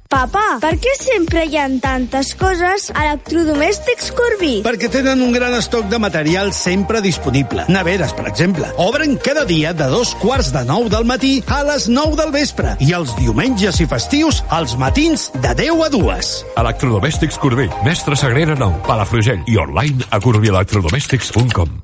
Papa, 0.07 0.55
per 0.63 0.77
què 0.79 0.93
sempre 0.95 1.41
hi 1.45 1.57
ha 1.59 1.65
tantes 1.83 2.29
coses 2.39 2.87
a 2.93 3.03
electrodomèstics 3.03 4.13
Corbí? 4.15 4.61
Perquè 4.63 4.87
tenen 4.91 5.19
un 5.25 5.33
gran 5.35 5.51
estoc 5.57 5.89
de 5.91 5.99
material 5.99 6.53
sempre 6.55 7.01
disponible. 7.03 7.65
Neveres, 7.67 8.13
per 8.15 8.27
exemple. 8.31 8.69
Obren 8.79 9.17
cada 9.19 9.43
dia 9.49 9.73
de 9.75 9.89
dos 9.91 10.15
quarts 10.21 10.53
de 10.55 10.63
nou 10.69 10.87
del 10.91 11.03
matí 11.09 11.43
a 11.51 11.59
les 11.67 11.89
9 11.91 12.15
del 12.21 12.31
vespre 12.31 12.77
i 12.79 12.93
els 12.95 13.11
diumenges 13.19 13.81
i 13.83 13.89
festius 13.91 14.39
als 14.47 14.77
matins 14.79 15.27
de 15.35 15.51
10 15.59 15.83
a 15.89 15.91
2. 15.91 16.31
Electrodomèstics 16.63 17.37
Corbí, 17.43 17.67
Mestre 17.83 18.15
Sagrera 18.15 18.55
9, 18.55 18.87
Palafrugell 18.87 19.43
i 19.51 19.59
online 19.59 20.07
a 20.09 20.23
corbielectrodomèstics.com. 20.23 21.83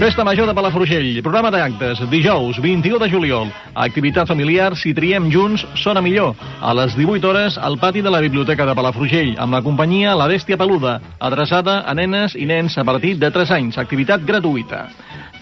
Festa 0.00 0.24
Major 0.24 0.46
de 0.48 0.54
Palafrugell, 0.56 1.18
programa 1.20 1.50
d'actes, 1.52 1.98
dijous 2.08 2.56
21 2.56 2.96
de 3.02 3.08
juliol. 3.12 3.50
Activitat 3.76 4.30
familiar, 4.30 4.70
si 4.72 4.94
triem 4.96 5.26
junts, 5.28 5.60
sona 5.76 6.00
millor. 6.00 6.32
A 6.64 6.72
les 6.72 6.94
18 6.96 7.28
hores, 7.28 7.58
al 7.60 7.76
pati 7.76 8.00
de 8.00 8.08
la 8.08 8.22
Biblioteca 8.24 8.64
de 8.64 8.74
Palafrugell, 8.74 9.34
amb 9.36 9.52
la 9.52 9.60
companyia 9.60 10.14
La 10.16 10.24
Bèstia 10.30 10.56
Peluda, 10.56 10.94
adreçada 11.20 11.82
a 11.84 11.92
nenes 11.92 12.32
i 12.32 12.46
nens 12.48 12.78
a 12.80 12.84
partir 12.88 13.18
de 13.20 13.28
3 13.28 13.52
anys, 13.58 13.76
activitat 13.76 14.24
gratuïta. 14.24 14.86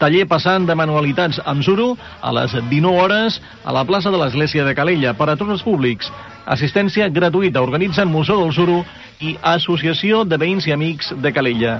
Taller 0.01 0.27
passant 0.27 0.67
de 0.67 0.75
manualitats 0.75 1.39
amb 1.47 1.63
suro 1.63 1.93
a 2.21 2.35
les 2.41 2.59
19 2.59 2.99
hores 2.99 3.39
a 3.63 3.71
la 3.71 3.85
plaça 3.87 4.11
de 4.11 4.19
l'Església 4.19 4.67
de 4.67 4.75
Calella 4.75 5.15
per 5.15 5.31
a 5.31 5.37
tots 5.39 5.55
els 5.55 5.63
públics. 5.63 6.11
Assistència 6.51 7.07
gratuïta 7.07 7.63
organitzen 7.63 8.11
Museu 8.11 8.43
del 8.43 8.53
Suro 8.59 8.83
i 9.23 9.37
Associació 9.55 10.25
de 10.27 10.35
Veïns 10.37 10.67
i 10.67 10.75
Amics 10.75 11.15
de 11.15 11.31
Calella. 11.31 11.79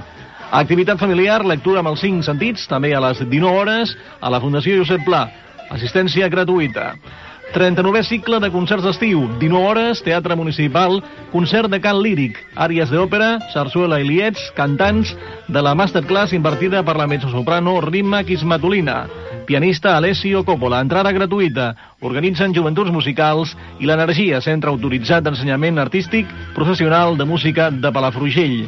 Activitat 0.49 0.97
familiar, 0.97 1.43
lectura 1.45 1.83
amb 1.83 1.91
els 1.91 2.01
cinc 2.01 2.23
sentits, 2.25 2.63
també 2.65 2.89
a 2.97 3.01
les 3.03 3.19
19 3.21 3.53
hores, 3.53 3.91
a 4.17 4.31
la 4.33 4.39
Fundació 4.41 4.79
Josep 4.79 5.03
Pla. 5.05 5.27
Assistència 5.69 6.25
gratuïta. 6.33 6.95
39è 7.53 8.01
cicle 8.07 8.39
de 8.41 8.49
concerts 8.49 8.87
d'estiu, 8.87 9.27
19 9.37 9.67
hores, 9.69 10.01
Teatre 10.01 10.33
Municipal, 10.37 11.03
concert 11.29 11.69
de 11.69 11.77
cant 11.81 12.01
líric, 12.01 12.41
àrees 12.57 12.89
d'òpera, 12.89 13.29
sarsuela 13.53 14.01
i 14.01 14.09
liets, 14.09 14.49
cantants, 14.57 15.13
de 15.45 15.61
la 15.61 15.75
masterclass 15.77 16.33
invertida 16.33 16.81
per 16.81 16.97
la 16.97 17.05
mezzosoprano 17.05 17.77
Rimma 17.85 18.23
Quismatolina. 18.25 19.03
Pianista 19.45 19.95
Alessio 19.97 20.41
Coppola, 20.45 20.81
entrada 20.81 21.13
gratuïta. 21.13 21.75
Organitzen 22.01 22.57
Joventuts 22.57 22.93
Musicals 22.93 23.53
i 23.77 23.85
l'Energia, 23.85 24.41
centre 24.41 24.73
autoritzat 24.73 25.29
d'ensenyament 25.29 25.77
artístic 25.77 26.29
professional 26.57 27.17
de 27.17 27.29
música 27.29 27.69
de 27.69 27.93
Palafrugell. 27.93 28.63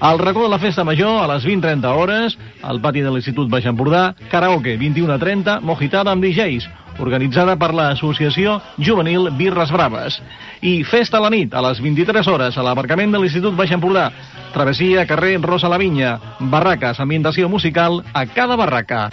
Al 0.00 0.18
racó 0.18 0.44
de 0.44 0.48
la 0.48 0.58
Festa 0.58 0.82
Major, 0.82 1.22
a 1.22 1.26
les 1.28 1.44
20.30 1.44 1.84
hores, 1.94 2.38
al 2.62 2.80
pati 2.80 3.02
de 3.04 3.10
l'Institut 3.12 3.50
Baix 3.52 3.66
Empordà, 3.68 4.14
karaoke 4.32 4.78
21.30, 4.80 5.58
mojitada 5.60 6.14
amb 6.14 6.24
DJs, 6.24 6.70
organitzada 7.04 7.58
per 7.60 7.74
l'Associació 7.76 8.56
Juvenil 8.80 9.28
Birres 9.36 9.72
Braves. 9.76 10.16
I 10.64 10.80
festa 10.88 11.20
a 11.20 11.24
la 11.26 11.30
nit, 11.34 11.52
a 11.52 11.60
les 11.68 11.82
23 11.84 12.32
hores, 12.32 12.56
a 12.56 12.64
l'aparcament 12.64 13.12
de 13.12 13.20
l'Institut 13.20 13.52
Baix 13.58 13.76
Empordà. 13.76 14.08
Travessia, 14.54 15.04
carrer 15.04 15.36
Rosa 15.44 15.68
la 15.68 15.78
Vinya. 15.78 16.16
Barraques, 16.40 17.00
ambientació 17.04 17.52
musical 17.52 18.00
a 18.14 18.24
cada 18.24 18.56
barraca. 18.56 19.10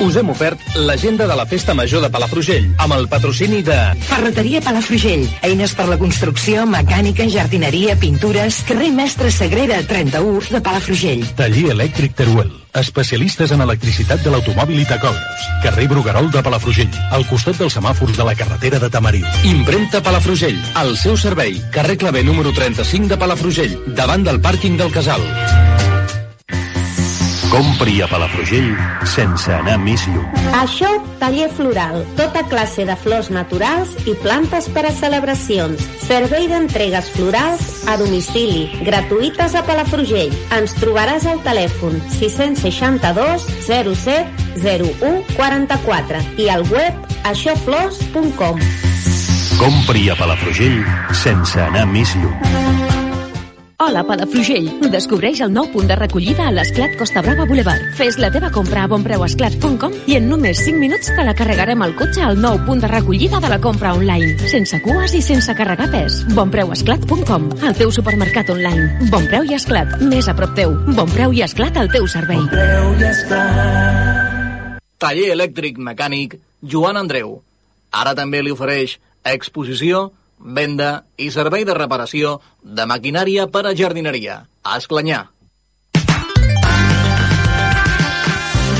Us 0.00 0.14
hem 0.16 0.30
ofert 0.32 0.62
l'agenda 0.80 1.26
de 1.28 1.34
la 1.36 1.44
Festa 1.44 1.74
Major 1.76 2.00
de 2.00 2.08
Palafrugell, 2.08 2.70
amb 2.80 2.94
el 2.96 3.04
patrocini 3.12 3.58
de... 3.60 3.74
Ferreteria 4.08 4.62
Palafrugell. 4.64 5.26
Eines 5.44 5.74
per 5.76 5.84
la 5.90 5.98
construcció, 6.00 6.62
mecànica, 6.64 7.26
jardineria, 7.28 7.98
pintures. 8.00 8.62
Carrer 8.64 8.88
Mestre 8.96 9.28
Sagrera, 9.34 9.82
31 9.84 10.54
de 10.56 10.62
Palafrugell. 10.64 11.26
Taller 11.36 11.66
elèctric 11.74 12.16
Teruel. 12.16 12.48
Especialistes 12.80 13.52
en 13.52 13.60
electricitat 13.60 14.24
de 14.24 14.32
l'automòbil 14.32 14.80
i 14.80 14.88
tacògrafs. 14.88 15.48
Carrer 15.66 15.90
Bruguerol 15.92 16.32
de 16.32 16.44
Palafrugell, 16.48 16.96
al 17.12 17.28
costat 17.28 17.60
dels 17.60 17.76
semàfors 17.76 18.16
de 18.16 18.24
la 18.24 18.36
carretera 18.38 18.80
de 18.80 18.88
Tamariu. 18.88 19.28
Impremta 19.52 20.00
Palafrugell, 20.00 20.56
al 20.80 20.96
seu 20.96 21.20
servei. 21.20 21.60
Carrer 21.76 21.98
Clavé 22.00 22.24
número 22.24 22.56
35 22.56 23.12
de 23.12 23.20
Palafrugell, 23.20 23.76
davant 24.00 24.24
del 24.24 24.40
pàrquing 24.40 24.80
del 24.80 24.96
Casal. 24.96 25.28
Compri 27.50 27.98
a 27.98 28.06
Palafrugell 28.06 28.76
sense 29.10 29.50
anar 29.50 29.74
més 29.82 30.04
lluny. 30.06 30.44
Això, 30.54 30.86
taller 31.18 31.48
floral. 31.50 32.04
Tota 32.14 32.44
classe 32.46 32.84
de 32.86 32.94
flors 33.02 33.26
naturals 33.34 33.96
i 34.06 34.14
plantes 34.22 34.68
per 34.70 34.84
a 34.86 34.92
celebracions. 34.94 35.82
Servei 36.04 36.46
d'entregues 36.52 37.10
florals 37.16 37.66
a 37.90 37.96
domicili, 37.98 38.68
gratuïtes 38.86 39.58
a 39.58 39.64
Palafrugell. 39.66 40.30
Ens 40.60 40.76
trobaràs 40.78 41.26
al 41.26 41.42
telèfon 41.42 41.98
662 42.20 43.50
07 43.66 44.30
01 44.62 45.26
44 45.34 46.22
i 46.38 46.50
al 46.54 46.62
web 46.70 47.10
aixòflors.com. 47.34 48.62
Compri 49.58 50.06
a 50.06 50.14
Palafrugell 50.22 50.84
sense 51.18 51.58
anar 51.66 51.88
més 51.90 52.14
lluny. 52.14 52.69
Hola, 53.80 54.02
Palafrugell. 54.04 54.66
Descobreix 54.92 55.38
el 55.40 55.54
nou 55.54 55.64
punt 55.72 55.86
de 55.88 55.96
recollida 55.96 56.44
a 56.44 56.50
l'Esclat 56.52 56.98
Costa 57.00 57.22
Brava 57.24 57.46
Boulevard. 57.48 57.86
Fes 57.96 58.18
la 58.20 58.28
teva 58.28 58.50
compra 58.52 58.82
a 58.84 58.90
bonpreuesclat.com 58.92 59.94
i 60.04 60.18
en 60.18 60.26
només 60.28 60.60
5 60.66 60.76
minuts 60.82 61.08
te 61.16 61.24
la 61.24 61.32
carregarem 61.38 61.80
al 61.80 61.94
cotxe 61.96 62.20
al 62.26 62.36
nou 62.36 62.58
punt 62.66 62.84
de 62.84 62.90
recollida 62.92 63.40
de 63.40 63.48
la 63.48 63.56
compra 63.64 63.94
online. 63.96 64.50
Sense 64.52 64.82
cues 64.84 65.16
i 65.16 65.22
sense 65.24 65.54
carregar 65.56 65.88
pes. 65.94 66.20
Bonpreuesclat.com, 66.36 67.48
el 67.70 67.80
teu 67.80 67.88
supermercat 67.96 68.52
online. 68.52 69.08
Bon 69.08 69.24
preu 69.32 69.48
i 69.48 69.56
esclat, 69.56 69.96
més 70.12 70.28
a 70.28 70.36
prop 70.36 70.52
teu. 70.60 70.76
Bon 70.92 71.08
preu 71.16 71.32
i 71.32 71.40
esclat 71.48 71.80
al 71.80 71.88
teu 71.88 72.04
servei. 72.04 72.44
Taller 75.00 75.28
elèctric 75.38 75.80
mecànic 75.80 76.36
Joan 76.60 77.00
Andreu. 77.00 77.38
Ara 77.96 78.12
també 78.12 78.44
li 78.44 78.52
ofereix 78.52 78.98
exposició, 79.24 80.10
venda 80.40 81.04
i 81.16 81.30
servei 81.30 81.64
de 81.68 81.74
reparació 81.76 82.38
de 82.62 82.86
maquinària 82.86 83.46
per 83.46 83.66
a 83.66 83.74
jardineria. 83.76 84.42
A 84.64 84.78
Esclanyà. 84.80 85.24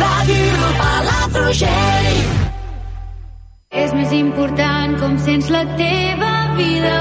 Ràdio 0.00 0.70
Palafrugell. 0.80 2.20
És 3.70 3.92
més 3.94 4.12
important 4.16 4.96
com 5.00 5.16
sents 5.24 5.50
la 5.52 5.62
teva 5.78 6.32
vida 6.56 6.98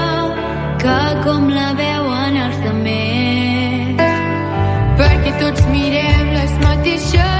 que 0.80 1.00
com 1.24 1.48
la 1.50 1.72
veuen 1.76 2.38
els 2.44 2.60
demés. 2.64 4.04
Perquè 5.00 5.34
tots 5.40 5.66
mirem 5.72 6.32
les 6.36 6.56
mateixes 6.62 7.39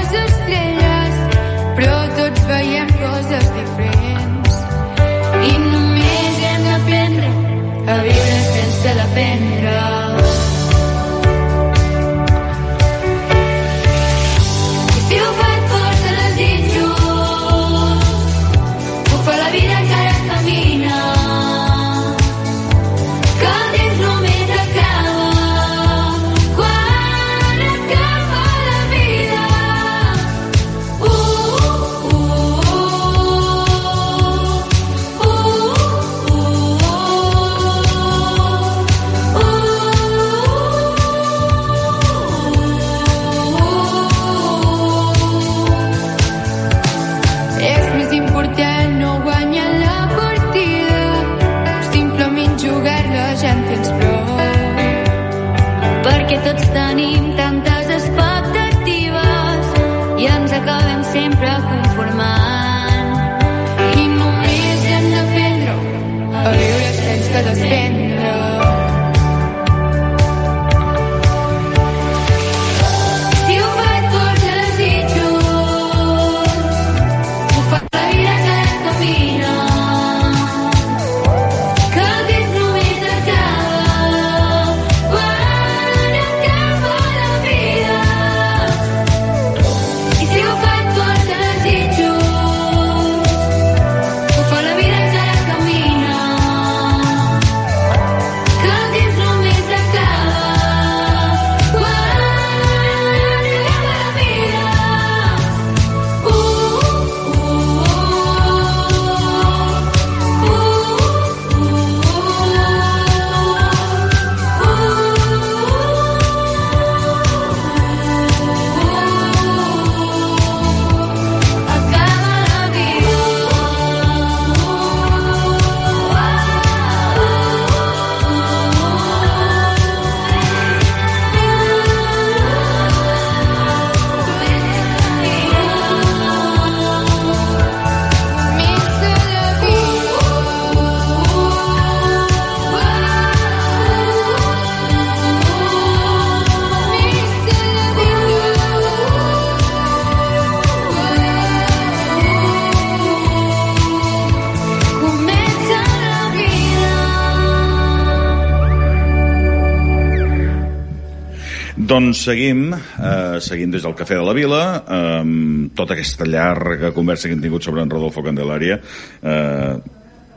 Doncs 161.91 162.21
seguim, 162.23 162.69
eh, 162.73 163.39
seguim 163.43 163.71
des 163.73 163.83
del 163.83 163.95
Cafè 163.99 164.15
de 164.15 164.23
la 164.23 164.31
Vila, 164.33 164.61
amb 164.87 165.73
tota 165.75 165.91
aquesta 165.97 166.23
llarga 166.25 166.93
conversa 166.95 167.27
que 167.27 167.35
hem 167.35 167.41
tingut 167.43 167.63
sobre 167.67 167.81
en 167.83 167.89
Rodolfo 167.91 168.23
Candelaria. 168.23 168.79
Eh, 169.21 169.73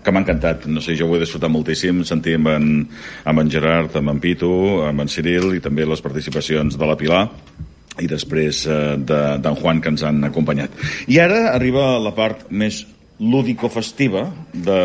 que 0.05 0.13
m'ha 0.13 0.21
encantat. 0.21 0.67
No 0.67 0.83
sé, 0.85 0.97
jo 0.99 1.07
ho 1.07 1.15
he 1.17 1.21
disfrutat 1.21 1.49
moltíssim, 1.49 2.03
sentir 2.05 2.35
amb 2.37 2.49
en, 2.49 2.67
amb 3.25 3.41
en 3.41 3.51
Gerard, 3.51 3.95
amb 3.97 4.11
en 4.11 4.19
Pitu, 4.21 4.51
amb 4.85 5.01
en 5.01 5.09
Ciril 5.09 5.55
i 5.55 5.61
també 5.65 5.87
les 5.87 6.03
participacions 6.05 6.77
de 6.77 6.87
la 6.91 6.97
Pilar 6.97 7.23
i 8.03 8.09
després 8.11 8.67
eh, 8.67 8.97
de- 8.99 9.39
d'en 9.41 9.55
Juan 9.55 9.81
que 9.81 9.89
ens 9.95 10.03
han 10.03 10.25
acompanyat. 10.25 10.71
I 11.09 11.21
ara 11.23 11.53
arriba 11.55 11.99
la 12.03 12.13
part 12.13 12.51
més 12.51 12.83
lúdico-festiva 13.21 14.25
de, 14.53 14.79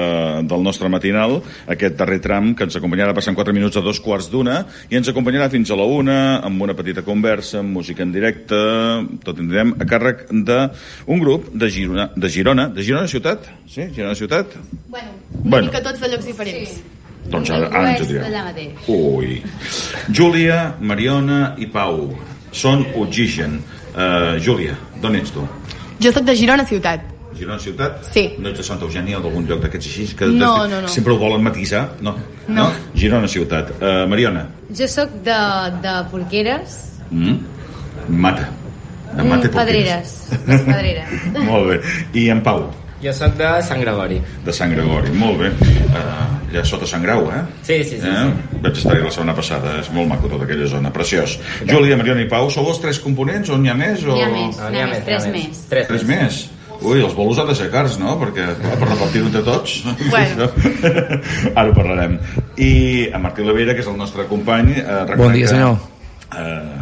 del 0.45 0.61
nostre 0.63 0.89
matinal, 0.89 1.39
aquest 1.67 1.95
darrer 1.97 2.19
tram 2.21 2.51
que 2.55 2.67
ens 2.67 2.77
acompanyarà 2.77 3.13
passant 3.17 3.36
4 3.38 3.53
minuts 3.55 3.80
a 3.80 3.84
dos 3.86 3.99
quarts 4.03 4.30
d'una 4.30 4.59
i 4.89 4.99
ens 4.99 5.09
acompanyarà 5.09 5.49
fins 5.49 5.71
a 5.71 5.77
la 5.80 5.88
una 5.89 6.19
amb 6.45 6.61
una 6.61 6.75
petita 6.77 7.01
conversa, 7.01 7.63
amb 7.63 7.73
música 7.80 8.05
en 8.05 8.13
directe 8.13 8.59
tot 9.25 9.36
tindrem 9.39 9.73
a 9.80 9.88
càrrec 9.89 10.27
d'un 10.30 11.19
grup 11.25 11.49
de 11.53 11.69
Girona, 11.73 12.09
de 12.15 12.30
Girona, 12.30 12.69
de 12.69 12.86
Girona 12.86 13.09
ciutat? 13.09 13.49
Sí, 13.67 13.89
Girona 13.95 14.15
ciutat? 14.15 14.55
Bueno, 14.88 15.09
Bueno. 15.30 15.49
bueno. 15.49 15.71
que 15.71 15.82
tots 15.82 15.99
de 15.99 16.07
llocs 16.09 16.25
diferents. 16.25 16.69
Sí. 16.69 16.82
Doncs 17.30 17.49
ara, 17.53 17.67
ara 17.67 17.91
ens 17.97 18.09
ho 18.09 18.43
mateix. 18.45 18.88
Ui. 18.88 19.41
Júlia, 20.09 20.75
Mariona 20.82 21.55
i 21.61 21.67
Pau 21.69 22.07
són 22.51 22.86
Oxigen. 22.97 23.59
Uh, 23.89 24.38
Júlia, 24.41 24.77
d'on 25.01 25.17
ets 25.19 25.34
tu? 25.36 25.45
Jo 25.99 26.11
sóc 26.15 26.25
de 26.25 26.36
Girona 26.36 26.65
ciutat. 26.65 27.18
Girona 27.39 27.59
ciutat? 27.63 28.01
Sí. 28.03 28.25
No 28.39 28.51
ets 28.51 28.59
de 28.59 28.65
Santa 28.67 28.85
Eugènia 28.87 29.17
o 29.19 29.23
d'algun 29.23 29.47
lloc 29.47 29.61
d'aquests 29.63 29.87
així? 29.89 30.07
Que 30.19 30.27
No, 30.27 30.67
no, 30.67 30.81
no. 30.83 30.91
Sempre 30.91 31.13
ho 31.15 31.19
volen 31.21 31.43
matisar? 31.45 31.85
No. 32.03 32.15
No. 32.51 32.67
Girona 32.99 33.27
ciutat. 33.31 33.71
Uh, 33.79 34.03
Mariona? 34.11 34.45
Jo 34.75 34.87
sóc 34.91 35.15
de, 35.25 35.39
de 35.83 35.97
Porqueres, 36.11 36.85
Mm? 37.09 37.39
Mata. 38.09 38.49
De 39.15 39.23
mm, 39.23 39.29
Mate 39.29 39.49
Pedreres, 39.49 40.11
les 40.45 40.61
Pedreres. 40.61 41.09
Molt 41.49 41.71
bé. 41.71 41.79
I 42.13 42.27
en 42.29 42.43
Pau? 42.45 42.67
Jo 43.01 43.13
sóc 43.15 43.33
de 43.39 43.47
Sant 43.65 43.79
Gregori. 43.81 44.19
De 44.45 44.53
Sant 44.53 44.73
Gregori, 44.75 45.09
molt 45.15 45.39
bé. 45.39 45.49
Uh, 45.87 46.51
allà 46.51 46.63
sota 46.67 46.85
Sant 46.89 47.01
Grau, 47.05 47.29
eh? 47.31 47.39
Sí, 47.63 47.77
sí, 47.87 47.95
sí. 48.01 48.09
Eh? 48.11 48.59
Vaig 48.59 48.75
estar-hi 48.75 48.99
la 49.05 49.09
setmana 49.15 49.35
passada, 49.37 49.77
és 49.79 49.87
molt 49.95 50.09
maco 50.11 50.27
tota 50.27 50.43
aquella 50.43 50.67
zona, 50.67 50.91
preciós. 50.91 51.37
Júlia, 51.69 51.95
Mariona 51.97 52.25
i 52.25 52.27
Pau, 52.29 52.49
sou 52.51 52.67
els 52.69 52.81
tres 52.83 52.99
components 52.99 53.49
o 53.49 53.57
n'hi 53.57 53.71
ha 53.71 53.77
més? 53.79 54.03
O... 54.03 54.17
N'hi 54.17 54.25
ha 54.25 54.29
més, 54.35 54.59
n'hi 54.75 54.83
ha 54.83 54.87
més, 54.91 55.05
tres 55.07 55.29
més. 55.31 55.61
Tres, 55.71 55.87
Tres 55.93 56.03
més? 56.09 56.41
Ui, 56.80 57.01
els 57.03 57.15
bolos 57.15 57.39
han 57.41 57.49
de 57.49 57.55
ser 57.57 57.67
cars, 57.73 57.97
no? 57.99 58.15
Perquè, 58.21 58.45
clar, 58.59 58.75
per 58.80 58.91
repartir-ho 58.93 59.27
entre 59.27 59.43
tots... 59.43 59.82
Bueno. 60.13 60.47
Ara 61.59 61.67
ho 61.67 61.73
parlarem. 61.75 62.19
I 62.55 63.09
en 63.11 63.23
Martí 63.23 63.43
Lavera, 63.43 63.75
que 63.75 63.84
és 63.84 63.89
el 63.91 63.99
nostre 63.99 64.27
company... 64.30 64.77
Eh, 64.80 65.17
Bon 65.19 65.36
dia, 65.36 65.49
senyor. 65.51 65.75
Eh, 66.39 66.80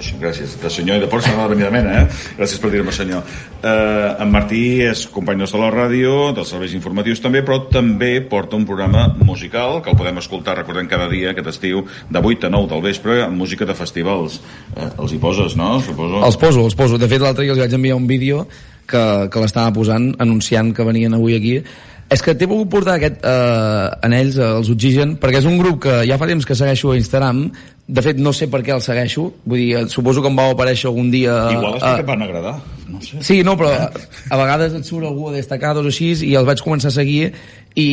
això, 0.00 0.20
gràcies, 0.20 0.54
de 0.62 0.70
senyor 0.72 1.00
i 1.00 1.02
de 1.02 1.08
Porça, 1.10 1.32
no 1.34 1.48
de 1.48 1.56
venir 1.56 1.66
de 1.66 1.72
mena, 1.74 1.96
eh? 2.04 2.22
Gràcies 2.38 2.62
per 2.62 2.70
dir-me 2.72 2.94
senyor. 2.94 3.26
Eh, 3.58 4.22
en 4.22 4.30
Martí 4.32 4.62
és 4.86 5.04
company 5.10 5.42
nostre 5.42 5.58
de 5.58 5.66
la 5.66 5.74
ràdio, 5.74 6.14
dels 6.36 6.54
serveis 6.54 6.78
informatius 6.78 7.22
també, 7.24 7.42
però 7.46 7.60
també 7.72 8.14
porta 8.22 8.56
un 8.56 8.66
programa 8.70 9.08
musical 9.18 9.80
que 9.82 9.90
el 9.92 9.98
podem 9.98 10.22
escoltar, 10.22 10.56
recordem, 10.62 10.88
cada 10.90 11.10
dia, 11.10 11.34
aquest 11.34 11.52
estiu, 11.56 11.84
de 12.08 12.22
8 12.22 12.48
a 12.48 12.54
9 12.54 12.70
del 12.76 12.86
vespre, 12.86 13.20
amb 13.26 13.42
música 13.42 13.66
de 13.66 13.76
festivals. 13.76 14.40
Eh, 14.76 14.92
els 14.94 15.14
hi 15.16 15.22
poses, 15.22 15.58
no? 15.58 15.78
Suposo. 15.84 16.22
Els 16.22 16.38
poso, 16.38 16.66
els 16.70 16.78
poso. 16.78 17.02
De 17.02 17.10
fet, 17.10 17.22
l'altre 17.24 17.44
dia 17.44 17.58
els 17.58 17.66
vaig 17.66 17.80
enviar 17.80 17.98
un 17.98 18.06
vídeo 18.10 18.46
que, 18.90 19.04
que 19.30 19.44
l'estava 19.44 19.72
posant, 19.76 20.10
anunciant 20.22 20.74
que 20.76 20.86
venien 20.86 21.14
avui 21.16 21.38
aquí. 21.38 21.60
És 22.10 22.24
que 22.26 22.34
t'he 22.34 22.48
volgut 22.50 22.72
portar 22.72 22.96
aquest, 22.98 23.20
eh, 23.22 24.06
en 24.06 24.14
ells, 24.16 24.36
eh, 24.36 24.46
els 24.58 24.70
Oxigen, 24.72 25.14
perquè 25.22 25.38
és 25.38 25.46
un 25.46 25.60
grup 25.60 25.84
que 25.84 26.00
ja 26.08 26.18
fa 26.18 26.26
temps 26.26 26.46
que 26.46 26.56
segueixo 26.58 26.90
a 26.90 26.96
Instagram. 26.98 27.44
De 27.86 28.02
fet, 28.02 28.18
no 28.18 28.32
sé 28.34 28.48
per 28.50 28.64
què 28.66 28.74
el 28.74 28.82
segueixo. 28.82 29.28
Vull 29.44 29.62
dir, 29.62 29.68
eh, 29.78 29.84
suposo 29.88 30.22
que 30.22 30.30
em 30.32 30.38
va 30.38 30.48
aparèixer 30.50 30.88
algun 30.90 31.10
dia... 31.10 31.36
Igual 31.54 31.78
és 31.78 31.84
eh, 31.86 31.94
que 31.94 32.02
et 32.02 32.10
van 32.10 32.26
agradar. 32.26 32.56
No 32.90 33.00
sé. 33.06 33.22
Sí, 33.22 33.40
no, 33.46 33.54
però 33.60 33.70
a 33.70 34.40
vegades 34.42 34.74
et 34.74 34.90
surt 34.90 35.06
algú 35.06 35.30
a 35.30 35.36
destacados 35.36 35.86
o 35.86 35.92
així 35.94 36.10
i 36.26 36.34
els 36.34 36.48
vaig 36.48 36.62
començar 36.66 36.90
a 36.90 36.98
seguir 36.98 37.30
i, 37.78 37.88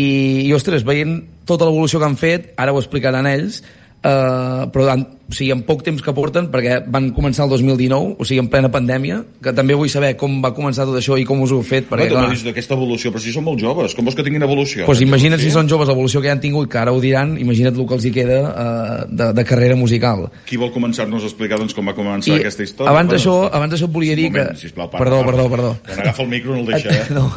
i 0.48 0.54
ostres, 0.58 0.86
veient 0.88 1.20
tota 1.45 1.70
l'evolució 1.70 2.02
que 2.02 2.10
han 2.10 2.18
fet, 2.18 2.56
ara 2.58 2.74
ho 2.74 2.82
explicaran 2.82 3.30
ells, 3.30 3.62
eh, 4.08 4.66
però 4.74 4.88
en, 4.93 5.03
o 5.28 5.36
sigui, 5.36 5.51
en 5.51 5.62
poc 5.68 5.84
temps 5.84 6.01
que 6.03 6.14
porten, 6.16 6.47
perquè 6.53 6.80
van 6.93 7.10
començar 7.16 7.45
el 7.45 7.51
2019, 7.51 8.16
o 8.18 8.28
sigui, 8.28 8.39
en 8.43 8.49
plena 8.51 8.72
pandèmia, 8.72 9.20
que 9.43 9.53
també 9.55 9.76
vull 9.76 9.91
saber 9.91 10.14
com 10.20 10.39
va 10.43 10.53
començar 10.55 10.86
tot 10.88 10.95
això 10.99 11.18
i 11.20 11.26
com 11.28 11.41
us 11.43 11.51
ho 11.51 11.60
heu 11.60 11.66
fet, 11.68 11.89
Perquè, 11.91 12.08
no, 12.14 12.24
clar, 12.28 12.39
d'aquesta 12.47 12.78
evolució, 12.78 13.12
però 13.12 13.24
si 13.24 13.34
són 13.36 13.45
molt 13.47 13.60
joves, 13.62 13.95
com 13.97 14.08
vols 14.08 14.16
que 14.18 14.26
tinguin 14.26 14.45
evolució? 14.47 14.86
pues 14.88 15.03
imagina't 15.03 15.41
si 15.43 15.51
són 15.51 15.68
joves 15.68 15.91
l'evolució 15.91 16.22
que 16.24 16.32
ja 16.32 16.36
han 16.38 16.43
tingut, 16.43 16.70
que 16.72 16.80
ara 16.80 16.93
ho 16.95 17.01
diran, 17.03 17.36
imagina't 17.41 17.76
el 17.76 17.88
que 17.88 17.97
els 17.97 18.08
hi 18.08 18.14
queda 18.16 18.39
eh, 18.47 19.05
de, 19.12 19.30
de 19.36 19.47
carrera 19.47 19.76
musical. 19.76 20.28
Qui 20.47 20.60
vol 20.62 20.72
començar-nos 20.76 21.24
a 21.24 21.32
explicar 21.32 21.60
doncs, 21.60 21.76
com 21.76 21.88
va 21.88 21.95
començar 21.97 22.36
I 22.36 22.41
aquesta 22.41 22.64
història? 22.64 22.91
abans 22.93 23.12
Bueno, 23.12 23.18
d'això, 23.18 23.38
abans 23.51 23.76
d'això 23.76 23.88
et 23.89 23.95
volia 23.99 24.16
dir 24.20 24.30
moment, 24.32 24.53
que... 24.55 24.64
sisplau, 24.68 24.89
para, 24.91 25.03
perdó, 25.03 25.22
para. 25.24 25.32
perdó, 25.32 25.49
perdó. 25.55 25.72
Quan 25.88 26.03
agafa 26.05 26.24
el 26.24 26.30
micro 26.32 26.55
no 26.55 26.64
el 26.64 26.72
deixa, 26.72 26.95
eh? 27.01 27.05
No, 27.16 27.28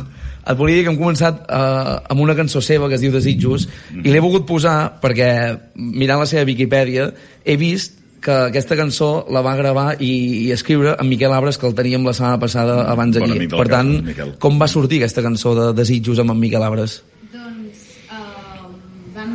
et 0.47 0.57
volia 0.57 0.77
dir 0.77 0.85
que 0.87 0.91
hem 0.95 0.99
començat 0.99 1.45
eh, 1.47 1.97
amb 2.11 2.21
una 2.25 2.35
cançó 2.39 2.61
seva 2.65 2.89
que 2.89 2.97
es 2.97 3.05
diu 3.05 3.13
Desitjos 3.13 3.69
Mm. 3.91 4.05
i 4.07 4.11
l'he 4.13 4.21
volgut 4.21 4.47
posar 4.47 5.01
perquè 5.03 5.31
mirant 5.75 6.21
la 6.21 6.27
seva 6.27 6.45
Viquipèdia 6.45 7.11
he 7.45 7.57
vist 7.57 7.99
que 8.21 8.33
aquesta 8.51 8.77
cançó 8.77 9.27
la 9.33 9.41
va 9.41 9.55
gravar 9.57 9.95
i, 9.99 10.11
i 10.47 10.51
escriure 10.53 10.95
en 11.01 11.09
Miquel 11.09 11.33
Abres 11.33 11.57
que 11.59 11.67
el 11.67 11.75
teníem 11.75 12.05
la 12.05 12.13
setmana 12.13 12.39
passada 12.39 12.83
abans 12.91 13.17
Bon 13.19 13.31
aquí 13.31 13.49
per 13.49 13.69
tant, 13.69 13.93
Miquel. 14.05 14.35
com 14.39 14.59
va 14.61 14.69
sortir 14.69 15.01
aquesta 15.01 15.23
cançó 15.25 15.55
de 15.57 15.73
Desitjos 15.73 16.21
amb 16.21 16.35
en 16.35 16.41
Miquel 16.41 16.63
Abres? 16.63 17.03
Doncs 17.33 17.87
uh, 18.13 18.69
vam... 19.17 19.33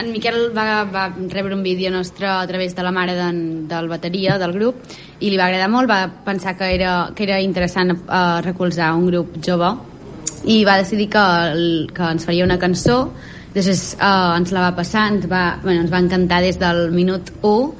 En 0.00 0.12
Miquel 0.14 0.48
va, 0.56 0.84
va 0.86 1.08
rebre 1.34 1.54
un 1.54 1.62
vídeo 1.62 1.90
nostre 1.90 2.26
a 2.30 2.46
través 2.46 2.74
de 2.76 2.82
la 2.86 2.92
mare 2.94 3.14
d'en, 3.18 3.68
del 3.68 3.88
bateria 3.90 4.38
del 4.38 4.54
grup 4.54 4.76
i 5.18 5.28
li 5.28 5.36
va 5.36 5.50
agradar 5.50 5.68
molt, 5.68 5.90
va 5.90 6.06
pensar 6.24 6.56
que 6.56 6.70
era, 6.72 7.10
que 7.14 7.26
era 7.26 7.40
interessant 7.42 7.92
uh, 7.92 8.40
recolzar 8.40 8.94
un 8.94 9.10
grup 9.10 9.36
jove 9.44 9.74
i 10.44 10.64
va 10.64 10.78
decidir 10.80 11.08
que, 11.12 11.24
el, 11.52 11.90
que 11.94 12.02
ens 12.14 12.24
faria 12.24 12.44
una 12.44 12.58
cançó 12.58 13.10
després 13.54 13.96
uh, 13.98 14.36
ens 14.38 14.52
la 14.54 14.60
va 14.68 14.74
passar 14.76 15.08
ens 15.12 15.26
va, 15.30 15.58
bueno, 15.62 15.80
ens 15.82 15.90
va 15.92 15.98
encantar 15.98 16.40
des 16.42 16.58
del 16.58 16.90
minut 16.94 17.32
1 17.42 17.74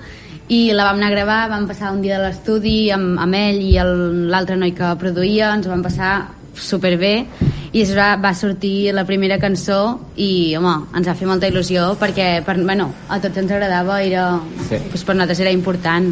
i 0.51 0.73
la 0.75 0.89
vam 0.89 0.97
anar 0.99 1.13
a 1.13 1.15
gravar, 1.15 1.39
vam 1.53 1.69
passar 1.71 1.93
un 1.95 2.01
dia 2.03 2.19
de 2.19 2.25
l'estudi 2.27 2.91
amb, 2.91 3.21
amb 3.23 3.35
ell 3.39 3.61
i 3.63 3.77
el- 3.79 4.27
l'altre 4.33 4.57
noi 4.59 4.73
que 4.75 4.89
produïa, 4.99 5.53
ens 5.55 5.67
ho 5.69 5.71
vam 5.71 5.83
passar 5.87 6.17
superbé 6.59 7.25
i 7.73 7.85
es 7.85 7.93
va, 7.95 8.17
va 8.19 8.33
sortir 8.35 8.91
la 8.93 9.05
primera 9.07 9.39
cançó 9.39 10.01
i 10.19 10.57
home, 10.59 10.73
ens 10.99 11.07
va 11.07 11.15
fer 11.15 11.29
molta 11.31 11.47
il·lusió 11.49 11.93
perquè 12.01 12.43
per, 12.45 12.57
bueno, 12.67 12.89
a 13.09 13.21
tots 13.23 13.39
ens 13.39 13.53
agradava 13.55 14.01
era, 14.03 14.25
Sí. 14.69 14.75
doncs 14.91 15.05
per 15.07 15.15
nosaltres 15.15 15.41
era 15.47 15.53
important 15.55 16.11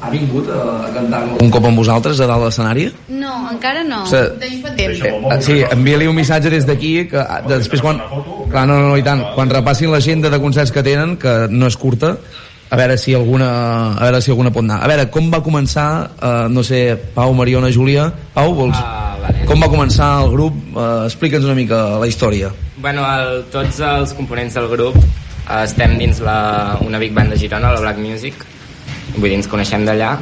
Ha 0.00 0.08
vingut 0.08 0.46
a, 0.48 0.58
a 0.86 0.90
cantar 0.94 1.18
un 1.44 1.50
cop 1.52 1.64
amb 1.68 1.76
vosaltres 1.76 2.20
a 2.20 2.26
dalt 2.26 2.40
de 2.40 2.46
l'escenari? 2.48 2.84
no, 3.20 3.32
encara 3.52 3.82
no 3.84 4.02
O 4.04 4.06
sigui, 4.06 4.62
Eh, 5.30 5.40
Sí, 5.44 5.58
envia-li 5.70 6.06
un 6.08 6.16
missatge 6.16 6.48
des 6.50 6.64
d'aquí 6.66 7.06
que 7.10 7.18
ah, 7.20 7.40
de- 7.46 7.58
després 7.58 7.82
quan... 7.84 8.00
Clar, 8.50 8.66
no, 8.66 8.78
no, 8.80 8.88
no, 8.90 8.96
i 8.96 9.02
tant. 9.06 9.20
Quan 9.36 9.50
repassin 9.52 9.90
l'agenda 9.92 10.30
de 10.32 10.40
concerts 10.40 10.72
que 10.72 10.82
tenen, 10.82 11.16
que 11.20 11.46
no 11.50 11.68
és 11.68 11.76
curta, 11.76 12.14
a 12.70 12.76
veure 12.78 12.96
si 12.98 13.12
alguna, 13.14 13.50
a 13.98 14.02
veure 14.06 14.20
si 14.22 14.30
alguna 14.32 14.50
pot 14.54 14.64
anar. 14.64 14.80
A 14.82 14.88
veure, 14.90 15.08
com 15.10 15.28
va 15.30 15.42
començar, 15.42 15.88
eh, 16.16 16.46
no 16.48 16.62
sé, 16.64 16.96
Pau, 17.14 17.34
Mariona, 17.34 17.70
Júlia... 17.70 18.08
Pau, 18.34 18.54
vols? 18.54 18.78
Ah, 18.80 19.16
vale. 19.20 19.44
Com 19.46 19.60
va 19.62 19.68
començar 19.68 20.22
el 20.24 20.30
grup? 20.32 20.54
Eh, 20.74 21.04
Explica'ns 21.10 21.44
una 21.44 21.54
mica 21.58 21.98
la 22.00 22.06
història. 22.08 22.50
Bueno, 22.80 23.04
el, 23.04 23.42
tots 23.52 23.80
els 23.84 24.14
components 24.16 24.54
del 24.56 24.68
grup 24.72 24.96
eh, 24.96 25.64
estem 25.64 25.98
dins 26.00 26.20
la, 26.24 26.78
una 26.86 26.98
big 27.02 27.12
band 27.12 27.34
de 27.34 27.38
Girona, 27.42 27.72
la 27.76 27.80
Black 27.84 27.98
Music, 28.00 28.34
vull 29.16 29.28
dir, 29.28 29.38
ens 29.38 29.48
coneixem 29.50 29.86
d'allà, 29.88 30.14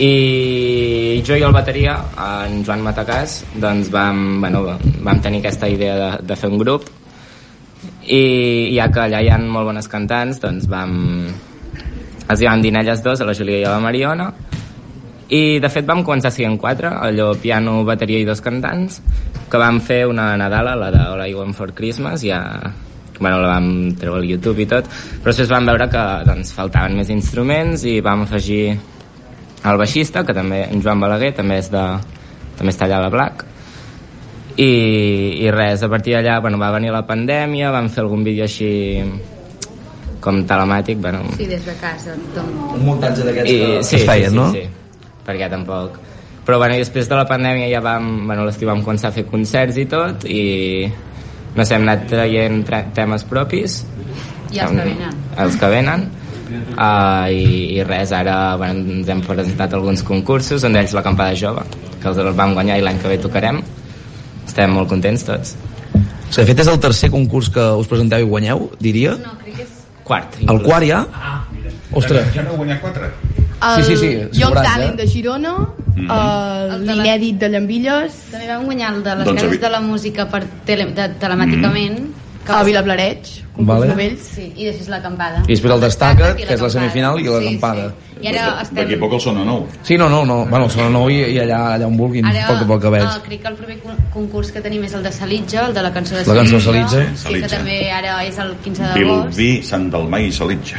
i 0.00 1.20
jo 1.26 1.36
i 1.36 1.44
el 1.44 1.52
bateria, 1.52 1.98
en 2.16 2.62
Joan 2.64 2.84
Matacàs, 2.86 3.40
doncs 3.60 3.90
vam, 3.92 4.40
bueno, 4.40 4.62
vam 5.04 5.20
tenir 5.20 5.42
aquesta 5.42 5.68
idea 5.68 5.96
de, 5.98 6.10
de 6.30 6.38
fer 6.40 6.48
un 6.48 6.60
grup, 6.60 6.88
i 8.08 8.72
ja 8.76 8.88
que 8.92 9.04
allà 9.04 9.20
hi 9.20 9.28
ha 9.28 9.38
molt 9.40 9.70
bones 9.72 9.88
cantants, 9.88 10.40
doncs 10.42 10.68
vam... 10.70 10.94
Els 12.30 12.40
hi 12.40 12.46
vam 12.46 12.60
dir 12.62 12.70
elles 12.78 13.00
dos, 13.02 13.20
a 13.20 13.26
la 13.26 13.34
Júlia 13.34 13.58
i 13.58 13.64
a 13.66 13.74
la 13.74 13.82
Mariona, 13.82 14.30
i 15.30 15.58
de 15.62 15.68
fet 15.70 15.86
vam 15.86 16.04
començar 16.06 16.30
sent 16.34 16.56
quatre, 16.58 16.88
allò 16.90 17.32
piano, 17.38 17.82
bateria 17.84 18.22
i 18.22 18.26
dos 18.26 18.40
cantants, 18.42 19.00
que 19.50 19.58
vam 19.58 19.80
fer 19.82 20.04
una 20.06 20.32
Nadala, 20.38 20.76
la 20.78 20.90
de 20.94 21.02
All 21.02 21.26
I 21.26 21.34
Want 21.34 21.58
for 21.58 21.74
Christmas, 21.74 22.22
ja 22.22 22.40
bueno, 23.20 23.38
la 23.38 23.52
vam 23.52 23.68
treure 24.00 24.22
al 24.24 24.28
YouTube 24.28 24.64
i 24.64 24.68
tot, 24.70 24.88
però 25.20 25.30
després 25.30 25.52
vam 25.52 25.68
veure 25.68 25.86
que 25.92 26.04
doncs, 26.26 26.54
faltaven 26.56 26.96
més 26.98 27.12
instruments 27.12 27.84
i 27.86 28.00
vam 28.04 28.24
afegir 28.24 28.64
el 29.60 29.78
baixista, 29.78 30.24
que 30.24 30.34
també, 30.34 30.64
en 30.72 30.82
Joan 30.82 31.02
Balaguer, 31.04 31.34
també, 31.36 31.60
és 31.60 31.68
de, 31.70 31.84
també 32.58 32.72
està 32.72 32.88
allà 32.88 33.02
a 33.02 33.06
la 33.06 33.12
Black, 33.12 33.44
i, 34.56 34.70
i 35.44 35.50
res, 35.52 35.84
a 35.84 35.88
partir 35.88 36.16
d'allà 36.16 36.40
bueno, 36.40 36.58
va 36.60 36.72
venir 36.74 36.90
la 36.92 37.04
pandèmia, 37.06 37.70
vam 37.72 37.88
fer 37.92 38.02
algun 38.04 38.24
vídeo 38.26 38.44
així 38.48 38.70
com 40.20 40.42
telemàtic, 40.44 41.00
bueno, 41.00 41.22
sí, 41.36 41.46
des 41.48 41.64
de 41.64 41.74
casa 41.80 42.16
doncs. 42.34 42.76
Un 42.76 42.84
muntatge 42.84 43.24
d'aquests 43.24 43.50
que, 43.50 43.82
sí, 43.84 43.96
que 43.96 44.02
es 44.02 44.08
feien, 44.08 44.30
sí, 44.30 44.36
no? 44.36 44.48
Sí, 44.52 44.64
sí, 44.64 45.12
perquè 45.26 45.48
tampoc... 45.52 46.00
Però 46.44 46.56
bueno, 46.58 46.74
i 46.74 46.82
després 46.82 47.06
de 47.06 47.14
la 47.14 47.26
pandèmia 47.28 47.68
ja 47.70 47.82
vam... 47.84 48.06
Bueno, 48.26 48.46
l'estiu 48.48 48.68
vam 48.68 48.80
començar 48.82 49.10
a 49.10 49.14
fer 49.14 49.26
concerts 49.28 49.76
i 49.78 49.84
tot 49.88 50.24
i 50.26 50.40
no 51.56 51.64
sé, 51.64 51.76
hem 51.76 51.86
anat 51.86 52.06
traient 52.10 52.62
tra 52.66 52.82
temes 52.96 53.26
propis 53.28 53.80
i 54.50 54.60
els 54.62 54.74
que 54.76 54.86
venen 54.86 55.18
els 55.44 55.58
que 55.60 55.70
venen 55.72 56.06
uh, 56.74 57.26
i, 57.30 57.78
i 57.78 57.82
res, 57.86 58.14
ara 58.16 58.56
bueno, 58.60 58.86
ens 58.98 59.10
hem 59.10 59.24
presentat 59.26 59.74
alguns 59.78 60.04
concursos 60.06 60.66
un 60.66 60.78
d'ells 60.78 60.94
l'acampada 60.96 61.36
jove 61.38 61.66
que 62.00 62.08
els 62.10 62.22
vam 62.38 62.54
guanyar 62.58 62.78
i 62.80 62.86
l'any 62.86 63.02
que 63.02 63.12
ve 63.12 63.18
tocarem 63.22 63.60
estem 64.46 64.72
molt 64.74 64.90
contents 64.90 65.26
tots 65.26 65.58
O 66.30 66.32
sigui, 66.32 66.44
de 66.44 66.52
fet, 66.52 66.60
és 66.62 66.68
el 66.70 66.76
tercer 66.78 67.08
concurs 67.10 67.48
que 67.50 67.62
us 67.74 67.88
presenteu 67.90 68.22
i 68.22 68.26
guanyeu, 68.30 68.68
diria. 68.78 69.16
No, 69.18 69.32
crec 69.40 69.56
que 69.56 69.64
és... 69.64 69.80
Quart. 70.06 70.36
El 70.46 70.60
quart 70.62 70.86
ja? 70.86 71.00
Ostres. 71.98 72.28
Ja 72.36 72.44
no 72.46 72.52
heu 72.52 72.60
guanyat 72.60 72.78
quatre? 72.84 73.08
El 73.60 73.84
Sí, 73.84 73.96
sí, 73.96 73.96
sí, 74.32 74.38
Young 74.40 74.54
Talent 74.54 74.94
eh? 74.98 75.02
de 75.02 75.08
Girona, 75.08 75.54
el 75.96 76.86
l'inèdit 76.86 77.36
de 77.38 77.48
Llambilles, 77.52 78.12
També 78.32 78.46
vam 78.48 78.64
guanyar 78.64 78.94
el 78.94 79.02
de 79.04 79.14
les 79.16 79.24
Doncs 79.26 79.38
a 79.38 79.44
cases 79.44 79.50
vi- 79.58 79.62
de 79.66 79.70
la 79.70 79.80
música 79.80 80.28
per 80.30 80.44
tele, 80.64 80.86
de, 80.96 81.08
telemàticament. 81.20 81.98
que 82.44 82.52
a 82.52 82.54
va 82.54 82.58
ser- 82.60 82.66
Vilablareig, 82.66 83.22
concurs 83.54 83.66
Vale. 83.68 83.86
de 83.88 83.94
vells. 83.94 84.20
Sí, 84.34 84.52
i 84.56 84.64
després 84.64 84.88
l'acampada. 84.88 85.42
I 85.46 85.52
després 85.52 85.74
el 85.74 85.80
Destaca't, 85.80 86.40
i 86.40 86.44
que 86.46 86.54
és 86.54 86.60
la 86.62 86.70
semifinal, 86.70 87.20
i 87.20 87.24
la 87.24 87.38
Sí, 87.38 87.44
campada. 87.50 87.92
I 88.22 88.26
ara 88.28 88.62
estem... 88.62 88.76
D'aquí 88.78 88.94
a 88.94 88.98
poc 89.00 89.12
el 89.12 89.20
sona 89.20 89.44
nou. 89.44 89.66
Sí, 89.82 89.96
no, 89.98 90.08
no, 90.08 90.24
no. 90.24 90.46
Bueno, 90.46 90.68
són 90.70 90.90
nou 90.92 91.10
i, 91.10 91.20
i 91.20 91.38
allà, 91.38 91.74
allà 91.74 91.86
on 91.86 91.96
vulguin, 91.98 92.24
Ara, 92.24 92.46
poc 92.48 92.62
a 92.62 92.66
poc 92.66 92.80
que 92.82 92.88
veig. 92.96 93.02
eh, 93.04 93.20
crec 93.28 93.42
que 93.42 93.48
el 93.48 93.54
primer 93.56 93.78
con- 93.80 93.96
concurs 94.12 94.50
que 94.52 94.60
tenim 94.60 94.84
és 94.84 94.94
el 94.94 95.02
de 95.02 95.12
Salitja, 95.12 95.66
el 95.66 95.74
de 95.74 95.82
la 95.82 95.92
cançó 95.92 96.16
de 96.16 96.24
La 96.26 96.34
cançó 96.34 96.56
de 96.56 96.60
Salitja. 96.62 97.06
Sí, 97.10 97.16
Salitja. 97.16 97.48
que 97.48 97.56
també 97.56 97.90
ara 97.92 98.24
és 98.24 98.38
el 98.38 98.54
15 98.64 98.82
d'agost. 98.82 99.36
Vilbí, 99.36 99.62
Sant 99.62 99.90
Dalmà 99.92 100.20
i 100.26 100.32
Salitja. 100.32 100.76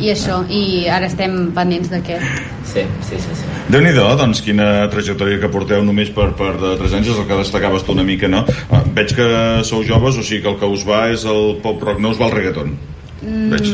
I 0.00 0.10
això, 0.14 0.40
i 0.48 0.88
ara 0.88 1.06
estem 1.10 1.50
pendents 1.56 1.90
d'aquest. 1.92 2.24
Sí, 2.70 2.84
sí, 3.04 3.18
sí. 3.20 3.34
sí. 3.42 3.48
déu 3.70 3.82
nhi 3.84 3.92
doncs 3.94 4.40
quina 4.42 4.88
trajectòria 4.90 5.40
que 5.42 5.50
porteu 5.52 5.84
només 5.84 6.08
per, 6.14 6.30
per 6.38 6.54
de 6.58 6.72
3 6.80 6.94
anys 7.00 7.12
és 7.12 7.20
el 7.20 7.26
que 7.28 7.36
destacaves 7.42 7.84
tu 7.84 7.92
una 7.92 8.04
mica, 8.06 8.28
no? 8.28 8.44
Ah, 8.72 8.82
veig 8.96 9.12
que 9.14 9.28
sou 9.68 9.84
joves, 9.84 10.16
o 10.16 10.24
sigui 10.24 10.42
que 10.42 10.48
el 10.54 10.58
que 10.58 10.66
us 10.72 10.86
va 10.88 11.08
és 11.12 11.24
el 11.28 11.58
pop 11.62 11.82
rock, 11.84 12.00
no 12.00 12.14
us 12.14 12.20
va 12.20 12.30
el 12.30 12.36
reggaeton. 12.38 12.72
Mm, 13.20 13.50
Veig. 13.52 13.70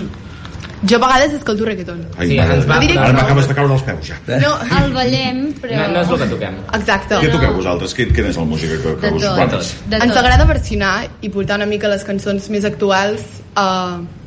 jo 0.90 0.96
a 0.98 1.00
vegades 1.06 1.38
escolto 1.38 1.64
reggaeton. 1.64 2.02
Ai, 2.18 2.28
Sí, 2.28 2.38
ens 2.42 2.66
va- 2.68 2.80
diré 2.82 2.98
Ara 2.98 3.12
m'acabes 3.14 3.46
de 3.48 3.54
caure 3.54 3.68
dels 3.70 3.82
peus, 3.86 4.10
ja. 4.10 4.18
No, 4.42 4.52
El 4.82 4.92
ballem, 4.92 5.40
però... 5.62 5.78
No, 5.78 5.88
no 5.94 6.02
és 6.02 6.10
el 6.10 6.18
que 6.24 6.30
toquem. 6.34 6.60
exacte. 6.74 7.14
Què 7.22 7.32
toqueu 7.32 7.54
vosaltres? 7.54 7.94
Quin, 7.94 8.12
quina 8.12 8.28
és 8.34 8.36
la 8.36 8.44
música 8.44 8.82
que, 8.82 8.96
que 9.00 9.10
De 9.10 9.14
us 9.14 9.22
tot. 9.22 9.74
Ens 10.02 10.16
agrada 10.16 10.44
versionar 10.44 11.06
i 11.22 11.28
portar 11.30 11.56
una 11.62 11.66
mica 11.70 11.88
les 11.88 12.04
cançons 12.04 12.50
més 12.50 12.64
actuals 12.64 13.22
a... 13.56 13.66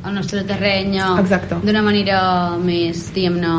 El 0.00 0.14
nostre 0.16 0.42
terreny, 0.48 0.94
d'una 1.60 1.82
manera 1.84 2.20
més, 2.56 3.02
diguem-ne, 3.12 3.50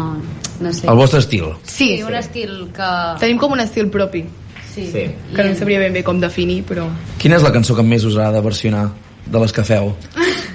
no 0.61 0.71
sé. 0.73 0.87
El 0.89 0.97
vostre 0.97 1.21
estil. 1.21 1.51
Sí, 1.63 1.97
Sí, 1.97 2.03
un 2.03 2.15
estil 2.17 2.55
que... 2.73 2.87
tenim 3.21 3.37
com 3.41 3.53
un 3.53 3.61
estil 3.61 3.91
propi, 3.93 4.23
Sí. 4.71 4.87
Sí. 4.87 5.03
que 5.35 5.43
no 5.43 5.49
em 5.51 5.55
sabria 5.59 5.81
ben 5.83 5.93
bé 5.93 6.01
com 6.03 6.19
definir, 6.19 6.61
però... 6.65 6.87
Quina 7.21 7.37
és 7.37 7.45
la 7.45 7.51
cançó 7.53 7.75
que 7.77 7.83
més 7.85 8.05
us 8.07 8.15
agrada 8.17 8.41
versionar 8.41 8.87
de 9.27 9.41
les 9.43 9.53
que 9.53 9.65
feu? 9.67 9.91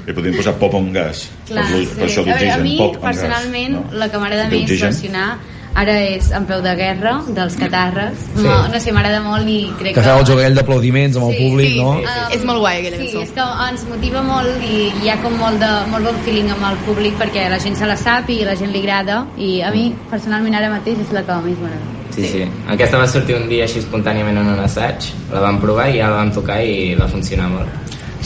I 0.06 0.14
podríem 0.14 0.38
posar 0.38 0.54
pop 0.58 0.74
amb 0.78 0.94
gas. 0.94 1.26
Clar, 1.48 1.66
per, 1.70 1.82
sí. 1.82 1.98
per 1.98 2.06
això 2.08 2.22
a, 2.24 2.30
veure, 2.30 2.50
a 2.54 2.58
mi, 2.62 2.76
pop 2.80 2.98
personalment, 3.02 3.76
gas, 3.78 3.92
no? 3.92 4.00
la 4.02 4.08
que 4.10 4.22
m'agrada 4.22 4.48
més 4.50 4.74
versionar 4.80 5.28
ara 5.76 5.94
és 6.16 6.30
En 6.36 6.46
peu 6.48 6.62
de 6.64 6.72
guerra, 6.78 7.12
dels 7.36 7.54
catarres. 7.60 8.16
Sí. 8.34 8.42
No, 8.46 8.56
no 8.72 8.80
sé, 8.80 8.92
m'agrada 8.96 9.20
molt 9.24 9.48
i 9.48 9.58
crec 9.78 9.94
Que 9.98 10.02
feu 10.06 10.18
el 10.22 10.26
joguell 10.28 10.54
d'aplaudiments 10.58 11.16
amb 11.20 11.28
el 11.30 11.36
Sí, 11.36 11.42
públic, 11.44 11.72
sí, 11.74 11.80
no? 11.82 11.92
sí, 11.98 12.06
sí. 12.06 12.36
És 12.38 12.44
molt 12.48 12.60
guai 12.64 12.78
aquella 12.80 12.96
Sí, 13.02 13.10
cançó. 13.12 13.22
és 13.22 13.30
que 13.36 13.46
ens 13.68 13.84
motiva 13.90 14.22
molt 14.22 14.64
i 14.64 14.92
hi 15.02 15.10
ha 15.12 15.18
com 15.22 15.36
molt, 15.38 15.60
de, 15.60 15.70
molt 15.92 16.04
bon 16.10 16.16
feeling 16.24 16.50
amb 16.56 16.64
el 16.72 16.76
públic 16.88 17.14
perquè 17.20 17.48
la 17.52 17.58
gent 17.60 17.76
se 17.76 17.86
la 17.86 17.96
sap 17.96 18.28
i 18.30 18.42
la 18.44 18.56
gent 18.56 18.72
li 18.72 18.80
agrada 18.84 19.26
i 19.36 19.60
a 19.62 19.70
mi, 19.70 19.94
personalment, 20.10 20.54
ara 20.54 20.70
mateix 20.70 20.98
és 21.06 21.12
la 21.12 21.22
que 21.22 21.38
més 21.44 21.58
m'agrada. 21.62 21.92
Sí, 22.16 22.24
sí. 22.24 22.44
Aquesta 22.72 22.96
va 22.96 23.06
sortir 23.06 23.34
un 23.36 23.48
dia 23.48 23.64
així 23.64 23.78
espontàniament 23.82 24.38
en 24.40 24.46
un 24.54 24.60
assaig, 24.64 25.10
la 25.32 25.40
vam 25.44 25.58
provar 25.60 25.90
i 25.92 25.98
ja 25.98 26.08
la 26.08 26.16
vam 26.22 26.30
tocar 26.32 26.62
i 26.64 26.94
va 26.96 27.06
funcionar 27.08 27.48
molt. 27.52 27.68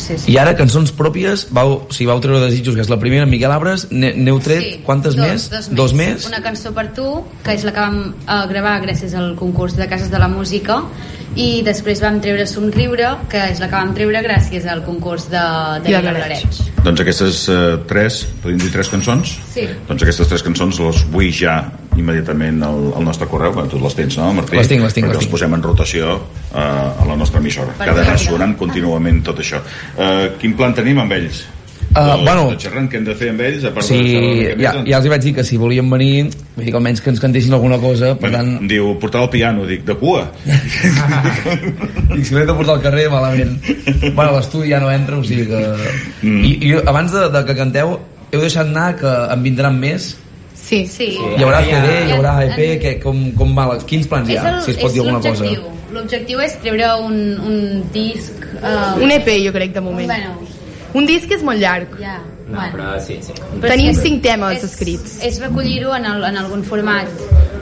Sí, 0.01 0.16
I 0.32 0.38
ara, 0.40 0.55
cançons 0.59 0.92
pròpies, 0.96 1.46
vau, 1.55 1.76
si 1.94 2.07
vau 2.09 2.20
treure 2.22 2.40
Desitjos, 2.42 2.74
que 2.76 2.84
és 2.84 2.90
la 2.92 2.98
primera, 3.03 3.28
Miquel 3.28 3.53
Abres, 3.55 3.86
n'heu 3.92 4.40
tret 4.42 4.64
Sí, 4.64 4.74
quantes 4.86 5.16
dos, 5.18 5.26
més? 5.26 5.46
Dos, 5.53 5.70
Dos 5.82 5.94
més? 5.96 6.26
Una 6.30 6.42
cançó 6.44 6.74
per 6.76 6.88
tu, 6.96 7.07
que 7.44 7.55
és 7.59 7.66
la 7.66 7.74
que 7.76 7.84
vam 7.84 8.01
eh, 8.11 8.42
gravar 8.51 8.78
gràcies 8.84 9.14
al 9.18 9.34
concurs 9.38 9.76
de 9.78 9.88
Cases 9.90 10.11
de 10.12 10.20
la 10.22 10.30
Música, 10.32 10.80
i 11.38 11.61
després 11.66 12.01
vam 12.03 12.18
treure 12.22 12.46
Somriure, 12.51 13.12
que 13.30 13.44
és 13.53 13.61
la 13.62 13.68
que 13.70 13.76
vam 13.76 13.94
treure 13.94 14.22
gràcies 14.24 14.66
al 14.66 14.82
concurs 14.86 15.28
de, 15.30 15.44
de 15.84 15.92
de 15.92 16.01
Vilablareig. 16.01 16.62
Doncs 16.81 17.03
aquestes 17.03 17.43
eh, 17.53 17.76
tres, 17.89 18.22
podem 18.41 18.57
dir 18.62 18.70
tres 18.72 18.89
cançons? 18.89 19.35
Sí. 19.53 19.66
Doncs 19.89 20.05
aquestes 20.07 20.31
tres 20.31 20.45
cançons 20.47 20.78
les 20.81 21.03
vull 21.12 21.28
ja 21.35 21.59
immediatament 22.01 22.62
al, 22.64 22.81
al 22.97 23.05
nostre 23.05 23.28
correu, 23.28 23.53
bueno, 23.53 23.68
tu 23.68 23.81
les 23.83 23.97
tens, 23.99 24.16
no, 24.16 24.31
Martí? 24.39 24.57
Les 24.57 24.70
tinc, 24.70 24.81
les 24.87 24.97
tinc, 24.97 25.05
Perquè 25.11 25.18
les 25.18 25.26
tinc. 25.26 25.35
posem 25.35 25.57
en 25.59 25.64
rotació 25.66 26.14
eh, 26.16 26.57
a 26.57 27.05
la 27.07 27.18
nostra 27.20 27.43
emissora. 27.43 27.76
Cada 27.83 28.07
ressonant 28.09 28.57
contínuament 28.57 29.20
tot 29.26 29.43
això. 29.45 29.61
Eh, 29.99 30.31
quin 30.41 30.57
plan 30.57 30.72
tenim 30.76 31.03
amb 31.05 31.18
ells? 31.18 31.43
Uh, 31.91 32.20
bueno, 32.22 32.45
de 32.53 32.57
xerrant, 32.62 32.86
què 32.86 33.01
hem 33.01 33.07
de 33.09 33.14
fer 33.18 33.32
amb 33.32 33.41
ells? 33.43 33.64
A 33.66 33.72
part 33.74 33.82
sí, 33.88 33.97
de 33.99 34.53
ja, 34.62 34.70
ja 34.86 34.99
els 35.01 35.07
hi 35.09 35.11
vaig 35.11 35.24
dir 35.24 35.32
que 35.34 35.43
si 35.43 35.57
volien 35.59 35.88
venir, 35.91 36.28
vull 36.55 36.62
dir 36.62 36.70
que 36.70 36.78
almenys 36.78 37.01
que 37.03 37.11
ens 37.11 37.18
cantessin 37.22 37.57
alguna 37.57 37.80
cosa, 37.82 38.12
per 38.20 38.30
tant... 38.30 38.53
Em 38.61 38.68
diu, 38.70 38.93
portar 39.03 39.24
el 39.24 39.30
piano, 39.32 39.64
dic, 39.66 39.82
de 39.88 39.97
cua. 39.99 40.28
Dic, 42.14 42.24
si 42.26 42.34
l'he 42.36 42.45
de 42.47 42.55
portar 42.55 42.76
al 42.76 42.82
carrer, 42.84 43.09
malament. 43.11 43.57
bueno, 44.14 44.30
l'estudi 44.36 44.70
ja 44.70 44.78
no 44.82 44.91
entra, 44.93 45.18
o 45.18 45.24
sigui 45.26 45.47
que... 45.51 45.61
Mm. 46.22 46.41
I, 46.47 46.53
I 46.68 46.72
abans 46.91 47.12
de, 47.14 47.26
de 47.34 47.43
que 47.49 47.57
canteu, 47.59 47.97
heu 48.30 48.43
deixat 48.45 48.70
anar 48.70 48.93
que 49.01 49.11
en 49.34 49.43
vindran 49.47 49.78
més? 49.82 50.12
Sí. 50.61 50.84
Sí. 50.86 51.11
Hi 51.18 51.43
haurà 51.43 51.62
Ja- 51.66 51.80
CD, 51.82 51.97
hi 52.07 52.14
haurà 52.14 52.36
EP, 52.47 52.61
que, 52.82 52.95
com, 53.03 53.30
com 53.38 53.55
va? 53.59 53.66
Quins 53.88 54.07
plans 54.11 54.30
hi 54.30 54.38
ha, 54.38 54.47
el- 54.59 54.62
si 54.66 54.76
es 54.76 54.78
pot 54.78 54.91
és 54.93 54.99
dir 54.99 55.03
alguna 55.07 55.22
cosa? 55.24 55.43
l'objectiu. 55.43 55.76
L'objectiu 55.91 56.38
és 56.45 56.53
treure 56.62 56.93
un, 57.03 57.16
un 57.51 57.61
disc... 57.95 58.47
Uh, 58.61 59.01
Un 59.03 59.11
EP, 59.11 59.26
jo 59.43 59.51
crec, 59.57 59.72
de 59.74 59.80
moment. 59.82 60.07
Bueno, 60.07 60.36
Un 60.95 61.07
disc 61.07 61.30
és 61.30 61.43
molt 61.47 61.61
llarg. 61.62 61.97
ja. 62.01 62.18
No, 62.51 62.57
bueno. 62.57 62.72
però 62.74 62.86
sí, 62.99 63.20
sí. 63.22 63.30
Però 63.61 63.68
Tenim 63.70 63.93
que 63.95 64.01
cinc 64.03 64.22
temes 64.24 64.57
és, 64.57 64.64
escrits. 64.66 65.12
És 65.22 65.36
recollir-ho 65.38 65.93
en, 65.95 66.05
el, 66.05 66.24
en 66.24 66.36
algun 66.41 66.64
format, 66.66 67.07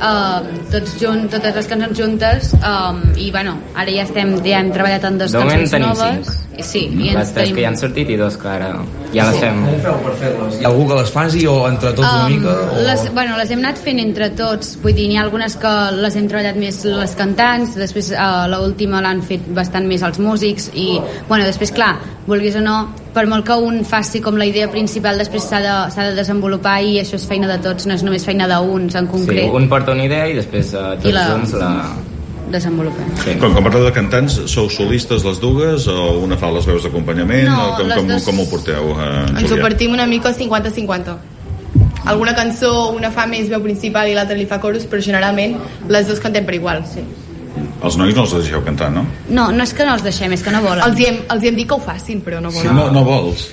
uh, 0.01 0.47
tots 0.72 0.95
junt, 0.97 1.26
totes 1.29 1.55
les 1.61 1.68
cançons 1.68 1.99
juntes, 1.99 2.55
um, 2.62 3.03
i 3.20 3.29
bueno, 3.35 3.59
ara 3.76 3.93
ja 3.93 4.07
estem, 4.09 4.33
ja 4.47 4.62
hem 4.62 4.72
treballat 4.72 5.05
en 5.05 5.18
dues 5.20 5.37
De 5.37 5.43
cançons 5.45 5.76
noves. 5.85 6.31
cinc. 6.33 6.47
Sí, 6.59 6.80
i 6.90 7.12
Les 7.12 7.14
ens 7.14 7.28
tres 7.32 7.44
tenim... 7.44 7.54
que 7.56 7.62
ja 7.62 7.68
han 7.70 7.76
sortit 7.78 8.09
i 8.11 8.16
dos 8.18 8.34
que 8.36 8.48
ara 8.50 8.72
ja 9.14 9.28
les 9.28 9.36
fem. 9.38 9.61
Com 9.62 9.74
ho 9.76 9.78
feu 9.84 9.98
per 10.04 10.14
fer-les? 10.18 10.56
Hi 10.59 10.64
ha 10.66 10.68
algú 10.72 10.88
que 10.90 10.96
les 10.98 11.12
faci 11.14 11.44
o 11.46 11.54
entre 11.68 11.92
tots 11.94 12.09
una 12.09 12.24
Um, 12.26 12.32
mica? 12.34 12.54
O... 12.74 12.80
les, 12.82 13.04
bueno, 13.14 13.36
les 13.38 13.52
hem 13.54 13.62
anat 13.62 13.78
fent 13.78 14.00
entre 14.02 14.30
tots 14.34 14.72
vull 14.82 14.96
dir, 14.96 15.06
n'hi 15.09 15.16
ha 15.20 15.22
algunes 15.22 15.54
que 15.62 15.72
les 16.00 16.16
hem 16.18 16.26
treballat 16.28 16.59
més 16.59 16.80
les 16.84 17.14
cantants, 17.14 17.76
després 17.78 18.11
uh, 18.11 18.48
l'última 18.50 19.00
l'han 19.04 19.22
fet 19.22 19.46
bastant 19.54 19.86
més 19.86 20.02
els 20.02 20.18
músics 20.18 20.70
i 20.74 20.88
bueno, 21.28 21.44
després 21.46 21.70
clar, 21.78 21.92
vulguis 22.26 22.59
o 22.59 22.64
no 22.66 22.78
per 23.14 23.24
molt 23.30 23.46
que 23.46 23.54
un 23.54 23.80
faci 23.86 24.20
com 24.20 24.36
la 24.36 24.44
idea 24.50 24.66
principal 24.70 25.16
després 25.18 25.46
s'ha 25.48 25.62
de, 25.62 25.76
s'ha 25.94 26.11
de 26.11 26.18
desenvolupar 26.18 26.80
i 26.82 26.98
això 27.00 27.14
és 27.16 27.24
feina 27.26 27.46
de 27.48 27.56
tots, 27.64 27.86
no 27.86 27.94
és 27.94 28.02
només 28.02 28.26
feina 28.26 28.50
d'uns 28.50 28.94
en 28.98 29.06
Sí, 29.06 29.12
concret, 29.14 29.48
un 29.54 29.68
porta 29.70 29.94
una 29.94 30.04
idea 30.11 30.26
i 30.28 30.34
després 30.42 30.74
uh, 30.74 30.92
tots 30.98 31.06
I 31.09 31.14
la- 31.14 31.28
junts 31.32 31.54
la... 31.62 31.72
desenvolupem 32.51 33.07
Sí. 33.24 33.34
Com, 33.40 33.55
com 33.55 33.62
parleu 33.64 33.84
de 33.84 33.92
cantants, 33.92 34.40
sou 34.51 34.68
solistes 34.70 35.24
les 35.24 35.40
dues 35.40 35.86
o 35.88 36.18
una 36.24 36.36
fa 36.40 36.51
les 36.55 36.66
veus 36.66 36.82
d'acompanyament 36.86 37.49
No, 37.49 37.59
o 37.72 37.76
com, 37.76 37.90
com, 37.94 38.07
dues- 38.09 38.24
com 38.24 38.40
ho 38.40 38.46
porteu, 38.51 38.92
eh, 39.01 39.40
Ens 39.42 39.53
ho 39.53 39.61
partim 39.61 39.92
una 39.92 40.07
mica 40.07 40.32
50-50. 40.32 41.16
Alguna 42.09 42.34
cançó, 42.34 42.90
una 42.96 43.11
fa 43.12 43.26
més 43.28 43.49
veu 43.51 43.61
principal 43.62 44.09
i 44.09 44.14
l'altra 44.16 44.36
li 44.36 44.46
fa 44.49 44.59
coros, 44.62 44.86
però 44.88 45.03
generalment 45.05 45.59
les 45.88 46.07
dues 46.09 46.20
cantem 46.20 46.46
per 46.46 46.55
igual. 46.57 46.82
Sí. 46.88 47.03
Els 47.82 47.96
nois 47.99 48.14
no 48.14 48.22
els 48.24 48.32
deixeu 48.32 48.62
cantar, 48.64 48.90
no? 48.90 49.05
no, 49.28 49.51
no 49.53 49.62
és 49.64 49.72
que 49.74 49.84
no 49.84 49.92
els 49.94 50.03
deixem, 50.03 50.32
és 50.32 50.42
que 50.42 50.51
no 50.51 50.62
volen 50.62 50.82
Els 50.86 50.99
hi, 51.01 51.07
hem, 51.11 51.18
els 51.30 51.42
hi 51.44 51.49
hem 51.49 51.57
dit 51.59 51.68
que 51.68 51.74
ho 51.74 51.80
facin, 51.82 52.20
però 52.22 52.40
no 52.40 52.51
Si 52.51 52.59
volen. 52.62 52.74
no, 52.76 52.90
no 52.90 53.05
vols. 53.05 53.49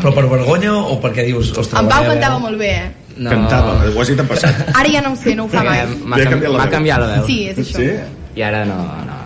Però 0.00 0.12
per 0.14 0.26
vergonya 0.30 0.72
o 0.74 1.00
perquè 1.02 1.24
dius... 1.26 1.50
Ostres, 1.50 1.80
En 1.80 1.88
Pau 1.90 2.04
cantava 2.06 2.38
molt 2.38 2.58
bé, 2.58 2.70
eh? 2.76 2.90
No. 3.16 3.30
Cantava, 3.30 3.72
ho 3.94 4.00
has 4.00 4.08
dit 4.08 4.20
en 4.22 4.26
passat. 4.30 4.60
Ara 4.74 4.88
ja 4.88 5.00
no 5.02 5.12
ho 5.12 5.16
sé, 5.16 5.34
no 5.36 5.44
ho 5.44 5.48
fa 5.52 5.62
mai. 5.66 5.82
M'ha 6.04 6.18
canviat 6.24 6.70
canviat 6.70 7.00
la 7.02 7.08
veu. 7.16 7.26
Sí, 7.26 7.38
és 7.50 7.58
això. 7.58 7.76
Sí? 7.76 7.90
I 8.36 8.42
ara 8.46 8.64
no, 8.68 8.78
no. 9.06 9.18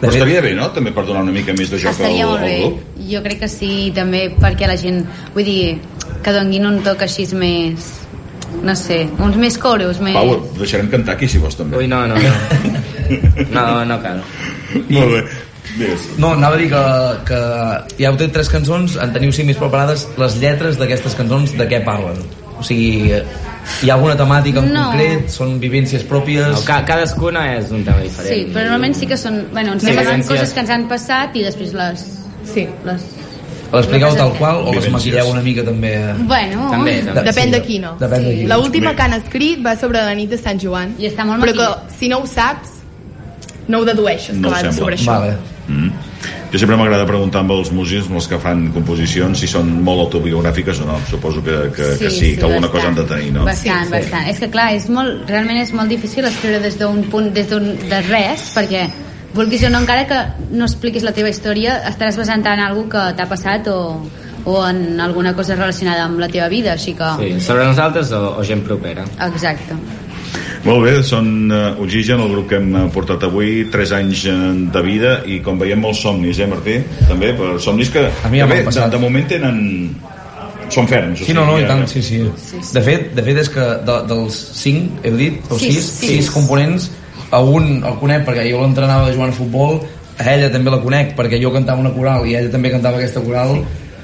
Però 0.00 0.12
estaria 0.12 0.42
bé, 0.44 0.52
no?, 0.54 0.68
també 0.76 0.92
per 0.92 1.06
donar 1.08 1.22
una 1.24 1.32
mica 1.32 1.54
més 1.56 1.70
de 1.72 1.78
joc 1.80 1.88
al, 1.88 1.96
Estaria 1.96 2.26
al 2.28 2.38
bé. 2.42 2.56
grup. 2.60 2.82
Jo 3.10 3.22
crec 3.24 3.38
que 3.40 3.48
sí, 3.48 3.70
també 3.96 4.26
perquè 4.36 4.68
la 4.68 4.76
gent, 4.76 5.00
vull 5.34 5.46
dir, 5.48 5.78
que 6.22 6.34
donguin 6.36 6.66
un 6.68 6.82
toc 6.84 7.02
així 7.06 7.24
més, 7.32 7.86
no 8.62 8.74
sé, 8.76 9.06
uns 9.24 9.38
més 9.40 9.56
coros, 9.58 9.98
més... 10.04 10.14
Pau, 10.14 10.36
deixarem 10.60 10.90
cantar 10.92 11.16
aquí, 11.16 11.28
si 11.32 11.40
vols, 11.42 11.56
també. 11.56 11.80
Ui, 11.80 11.88
no, 11.88 12.04
no, 12.06 12.14
no. 12.20 12.36
No, 13.56 13.66
no 13.88 13.96
cal. 14.02 14.20
Molt 14.90 15.12
bé. 15.14 15.24
Digues. 15.76 16.04
No, 16.18 16.32
anava 16.36 16.56
a 16.56 16.58
dir 16.60 16.68
que, 16.72 16.82
que 17.28 17.38
ja 17.98 18.08
heu 18.10 18.16
tret 18.20 18.32
tres 18.36 18.48
cançons, 18.52 18.94
en 19.02 19.12
teniu 19.16 19.32
cinc 19.34 19.50
més 19.50 19.58
preparades, 19.60 20.06
les 20.20 20.36
lletres 20.40 20.78
d'aquestes 20.80 21.16
cançons 21.18 21.52
de 21.58 21.66
què 21.68 21.82
parlen? 21.84 22.20
O 22.58 22.62
sigui, 22.64 23.10
hi 23.82 23.90
ha 23.90 23.94
alguna 23.94 24.16
temàtica 24.16 24.60
en 24.62 24.72
No. 24.72 24.84
concret? 24.90 25.28
Són 25.30 25.58
vivències 25.60 26.02
pròpies? 26.08 26.46
No, 26.54 26.62
ca 26.64 26.84
cadascuna 26.84 27.42
és 27.58 27.70
un 27.70 27.84
tema 27.84 28.00
diferent. 28.00 28.32
Sí, 28.34 28.46
però 28.52 28.64
normalment 28.70 28.94
sí 28.96 29.06
que 29.06 29.16
són... 29.20 29.46
Bueno, 29.52 29.72
ens 29.74 29.82
Sí, 29.84 29.90
vivències. 29.92 30.28
coses 30.28 30.52
que 30.54 30.60
ens 30.60 30.70
han 30.70 30.88
passat 30.88 31.36
i 31.36 31.42
després 31.42 31.72
les... 31.74 32.06
Sí. 32.44 32.66
les 32.84 33.02
L'expliqueu 33.72 34.14
tal 34.14 34.30
qual 34.38 34.60
o 34.62 34.72
les 34.72 34.86
maquilleu 34.94 35.28
una 35.32 35.42
mica 35.42 35.64
també? 35.66 35.90
bueno, 36.28 36.68
També, 36.70 37.00
també. 37.02 37.22
Depèn 37.26 37.44
Sí, 37.50 37.50
de 37.50 37.62
qui, 37.62 37.78
no? 37.82 37.96
Depèn 37.98 38.22
de 38.24 38.34
qui. 38.36 38.46
La 38.46 38.58
última 38.58 38.90
Bé. 38.90 38.96
que 38.96 39.02
han 39.02 39.12
escrit 39.14 39.64
va 39.66 39.76
sobre 39.76 39.98
la 40.06 40.14
nit 40.14 40.30
de 40.30 40.38
Sant 40.38 40.58
Joan. 40.62 40.94
I 40.98 41.08
està 41.10 41.24
molt 41.26 41.42
Però 41.42 41.52
que 41.52 41.94
si 41.98 42.08
no 42.08 42.20
ho 42.22 42.26
saps, 42.26 42.68
no 43.68 43.80
ho 43.80 43.84
dedueixes, 43.84 44.36
No 44.36 44.48
que 44.48 44.54
ho 44.54 44.64
va 44.68 44.72
sobre 44.72 44.94
això. 44.94 45.18
Vale. 45.18 45.36
Mm. 45.68 45.90
Jo 46.52 46.58
sempre 46.58 46.76
m'agrada 46.78 47.06
preguntar 47.08 47.40
amb 47.42 47.52
els 47.56 47.72
músics, 47.74 48.06
amb 48.10 48.20
els 48.20 48.28
que 48.30 48.38
fan 48.42 48.66
composicions, 48.74 49.38
si 49.38 49.48
són 49.50 49.70
molt 49.84 50.04
autobiogràfiques 50.06 50.80
o 50.84 50.86
no. 50.88 50.98
Suposo 51.10 51.42
que, 51.44 51.56
que 51.76 51.88
sí, 51.94 52.04
que, 52.04 52.10
sí, 52.10 52.28
que 52.36 52.44
alguna 52.48 52.68
cosa 52.72 52.88
han 52.88 52.94
de 52.98 53.04
tenir, 53.04 53.32
no? 53.34 53.44
Bastant, 53.44 53.86
Sí, 53.86 53.90
sí. 53.90 53.96
bastant. 53.98 54.28
És 54.30 54.38
que 54.42 54.50
clar, 54.52 54.68
és 54.76 54.88
molt, 54.88 55.26
realment 55.28 55.58
és 55.62 55.72
molt 55.76 55.90
difícil 55.92 56.24
escriure 56.28 56.60
des 56.62 56.78
d'un 56.78 57.02
punt, 57.10 57.32
des 57.34 57.50
d'un 57.50 57.66
de 57.88 58.00
res, 58.08 58.50
perquè 58.56 58.86
vulguis 59.36 59.66
o 59.66 59.70
no, 59.70 59.82
encara 59.84 60.06
que 60.08 60.20
no 60.56 60.64
expliquis 60.64 61.04
la 61.04 61.12
teva 61.12 61.28
història, 61.28 61.82
estaràs 61.90 62.16
basant 62.16 62.46
en 62.46 62.62
alguna 62.64 62.88
que 62.88 63.04
t'ha 63.18 63.28
passat 63.28 63.68
o, 63.68 63.78
o 64.46 64.56
en 64.68 65.00
alguna 65.00 65.34
cosa 65.36 65.58
relacionada 65.58 66.06
amb 66.06 66.22
la 66.22 66.28
teva 66.32 66.48
vida, 66.48 66.72
així 66.72 66.94
que... 66.96 67.10
Sí, 67.20 67.30
sobre 67.44 67.66
nosaltres 67.66 68.12
o, 68.16 68.38
o 68.38 68.44
gent 68.46 68.64
propera. 68.64 69.04
Exacte. 69.28 69.76
Molt 70.66 70.82
bé, 70.82 70.96
són 71.06 71.28
uh, 71.54 71.78
Oxigen, 71.82 72.18
el 72.24 72.32
grup 72.32 72.48
que 72.50 72.58
hem 72.58 72.72
eh, 72.74 72.84
portat 72.90 73.22
avui, 73.28 73.68
3 73.70 73.92
anys 74.00 74.24
eh, 74.26 74.34
de 74.74 74.80
vida 74.82 75.12
i 75.30 75.38
com 75.44 75.60
veiem 75.60 75.78
molts 75.78 76.00
somnis, 76.02 76.40
eh 76.42 76.48
Martí? 76.50 76.80
També, 77.06 77.30
per 77.38 77.52
somnis 77.62 77.92
que, 77.94 78.02
A 78.10 78.30
mi 78.32 78.40
ja 78.40 78.48
que 78.48 78.50
m'ha 78.50 78.56
bé, 78.56 78.64
de, 78.64 78.66
passat. 78.72 78.90
de 78.90 79.00
moment 79.02 79.28
tenen... 79.30 79.60
Són 80.74 80.88
ferms. 80.90 81.20
o 81.22 81.26
Sí, 81.28 81.34
no, 81.36 81.44
no, 81.46 81.60
i 81.62 81.66
tant, 81.68 81.84
sí, 81.86 82.00
sí. 82.02 82.16
De 82.74 82.80
fet, 82.82 83.12
de 83.14 83.22
fet 83.22 83.36
és 83.38 83.50
que 83.54 83.66
de, 83.86 83.98
dels 84.10 84.38
5, 84.58 85.04
heu 85.06 85.18
dit, 85.20 85.36
o 85.46 85.58
Sis, 85.62 85.76
6, 85.76 85.90
sis. 86.00 86.24
6 86.26 86.30
components, 86.34 86.88
a 87.30 87.38
un 87.38 87.84
el 87.86 88.00
conec 88.00 88.24
perquè 88.26 88.48
jo 88.48 88.64
l'entrenava 88.64 89.06
de 89.06 89.14
jugant 89.14 89.30
a 89.30 89.36
futbol, 89.36 89.78
a 90.18 90.26
ella 90.32 90.48
també 90.50 90.72
la 90.74 90.80
conec 90.82 91.12
perquè 91.14 91.38
jo 91.38 91.52
cantava 91.54 91.84
una 91.84 91.92
coral 91.94 92.26
i 92.26 92.34
ella 92.34 92.50
també 92.50 92.72
cantava 92.74 92.98
aquesta 92.98 93.22
coral, 93.22 93.60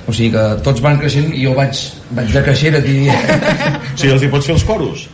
o 0.06 0.14
sigui 0.14 0.30
que 0.36 0.44
tots 0.62 0.84
van 0.86 1.02
creixent 1.02 1.34
i 1.34 1.42
jo 1.48 1.56
vaig, 1.58 1.82
vaig 2.14 2.30
decreixent, 2.38 2.78
et 2.78 2.86
diria. 2.86 3.18
O 3.82 3.98
sigui, 3.98 4.14
els 4.14 4.22
hi 4.22 4.30
pots 4.30 4.46
fer 4.46 4.54
els 4.60 4.68
coros? 4.70 5.08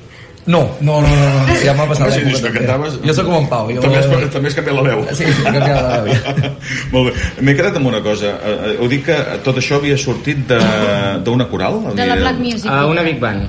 No, 0.49 0.63
no, 0.81 0.95
no, 1.05 1.09
no, 1.13 1.41
no 1.45 1.55
ja 1.61 1.75
m'ha 1.77 1.85
passat 1.91 2.07
Home, 2.09 2.33
si 2.33 2.43
que 2.47 2.51
cantaves... 2.55 2.95
Jo 3.05 3.13
sóc 3.13 3.27
com 3.29 3.35
en 3.37 3.49
Pau. 3.51 3.67
Jo... 3.69 3.83
També, 3.85 3.99
has, 4.01 4.31
també 4.33 4.49
has 4.49 4.55
canviat 4.57 4.79
la 4.79 4.85
veu. 4.87 5.03
Sí, 5.19 5.27
he 5.29 5.43
canviat 5.45 5.81
la 5.85 5.99
veu. 6.07 6.47
Molt 6.95 7.11
bé. 7.11 7.27
M'he 7.45 7.55
quedat 7.59 7.77
amb 7.77 7.91
una 7.91 8.01
cosa. 8.07 8.31
Eh, 8.41 8.55
eh, 8.55 8.71
Heu 8.79 8.89
dit 8.89 9.03
que 9.05 9.17
tot 9.45 9.61
això 9.61 9.77
havia 9.77 9.99
sortit 10.01 10.41
de- 10.49 10.61
d'una 11.27 11.45
coral? 11.53 11.77
De 11.99 12.07
la 12.09 12.17
Black 12.23 12.41
Music. 12.41 12.65
Uh, 12.65 12.87
una 12.89 13.05
Big 13.05 13.21
Band. 13.21 13.45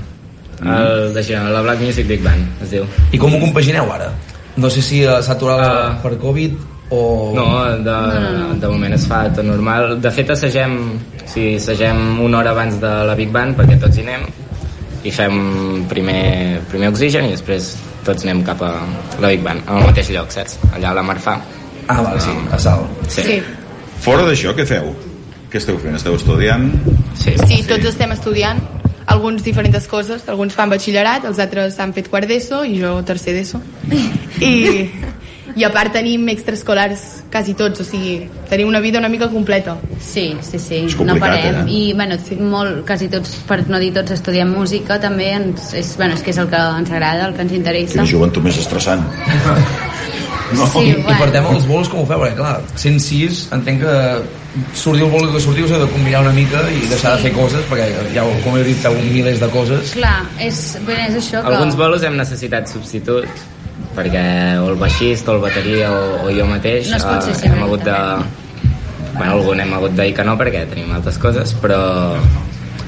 El 0.59 1.13
de 1.15 1.23
Girona, 1.23 1.53
la 1.55 1.61
Black 1.69 1.79
Music 1.85 2.09
Big 2.09 2.19
Band, 2.25 2.59
es 2.67 2.75
diu. 2.75 2.83
I 3.15 3.21
com 3.21 3.31
ho 3.31 3.39
compagineu 3.39 3.87
ara? 3.95 4.11
No 4.59 4.67
sé 4.67 4.83
si 4.83 4.99
eh, 5.05 5.21
s'ha 5.23 5.37
aturat 5.37 5.63
uh, 5.63 5.95
per 6.03 6.17
Covid 6.19 6.59
o... 6.91 7.01
No, 7.37 7.47
de, 7.79 7.97
de 8.59 8.73
moment 8.75 8.99
es 8.99 9.07
fa 9.07 9.23
tot 9.31 9.47
normal. 9.47 9.95
De 10.03 10.11
fet, 10.11 10.35
assagem, 10.35 10.75
sigui, 11.23 11.55
assagem 11.63 12.19
una 12.27 12.43
hora 12.43 12.51
abans 12.51 12.75
de 12.83 12.93
la 13.07 13.15
Big 13.15 13.31
Band 13.31 13.55
perquè 13.55 13.79
tots 13.79 14.03
hi 14.03 14.07
anem 14.09 14.27
i 15.03 15.11
fem 15.15 15.85
primer, 15.91 16.59
primer 16.71 16.89
oxigen 16.91 17.27
i 17.29 17.35
després 17.35 17.73
tots 18.07 18.25
anem 18.25 18.41
cap 18.47 18.61
a 18.65 18.73
la 19.21 19.29
Big 19.31 19.43
Band, 19.45 19.63
al 19.67 19.85
mateix 19.87 20.11
lloc, 20.15 20.31
saps? 20.33 20.57
Allà 20.73 20.91
a 20.91 20.97
la 20.99 21.05
Marfà. 21.05 21.37
Ah, 21.89 22.01
vale, 22.01 22.19
sí, 22.21 22.33
a 22.51 22.59
Salt. 22.61 23.05
Sí. 23.09 23.23
Sí. 23.25 23.37
Fora 24.03 24.25
d'això, 24.27 24.53
què 24.55 24.65
feu? 24.67 24.91
Què 25.49 25.57
esteu 25.59 25.79
fent? 25.81 25.95
Esteu 25.97 26.15
estudiant? 26.15 26.69
Sí. 27.17 27.33
Sí, 27.47 27.63
tots 27.67 27.87
estem 27.89 28.13
estudiant 28.15 28.61
alguns 29.09 29.41
diferents 29.43 29.87
coses, 29.89 30.27
alguns 30.29 30.53
fan 30.53 30.69
batxillerat, 30.69 31.25
els 31.25 31.39
altres 31.41 31.79
han 31.81 31.95
fet 31.95 32.11
quart 32.11 32.29
d'ESO 32.29 32.61
i 32.69 32.77
jo 32.77 32.93
tercer 33.07 33.33
d'ESO. 33.33 33.61
I, 34.45 34.51
I 35.59 35.65
a 35.67 35.69
part 35.73 35.91
tenim 35.91 36.23
extraescolars 36.31 37.01
quasi 37.33 37.53
tots, 37.59 37.81
o 37.83 37.85
sigui, 37.87 38.29
tenim 38.47 38.69
una 38.71 38.79
vida 38.79 38.99
una 39.01 39.09
mica 39.11 39.27
completa. 39.27 39.75
Sí, 39.99 40.29
sí, 40.45 40.57
sí, 40.59 40.85
És 40.87 40.95
no 41.03 41.17
parem. 41.19 41.65
eh? 41.65 41.65
I, 41.67 41.81
bueno, 41.97 42.15
molt, 42.47 42.85
quasi 42.87 43.09
tots, 43.11 43.35
per 43.49 43.59
no 43.67 43.79
dir 43.81 43.91
tots, 43.97 44.13
estudiem 44.15 44.53
música, 44.55 44.99
també, 45.03 45.33
ens, 45.35 45.73
és, 45.75 45.91
bueno, 45.99 46.15
és 46.15 46.23
que 46.23 46.31
és 46.31 46.39
el 46.39 46.47
que 46.49 46.55
ens 46.79 46.91
agrada, 46.95 47.27
el 47.27 47.35
que 47.35 47.43
ens 47.43 47.51
interessa. 47.59 47.97
Quina 47.99 48.07
joventut 48.07 48.43
més 48.47 48.57
estressant. 48.63 49.03
No. 50.49 50.65
Sí, 50.65 50.79
I, 50.79 50.93
bueno. 50.93 51.11
I 51.13 51.19
portem 51.21 51.45
els 51.51 51.65
bolos 51.69 51.89
com 51.91 51.99
ho 52.01 52.05
feu, 52.09 52.23
perquè 52.23 52.33
clar, 52.39 52.55
106 52.81 53.41
entenc 53.53 53.83
que 53.83 54.71
sortir 54.73 55.03
el 55.05 55.11
bolo 55.13 55.27
que 55.35 55.41
sortiu 55.43 55.67
s'ha 55.69 55.77
de 55.77 55.85
combinar 55.93 56.23
una 56.23 56.31
mica 56.33 56.63
i 56.73 56.79
deixar 56.89 57.11
de 57.17 57.27
fer 57.27 57.31
coses, 57.35 57.61
perquè 57.69 57.85
ja, 58.15 58.23
ho- 58.25 58.39
com 58.41 58.57
he 58.57 58.63
dit, 58.65 58.79
feu 58.81 58.95
milers 59.11 59.37
de 59.43 59.49
coses. 59.53 59.93
Clar, 59.93 60.23
és, 60.41 60.63
bé, 60.87 60.95
és 61.05 61.19
això 61.21 61.43
que... 61.45 61.51
Alguns 61.53 61.77
bolos 61.77 62.01
hem 62.01 62.17
necessitat 62.17 62.65
substitut 62.73 63.29
perquè 63.99 64.25
o 64.63 64.69
el 64.71 64.79
baixista 64.79 65.33
o 65.33 65.37
el 65.37 65.43
bateria 65.43 65.91
o, 65.91 66.03
o 66.25 66.35
jo 66.35 66.47
mateix 66.49 66.91
No 66.93 66.99
eh, 67.19 67.39
hem 67.51 67.63
hagut 67.67 67.83
de 67.87 67.97
bueno, 69.19 69.31
algun 69.33 69.59
hem 69.59 69.73
hagut 69.75 69.97
de 69.97 70.07
dir 70.07 70.15
que 70.15 70.25
no 70.27 70.37
perquè 70.39 70.65
tenim 70.71 70.95
altres 70.95 71.19
coses 71.21 71.55
però 71.61 71.81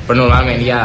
però 0.08 0.18
normalment 0.24 0.64
ja, 0.66 0.82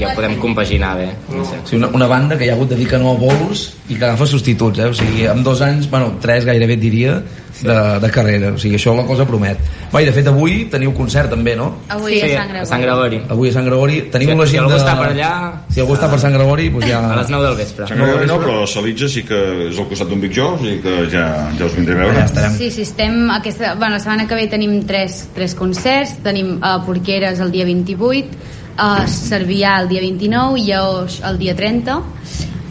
ja 0.00 0.14
podem 0.16 0.36
compaginar 0.42 0.94
bé 0.98 1.10
no 1.30 1.44
sé. 1.44 1.60
Sigui, 1.64 1.82
una, 1.82 1.92
una 2.00 2.06
banda 2.10 2.38
que 2.38 2.46
hi 2.48 2.50
ha 2.50 2.56
hagut 2.58 2.72
de 2.72 2.80
dir 2.80 2.88
que 2.88 2.98
no 2.98 3.12
a 3.12 3.18
bolos 3.20 3.68
i 3.88 3.94
que 3.96 4.04
agafa 4.04 4.26
substituts, 4.26 4.78
eh? 4.80 4.88
O 4.90 4.94
sigui, 4.96 5.26
en 5.30 5.44
dos 5.44 5.60
anys, 5.66 5.88
bueno, 5.90 6.16
tres 6.22 6.44
gairebé 6.48 6.76
et 6.78 6.82
diria, 6.82 7.20
de, 7.60 8.00
de 8.00 8.10
carrera. 8.10 8.52
O 8.54 8.58
sigui, 8.60 8.76
això 8.78 8.94
la 8.96 9.04
cosa 9.08 9.26
promet. 9.28 9.58
Va, 9.92 10.00
i 10.02 10.06
de 10.08 10.12
fet 10.14 10.28
avui 10.30 10.64
teniu 10.72 10.92
concert 10.96 11.30
també, 11.32 11.56
no? 11.58 11.66
Avui 11.92 12.20
a 12.22 12.28
Sant 12.30 12.48
Gregori. 12.52 12.60
a 12.62 12.68
Sant 12.70 12.84
Gregori 12.84 13.18
Avui 13.28 13.50
a 13.50 13.54
Sant 13.56 13.66
Gregori. 13.66 13.98
Teniu 14.12 14.30
Si- 14.30 14.36
la 14.38 14.46
si 14.46 14.52
gent 14.54 14.62
algú 14.64 14.74
de... 14.76 14.80
està 14.80 14.94
per 15.00 15.08
allà, 15.10 15.32
Si 15.68 15.80
algú 15.82 15.96
està 15.96 16.10
per 16.12 16.20
Sant 16.22 16.36
Gregori, 16.36 16.68
doncs 16.70 16.86
ja... 16.88 17.00
a 17.12 17.16
les 17.20 17.32
9 17.34 17.46
del 17.48 17.56
vespre 17.58 17.88
Sant 17.90 18.00
Gregori 18.00 18.30
no, 18.30 18.38
però 18.44 18.60
Salitja 18.70 19.08
sí 19.10 19.24
que 19.28 19.40
és 19.68 19.78
al 19.82 19.88
costat 19.90 20.08
d'un 20.08 20.22
Big 20.22 20.36
Joe, 20.36 20.54
o 20.54 20.62
sigui 20.62 20.78
que 20.84 20.94
ja, 21.12 21.26
ja 21.58 21.66
us 21.66 21.76
vindré 21.76 21.98
a 21.98 22.04
veure. 22.04 22.16
Ja 22.20 22.28
estarem. 22.30 22.56
Sí, 22.56 22.70
sí, 22.70 22.86
estem... 22.88 23.20
Aquesta, 23.34 23.74
bueno, 23.74 23.98
la 23.98 24.00
setmana 24.00 24.28
que 24.30 24.38
ve 24.38 24.46
tenim 24.52 24.80
tres, 24.88 25.26
tres 25.34 25.54
concerts. 25.58 26.16
Tenim 26.24 26.56
a 26.62 26.78
Porqueres 26.86 27.40
el 27.40 27.50
dia 27.52 27.66
28, 27.68 28.28
a 28.76 29.06
Cervià 29.10 29.78
el 29.82 29.88
dia 29.90 30.00
29 30.00 30.60
i 30.60 30.70
a 30.72 30.84
Oix 30.88 31.20
el 31.26 31.38
dia 31.38 31.54
30. 31.56 31.98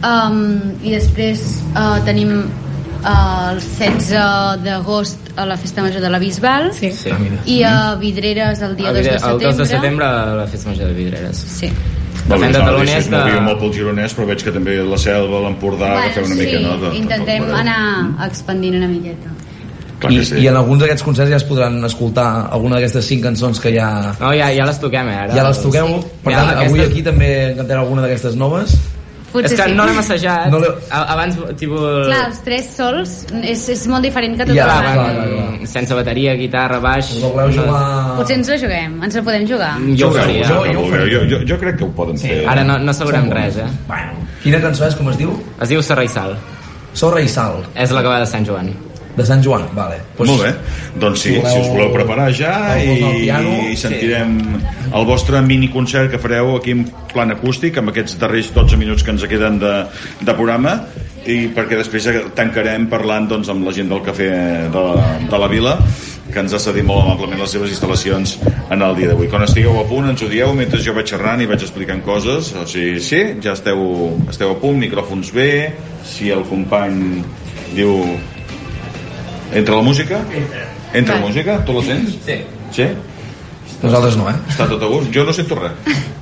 Um, 0.00 0.40
I 0.82 0.94
després 0.96 1.42
uh, 1.74 1.98
tenim 2.06 2.30
uh, 2.40 3.50
el 3.52 3.60
16 3.60 4.62
d'agost 4.64 5.32
a 5.36 5.44
la 5.46 5.56
Festa 5.60 5.82
Major 5.84 6.00
de 6.00 6.08
la 6.08 6.18
Bisbal 6.18 6.70
sí. 6.72 6.90
Sí. 6.96 7.12
i 7.46 7.62
a 7.68 7.94
Vidreres 8.00 8.62
el 8.64 8.76
dia 8.76 8.90
el, 8.90 8.96
2 8.96 9.04
de 9.04 9.10
el 9.12 9.20
setembre. 9.20 9.46
2 9.46 9.56
de 9.58 9.66
setembre 9.66 10.06
a 10.06 10.34
la 10.40 10.46
festa 10.46 10.70
major 10.70 10.86
de 10.88 10.94
Vidreres 10.94 11.36
sí. 11.36 11.68
Vale, 12.28 12.44
Fem 12.46 12.52
de 12.52 12.58
no, 12.58 12.64
taloners 12.64 13.06
de- 13.10 13.16
movíeu 13.16 13.40
molt 13.42 13.58
pel 13.60 13.72
gironès, 13.74 14.12
però 14.14 14.26
veig 14.28 14.42
que 14.44 14.52
també 14.54 14.74
la 14.86 14.98
Selva, 15.00 15.40
l'Empordà, 15.42 15.88
que 16.04 16.10
feu 16.18 16.26
una 16.28 16.34
sí, 16.36 16.40
mica, 16.44 16.58
no? 16.62 16.74
De, 16.82 16.90
intentem 16.98 17.46
de- 17.48 17.54
anar 17.58 17.78
expandint 18.28 18.76
una 18.76 18.86
miqueta. 18.90 19.32
Clar 20.00 20.12
I, 20.16 20.20
sí. 20.24 20.38
I 20.40 20.46
en 20.48 20.56
alguns 20.56 20.80
d'aquests 20.80 21.04
concerts 21.04 21.30
ja 21.30 21.36
es 21.36 21.44
podran 21.44 21.76
escoltar 21.84 22.28
alguna 22.50 22.76
d'aquestes 22.78 23.04
cinc 23.04 23.22
cançons 23.26 23.60
que 23.60 23.74
ja... 23.74 23.90
no, 24.20 24.30
ja, 24.32 24.48
ja 24.56 24.64
les 24.68 24.78
toquem 24.80 25.08
eh, 25.12 25.18
ara 25.26 25.34
Ja 25.36 25.44
les 25.48 25.60
toqueu? 25.60 25.98
Per 26.24 26.32
Ja, 26.32 26.38
tant, 26.46 26.54
avui 26.64 26.80
aquestes- 26.80 26.90
aquí 26.94 27.02
també 27.04 27.28
cantareu 27.58 27.82
alguna 27.84 28.02
d'aquestes 28.06 28.34
noves? 28.40 28.78
Potser 29.30 29.52
és 29.54 29.60
que 29.60 29.66
sí. 29.68 29.74
no 29.78 29.84
l'hem 29.86 29.98
assajat 30.00 30.48
No 30.50 30.58
abans 30.90 31.36
tipus, 31.60 31.84
Clar, 32.08 32.22
els 32.32 32.40
tres 32.42 32.70
sols 32.74 33.12
és, 33.46 33.60
és 33.76 33.84
molt 33.92 34.02
diferent 34.02 34.34
que 34.40 34.46
tot 34.48 34.56
ja, 34.56 34.64
el 34.64 34.72
clar, 34.72 34.96
banda. 34.96 35.28
clar, 35.28 35.68
sense 35.70 35.94
bateria, 35.94 36.32
guitarra, 36.40 36.80
baix 36.82 37.12
la 37.20 37.28
voleu 37.36 37.52
jugar... 37.54 37.84
Potser 38.18 38.40
ens 38.40 38.50
la 38.50 38.58
juguem, 38.64 38.96
ens 39.06 39.14
la 39.20 39.22
podem 39.28 39.46
jugar. 39.46 39.70
jo 40.00 40.08
ho 40.08 40.16
faria 40.16 40.48
Jo, 40.48 40.64
jo, 40.66 40.82
jo, 40.90 41.04
jo, 41.12 41.22
jo, 41.30 41.42
jo 41.52 41.60
crec 41.62 41.78
que 41.78 41.84
ho 41.86 41.92
poden 41.94 42.18
fer. 42.18 42.40
ara 42.50 42.64
no, 42.66 42.78
no 42.82 42.92
sabrem 42.96 43.30
res 43.30 43.60
eh? 43.62 43.68
Quina 44.42 44.58
cançó 44.66 44.88
és, 44.88 44.96
com 44.98 45.12
es 45.14 45.20
diu? 45.22 45.36
es 45.62 45.68
diu 45.76 45.82
Serra 45.84 46.02
i 46.02 46.08
Sal 46.10 46.34
Sorra 46.92 47.20
i 47.22 47.28
Sal, 47.30 47.60
és 47.78 47.92
la 47.94 48.02
que 48.02 48.08
va 48.10 48.18
de 48.18 48.26
Sant 48.26 48.42
Joan 48.48 48.72
de 49.16 49.24
Sant 49.26 49.42
Joan, 49.44 49.66
vale. 49.74 49.98
Pues, 50.16 50.30
Molt 50.30 50.42
bé, 50.44 50.52
doncs 51.00 51.20
sí, 51.24 51.32
si 51.32 51.38
voleu- 51.40 51.52
si 51.52 51.60
us 51.60 51.68
voleu 51.74 51.92
preparar 51.92 52.28
ja 52.32 52.54
i, 52.78 52.94
piano, 53.24 53.54
i 53.72 53.76
sentirem 53.76 54.36
el 54.94 55.04
vostre 55.06 55.42
miniconcert 55.42 56.10
que 56.12 56.18
fareu 56.22 56.56
aquí 56.56 56.70
en 56.76 56.84
plan 57.12 57.30
acústic 57.34 57.78
amb 57.78 57.90
aquests 57.90 58.18
darrers 58.20 58.52
12 58.54 58.76
minuts 58.80 59.02
que 59.02 59.10
ens 59.10 59.26
queden 59.26 59.58
de, 59.58 59.74
de 60.20 60.34
programa 60.38 60.78
i 61.26 61.50
perquè 61.52 61.76
després 61.76 62.06
tancarem 62.34 62.86
parlant 62.88 63.26
doncs, 63.28 63.50
amb 63.52 63.66
la 63.66 63.74
gent 63.76 63.90
del 63.92 64.00
cafè 64.06 64.30
de, 64.72 64.84
de 65.28 65.38
la 65.42 65.48
vila 65.52 65.74
que 66.30 66.38
ens 66.38 66.52
ha 66.54 66.60
cedit 66.62 66.86
molt 66.86 67.02
amablement 67.02 67.40
les 67.42 67.50
seves 67.50 67.72
instal·lacions 67.74 68.36
en 68.70 68.82
el 68.86 68.94
dia 68.96 69.08
d'avui. 69.10 69.26
Quan 69.28 69.42
estigueu 69.42 69.74
a 69.80 69.84
punt 69.90 70.06
ens 70.12 70.22
ho 70.22 70.28
dieu 70.30 70.52
mentre 70.54 70.78
jo 70.80 70.94
vaig 70.94 71.10
xerrant 71.10 71.42
i 71.42 71.48
vaig 71.50 71.60
explicant 71.66 72.00
coses 72.06 72.52
o 72.54 72.62
sigui, 72.70 73.00
sí, 73.02 73.20
ja 73.42 73.52
esteu, 73.58 73.82
esteu 74.30 74.52
a 74.54 74.58
punt 74.62 74.78
micròfons 74.78 75.32
bé 75.34 75.50
si 76.06 76.30
el 76.30 76.46
company 76.48 77.24
diu 77.74 77.98
Entra 79.54 79.76
la 79.76 79.82
música? 79.82 80.20
Entra 80.94 81.16
la 81.16 81.20
música? 81.26 81.58
Tu 81.64 81.72
la 81.74 81.82
sents? 81.86 82.16
Sí. 82.26 82.36
Sí? 82.70 82.86
Nosaltres 83.82 84.16
no, 84.20 84.28
eh? 84.30 84.36
Està 84.52 84.66
tot 84.68 84.82
a 84.84 84.88
gust? 84.90 85.08
Jo 85.14 85.24
no 85.24 85.32
sento 85.32 85.56
res. 85.58 85.72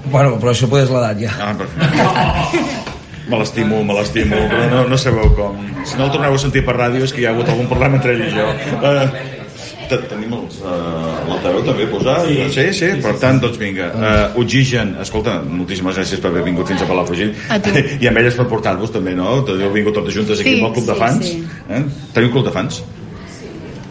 Bueno, 0.08 0.36
però 0.38 0.52
això 0.54 0.68
potser 0.70 0.86
és 0.86 0.92
l'edat 0.94 1.18
ja. 1.20 1.32
Ah, 1.42 1.54
perfecte. 1.58 2.86
Me 3.28 3.36
l'estimo, 3.40 3.82
me 3.84 3.96
l'estimo, 3.98 4.36
però 4.48 4.68
no, 4.70 4.84
no 4.88 4.96
sabeu 5.00 5.32
com. 5.36 5.58
Si 5.84 5.98
no 5.98 6.06
el 6.06 6.12
torneu 6.14 6.36
a 6.36 6.38
sentir 6.40 6.62
per 6.64 6.78
ràdio 6.78 7.04
és 7.04 7.12
que 7.12 7.20
hi 7.20 7.26
ha 7.28 7.34
hagut 7.34 7.50
algun 7.52 7.66
problema 7.68 7.98
entre 7.98 8.14
ell 8.14 8.22
i 8.24 8.30
jo. 8.32 8.46
Uh, 8.78 9.98
tenim 10.08 10.32
els, 10.38 10.60
uh, 10.62 11.26
l'altaveu 11.28 11.60
també 11.66 11.88
posat? 11.92 12.30
Sí, 12.54 12.64
sí, 12.78 12.88
per 13.04 13.16
tant, 13.20 13.40
doncs 13.42 13.58
vinga. 13.60 13.90
Uh, 13.92 14.40
Oxigen, 14.40 14.94
escolta, 15.04 15.40
moltíssimes 15.44 15.98
gràcies 16.00 16.22
per 16.24 16.30
haver 16.30 16.46
vingut 16.46 16.70
fins 16.72 16.84
a 16.84 16.88
Palafrugell. 16.88 17.34
I 18.04 18.08
amb 18.08 18.22
elles 18.22 18.38
per 18.38 18.46
portar-vos 18.48 18.94
també, 18.94 19.12
no? 19.18 19.42
Heu 19.44 19.74
vingut 19.76 19.98
totes 19.98 20.16
juntes 20.16 20.40
aquí 20.40 20.54
Sí, 20.54 20.62
amb 20.62 20.70
el 20.70 20.78
Club 20.78 20.88
de 20.88 20.94
sí, 20.96 21.00
Fans. 21.02 21.28
sí. 21.34 21.42
Eh? 21.68 21.82
Teniu 22.16 22.32
Club 22.32 22.48
de 22.48 22.54
Fans? 22.56 22.80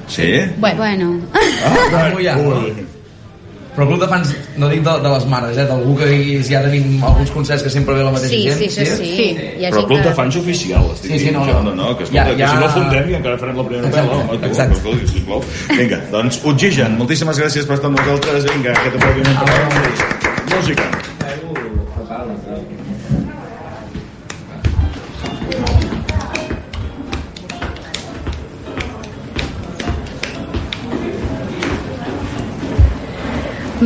Sí? 0.07 0.41
Bueno. 0.57 0.77
bueno. 0.77 1.19
Ah, 1.33 2.09
no, 2.13 2.19
ja. 2.21 2.37
Però 3.77 3.83
el 3.85 3.89
club 3.91 4.01
de 4.01 4.07
fans, 4.09 4.29
no 4.57 4.67
dic 4.71 4.79
de, 4.81 4.93
de 5.03 5.09
les 5.11 5.25
mares, 5.29 5.57
eh? 5.61 5.65
D'algú 5.69 5.91
que 5.99 6.07
hi, 6.09 6.37
ja 6.47 6.63
tenim 6.63 6.95
alguns 7.05 7.29
concerts 7.29 7.61
que 7.61 7.69
sempre 7.69 7.93
ve 7.93 8.03
la 8.07 8.09
mateixa 8.15 8.33
Sí, 8.33 8.39
gent. 8.47 8.57
sí, 8.57 8.69
sí. 8.73 8.85
Sí. 9.05 9.27
Hi 9.59 9.65
ha 9.67 9.69
Però 9.69 9.83
gent 9.83 9.87
Club 9.91 9.99
que- 10.01 10.07
de 10.07 10.13
Fans 10.17 10.35
oficial, 10.39 10.87
estic 10.95 11.11
Sí, 11.11 11.19
sí, 11.27 11.31
no, 11.35 11.43
no. 11.45 11.61
no, 11.61 11.75
no, 11.75 11.91
que, 11.97 12.05
Ja- 12.07 12.23
escolta, 12.23 12.31
ja- 12.31 12.37
que 12.37 12.47
si 12.47 12.63
no 12.63 12.69
fundem 12.73 13.09
i 13.11 13.13
encara 13.19 13.37
farem 13.37 13.57
la 13.61 13.67
primera 13.67 13.87
Exacte, 13.87 14.07
novel·la, 14.09 14.29
home, 14.31 14.39
tu, 14.39 14.45
exacte. 14.47 14.77
escolta, 14.79 15.07
sisplau. 15.11 15.43
Vinga, 15.77 15.99
doncs 16.15 16.39
Oxigen, 16.43 16.97
moltíssimes 16.97 17.37
gràcies 17.37 17.67
per 17.69 17.75
estar 17.77 17.91
amb 17.91 17.99
nosaltres, 17.99 18.49
vinga, 18.49 18.71
aquest 18.73 18.95
aplaudiment 18.95 19.37
per 19.43 19.53
a 19.53 20.57
música. 20.57 20.89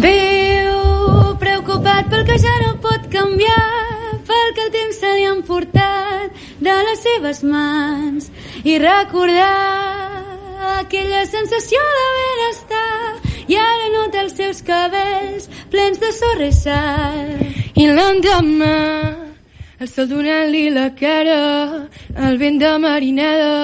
Viu 0.02 1.36
preocupat 1.38 2.08
pel 2.10 2.24
que 2.26 2.38
ja 2.42 2.54
no 2.64 2.72
pot 2.82 3.04
canviar, 3.14 3.66
pel 4.26 4.54
que 4.56 4.64
el 4.66 4.72
temps 4.74 4.98
se 5.04 5.12
li 5.14 5.28
ha 5.28 5.34
emportat 5.36 6.40
de 6.66 6.78
les 6.88 7.04
seves 7.06 7.44
mans 7.46 8.32
i 8.66 8.80
recordar 8.82 10.22
aquella 10.80 11.22
sensació 11.30 11.84
de 12.00 12.08
benestar 12.18 13.22
i 13.52 13.60
ara 13.62 13.94
nota 13.94 14.24
els 14.26 14.36
seus 14.42 14.64
cabells 14.66 15.50
plens 15.70 16.02
de 16.02 16.12
sorra 16.18 16.50
i 16.50 16.58
sal. 16.64 17.32
I 17.78 17.88
l'endemà 17.94 18.76
el 19.82 19.90
sol 19.90 20.10
donant-li 20.10 20.68
la 20.74 20.90
cara 20.98 21.40
el 22.28 22.42
vent 22.42 22.62
de 22.62 22.74
marinada 22.82 23.56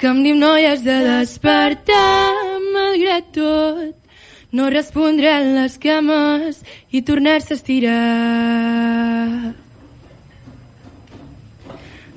que 0.00 0.08
em 0.08 0.24
diu 0.24 0.40
noies 0.40 0.84
de 0.88 1.00
despertar 1.04 2.60
malgrat 2.72 3.32
tot 3.36 3.99
no 4.52 4.70
respondran 4.70 5.54
les 5.54 5.78
cames 5.78 6.62
i 6.90 7.02
tornar-se 7.06 7.54
a 7.54 7.56
estirar. 7.56 9.54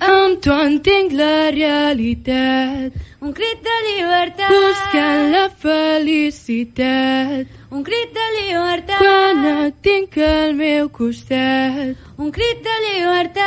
Amb 0.04 0.42
tu 0.44 0.52
entenc 0.52 1.14
la 1.16 1.52
realitat. 1.56 2.92
Un 3.24 3.32
crit 3.38 3.60
de 3.64 3.76
llibertat. 3.86 4.50
Buscant 4.52 5.32
la 5.32 5.48
felicitat. 5.64 7.48
Un 7.72 7.84
crit 7.88 8.12
de 8.18 8.26
llibertat. 8.36 9.00
Quan 9.00 9.46
et 9.54 9.74
tinc 9.86 10.18
al 10.18 10.54
meu 10.60 10.90
costat. 10.90 11.96
Un 12.18 12.32
crit 12.36 12.60
de 12.68 12.76
llibertat. 12.90 13.44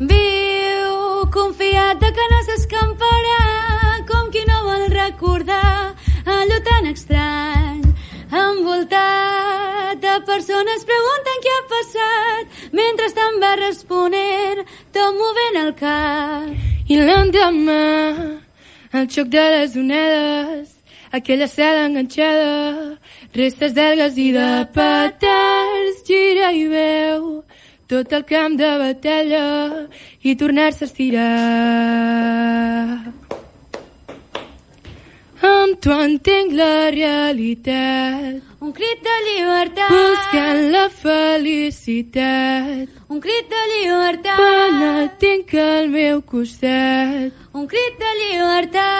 Viu 0.00 0.37
recordar 5.38 5.94
allò 6.24 6.58
tan 6.64 6.86
estrany 6.86 7.82
envoltat 8.30 10.00
de 10.00 10.14
persones 10.26 10.84
pregunten 10.90 11.36
què 11.44 11.52
ha 11.56 11.64
passat 11.74 12.44
mentre 12.72 13.06
estan 13.06 13.40
va 13.42 13.52
responent 13.56 14.58
tot 14.92 15.14
movent 15.20 15.56
el 15.64 15.72
cap 15.78 16.46
I 16.88 16.96
l'endemà 16.98 17.86
el 18.98 19.06
xoc 19.14 19.28
de 19.28 19.44
les 19.54 19.76
onades 19.76 20.68
aquella 21.12 21.46
cel 21.46 21.76
enganxada 21.86 22.98
restes 23.34 23.72
d'algues 23.78 24.14
i 24.18 24.32
de 24.38 24.50
petards 24.74 25.98
gira 26.08 26.52
i 26.52 26.66
veu 26.74 27.44
tot 27.88 28.12
el 28.12 28.24
camp 28.24 28.58
de 28.58 28.70
batalla 28.82 29.46
i 30.20 30.36
tornar-se 30.36 30.84
a 30.84 30.88
estirar. 30.88 31.88
Amb 35.38 35.78
tu 35.80 35.90
entenc 35.92 36.52
la 36.58 36.90
realitat. 36.90 38.42
Un 38.60 38.72
crit 38.72 39.02
de 39.06 39.16
llibertat. 39.26 39.90
Buscant 39.94 40.70
la 40.72 40.88
felicitat. 40.90 42.88
Un 43.08 43.20
crit 43.20 43.46
de 43.52 43.62
llibertat. 43.72 44.36
Quan 44.40 44.82
et 45.04 45.12
tinc 45.22 45.54
al 45.54 45.88
meu 45.94 46.22
costat. 46.22 47.32
Un 47.54 47.66
crit 47.70 47.94
de 48.02 48.10
llibertat. 48.20 48.98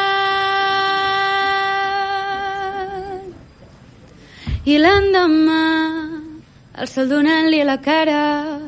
I 4.69 4.77
l'endemà, 4.79 5.67
el 6.77 6.87
sol 6.87 7.09
donant-li 7.09 7.65
la 7.65 7.79
cara, 7.81 8.61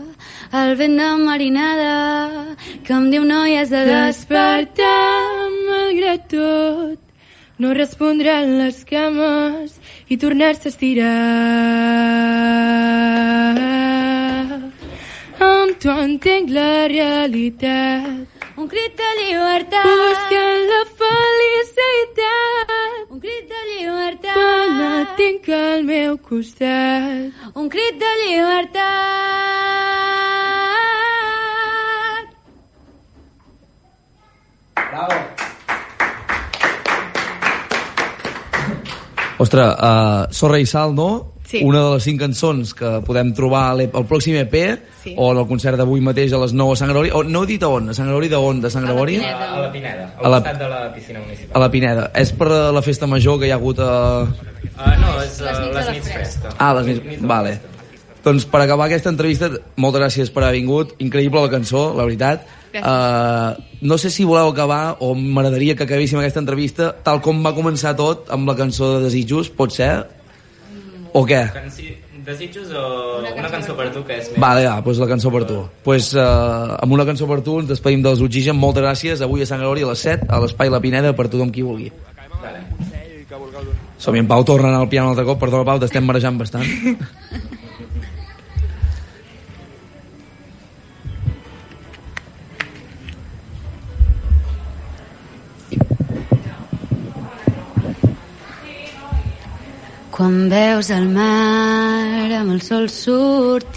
el 0.56 0.74
vent 0.80 0.96
de 0.98 1.08
marinada, 1.20 2.56
que 2.86 2.92
em 2.96 3.10
diu 3.12 3.22
noies 3.28 3.68
de 3.68 3.84
Despertar 3.84 5.50
malgrat 5.68 6.22
tot, 6.32 7.09
no 7.61 7.74
respondran 7.76 8.56
les 8.58 8.84
cames 8.88 9.76
i 10.08 10.16
tornar-se 10.16 10.68
a 10.68 10.72
estirar. 10.72 11.12
Amb 15.44 15.76
tu 15.82 15.90
entenc 15.92 16.48
la 16.56 16.88
realitat. 16.88 18.40
Un 18.56 18.66
crit 18.68 18.96
de 18.96 19.11
llibertat. 19.18 19.84
Buscant 19.84 20.64
la 20.72 20.82
felicitat. 21.02 22.72
Un 23.11 23.20
crit 23.26 23.44
de 23.52 23.61
llibertat. 23.68 24.36
Quan 24.40 24.80
et 24.88 25.08
tinc 25.20 25.52
al 25.58 25.80
meu 25.84 26.16
costat. 26.30 27.28
Un 27.54 27.68
crit 27.68 27.94
de 28.00 28.12
llibertat. 28.24 28.80
Bravo. 34.90 35.49
Ostres, 39.41 39.74
uh, 39.80 40.26
Sorra 40.36 40.59
i 40.61 40.66
Sal, 40.68 40.93
no? 40.95 41.11
Sí. 41.51 41.64
Una 41.66 41.80
de 41.82 41.95
les 41.97 42.05
cinc 42.07 42.20
cançons 42.22 42.70
que 42.78 42.91
podem 43.03 43.32
trobar 43.34 43.64
al 43.72 43.80
al 43.88 44.05
pròxim 44.07 44.36
EP 44.38 44.55
Sí. 45.03 45.14
o 45.18 45.32
en 45.32 45.38
el 45.41 45.47
concert 45.49 45.76
d'avui 45.80 45.99
mateix 46.05 46.30
a 46.36 46.38
les 46.38 46.53
9 46.55 46.76
a 46.76 46.78
Sant 46.78 46.93
Gregori. 46.93 47.11
O, 47.11 47.24
no 47.24 47.43
he 47.43 47.49
dit 47.49 47.62
a 47.66 47.68
on, 47.72 47.88
a 47.91 47.95
Sant 47.97 48.07
Gregori 48.07 48.28
d'on? 48.30 48.61
De 48.62 48.70
Sant 48.70 48.84
Gregori? 48.86 49.16
A, 49.18 49.59
la 49.64 49.72
Pineda, 49.72 50.05
A 50.20 50.26
al 50.26 50.30
la- 50.30 50.41
costat 50.45 50.61
de 50.61 50.68
la 50.68 50.80
piscina 50.95 51.18
municipal. 51.24 51.57
A 51.57 51.64
la 51.64 51.70
Pineda. 51.72 52.11
És 52.14 52.30
per 52.38 52.49
la 52.76 52.82
festa 52.86 53.09
major 53.11 53.41
que 53.41 53.49
hi 53.49 53.51
ha 53.51 53.59
hagut 53.59 53.80
a... 53.82 53.91
Uh, 54.22 54.95
no, 55.01 55.16
és 55.24 55.41
uh, 55.43 55.51
les 55.74 55.91
nits 55.97 56.12
festa. 56.12 56.55
Ah, 56.59 56.72
les 56.78 56.86
nits... 56.86 57.20
Vale. 57.26 57.57
Doncs 58.24 58.44
per 58.44 58.60
acabar 58.60 58.86
aquesta 58.88 59.08
entrevista, 59.12 59.48
moltes 59.80 60.02
gràcies 60.02 60.32
per 60.32 60.44
haver 60.44 60.58
vingut. 60.58 60.92
Increïble 61.00 61.40
la 61.40 61.52
cançó, 61.52 61.90
la 61.96 62.04
veritat. 62.04 62.44
Uh, 62.70 63.56
no 63.82 63.96
sé 63.98 64.12
si 64.14 64.24
voleu 64.28 64.52
acabar 64.52 64.96
o 65.02 65.14
m'agradaria 65.14 65.74
que 65.74 65.82
acabéssim 65.88 66.20
aquesta 66.20 66.38
entrevista 66.38 66.92
tal 67.02 67.18
com 67.24 67.40
va 67.42 67.50
començar 67.56 67.96
tot 67.98 68.30
amb 68.30 68.46
la 68.46 68.54
cançó 68.54 68.92
de 68.92 69.08
Desitjos, 69.08 69.50
pot 69.50 69.74
ser? 69.74 69.90
O 71.12 71.24
què? 71.26 71.42
Canci... 71.56 71.90
Desitjos 72.20 72.68
o 72.76 72.82
una 73.24 73.48
cançó, 73.48 73.72
per 73.74 73.86
tu 73.94 74.02
que 74.04 74.18
és 74.20 74.26
més... 74.28 74.38
Vale, 74.38 74.66
va, 74.68 74.76
doncs 74.84 74.98
la 75.00 75.08
cançó 75.08 75.32
per 75.32 75.40
tu. 75.48 75.56
Pues, 75.82 76.10
uh, 76.12 76.76
amb 76.76 76.92
una 76.92 77.06
cançó 77.08 77.26
per 77.26 77.40
tu 77.46 77.56
ens 77.62 77.70
despedim 77.70 78.04
dels 78.04 78.20
Oxigen. 78.22 78.58
Moltes 78.60 78.84
gràcies. 78.84 79.24
Avui 79.24 79.42
a 79.42 79.48
Sant 79.48 79.62
Gregori 79.62 79.86
a 79.86 79.88
les 79.90 80.04
7, 80.04 80.28
a 80.28 80.42
l'Espai 80.44 80.70
La 80.70 80.82
Pineda, 80.84 81.14
per 81.16 81.30
tothom 81.32 81.50
qui 81.50 81.64
vulgui. 81.64 81.88
Vale. 82.44 82.60
Som-hi, 84.00 84.20
en 84.20 84.28
Pau 84.28 84.44
torna 84.44 84.76
al 84.76 84.88
piano 84.92 85.08
un 85.08 85.16
altre 85.16 85.24
cop. 85.26 85.40
Perdona, 85.40 85.64
Pau, 85.64 85.80
t'estem 85.80 86.04
marejant 86.06 86.38
bastant. 86.38 86.68
Quan 100.20 100.52
veus 100.52 100.92
el 100.92 101.08
mar 101.16 102.28
amb 102.36 102.52
el 102.52 102.60
sol 102.60 102.92
sortint 102.92 103.72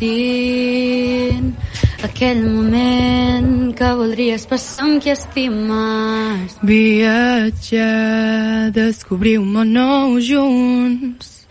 aquell 2.04 2.44
moment 2.44 3.72
que 3.80 3.88
voldries 3.96 4.44
passar 4.52 4.84
amb 4.84 5.00
qui 5.00 5.08
estimes 5.14 6.58
Viatjar, 6.68 8.76
descobrir 8.76 9.40
un 9.40 9.56
món 9.56 9.72
nou 9.72 10.20
junts. 10.20 11.48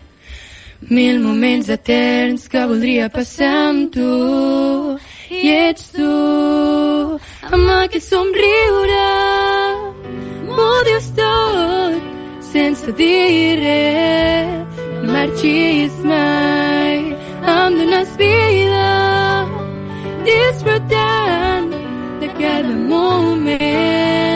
Mil 0.93 1.17
moments 1.23 1.73
eterns 1.73 2.45
que 2.45 2.61
voldria 2.61 3.09
passar 3.09 3.49
amb 3.71 3.89
tu. 3.97 4.13
I 5.33 5.41
ets 5.71 5.89
tu, 5.95 6.13
amb 7.49 7.65
aquest 7.79 8.13
somriure. 8.13 9.09
M'ho 10.53 10.69
dius 10.91 11.09
tot, 11.17 11.97
sense 12.53 12.93
dir 13.01 13.57
res. 13.65 14.72
No 15.03 15.11
marxis 15.11 15.91
mai, 16.05 17.13
em 17.45 17.75
dones 17.77 18.15
vida, 18.15 19.45
disfrutant 20.23 21.69
de 22.21 22.27
cada 22.39 22.73
moment. 22.73 24.32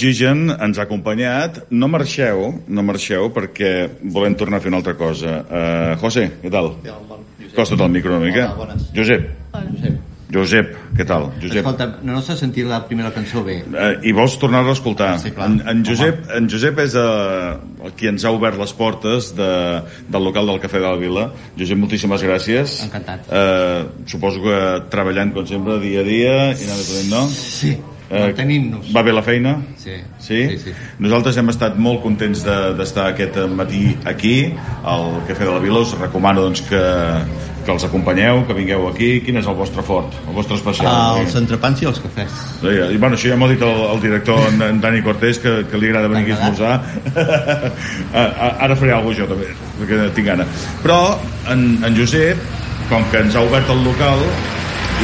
Oxigen 0.00 0.48
ens 0.48 0.78
ha 0.78 0.86
acompanyat. 0.86 1.66
No 1.76 1.88
marxeu, 1.92 2.46
no 2.72 2.84
marxeu, 2.88 3.26
perquè 3.36 3.90
volem 4.00 4.32
tornar 4.32 4.56
a 4.56 4.64
fer 4.64 4.70
una 4.72 4.78
altra 4.80 4.94
cosa. 4.96 5.42
Uh, 5.44 5.98
José, 6.00 6.30
què 6.40 6.52
tal? 6.52 6.72
Costa't 7.52 7.82
el 7.84 7.92
micro 7.92 8.16
una 8.16 8.24
mica. 8.24 8.46
Josep. 8.96 9.28
Josep, 10.30 10.72
què 10.96 11.04
tal? 11.04 11.26
Josep. 11.42 11.58
Escolta, 11.58 11.88
no, 12.00 12.14
no 12.14 12.22
s'ha 12.24 12.36
sentit 12.38 12.64
la 12.70 12.78
primera 12.86 13.10
cançó 13.12 13.42
bé. 13.44 13.58
Uh, 13.66 13.98
I 14.06 14.14
vols 14.16 14.38
tornar-la 14.40 14.72
a 14.72 14.78
escoltar? 14.78 15.10
Sí, 15.20 15.34
clar. 15.36 15.50
En, 15.50 15.60
en, 15.68 15.84
Josep, 15.84 16.24
en 16.38 16.48
Josep 16.48 16.80
és 16.86 16.96
uh, 16.96 17.58
el 17.84 17.92
qui 17.98 18.08
ens 18.08 18.24
ha 18.24 18.32
obert 18.32 18.56
les 18.62 18.72
portes 18.78 19.34
de, 19.36 19.52
del 20.08 20.28
local 20.30 20.48
del 20.48 20.64
Cafè 20.64 20.80
de 20.80 20.86
la 20.86 20.96
Vila. 21.02 21.28
Josep, 21.60 21.82
moltíssimes 21.82 22.24
gràcies. 22.24 22.80
Encantat. 22.88 23.28
Uh, 23.28 24.08
suposo 24.08 24.40
que 24.48 24.58
treballant, 24.94 25.36
com 25.36 25.50
sempre, 25.50 25.76
dia 25.84 26.06
a 26.06 26.08
dia 26.08 26.36
i 26.54 26.70
ponent, 26.70 27.10
no? 27.12 27.26
Sí, 27.36 27.74
Eh, 27.74 27.89
mantenint-nos. 28.10 28.88
Va 28.94 29.02
bé 29.06 29.12
la 29.14 29.22
feina? 29.22 29.56
Sí. 29.78 29.98
Sí? 30.18 30.40
sí, 30.50 30.58
sí. 30.64 30.72
Nosaltres 30.98 31.36
hem 31.38 31.48
estat 31.52 31.76
molt 31.78 32.02
contents 32.02 32.42
de- 32.44 32.74
d'estar 32.78 33.04
de, 33.06 33.12
aquest 33.14 33.38
matí 33.54 33.96
aquí, 34.04 34.52
al 34.84 35.20
Cafè 35.28 35.44
de 35.46 35.52
la 35.52 35.60
Vila. 35.62 35.80
Us 35.84 35.94
recomano 35.98 36.42
doncs, 36.42 36.60
que, 36.66 36.80
que 37.64 37.70
els 37.72 37.84
acompanyeu, 37.86 38.42
que 38.48 38.54
vingueu 38.56 38.88
aquí. 38.88 39.20
Quin 39.24 39.36
és 39.38 39.46
el 39.46 39.54
vostre 39.54 39.82
fort, 39.86 40.12
el 40.26 40.34
vostre 40.34 40.56
especial? 40.58 40.90
Ah, 40.90 41.20
els 41.22 41.36
entrepans 41.38 41.80
i 41.82 41.86
els 41.86 42.00
cafès. 42.02 42.34
Sí, 42.60 42.72
I, 42.94 42.96
bueno, 42.98 43.14
això 43.16 43.30
ja 43.30 43.36
m'ho 43.38 43.46
ha 43.46 43.52
dit 43.54 43.62
el, 43.62 43.82
el 43.94 44.00
director, 44.02 44.40
en, 44.48 44.62
en 44.62 44.80
Dani 44.82 45.02
Cortés, 45.06 45.38
que, 45.38 45.54
que 45.70 45.78
li 45.78 45.86
agrada 45.92 46.08
venir 46.08 46.24
aquí 46.24 46.32
a 46.32 46.40
esmorzar. 46.40 46.80
Ara 48.64 48.76
faré 48.76 48.92
alguna 48.92 49.14
cosa 49.14 49.22
jo, 49.22 49.28
també, 49.30 49.52
perquè 49.80 50.08
tinc 50.16 50.26
gana. 50.32 50.46
Però 50.82 50.98
en, 51.52 51.66
en 51.86 51.96
Josep, 51.96 52.40
com 52.90 53.04
que 53.12 53.22
ens 53.22 53.36
ha 53.38 53.44
obert 53.46 53.70
el 53.70 53.84
local 53.86 54.18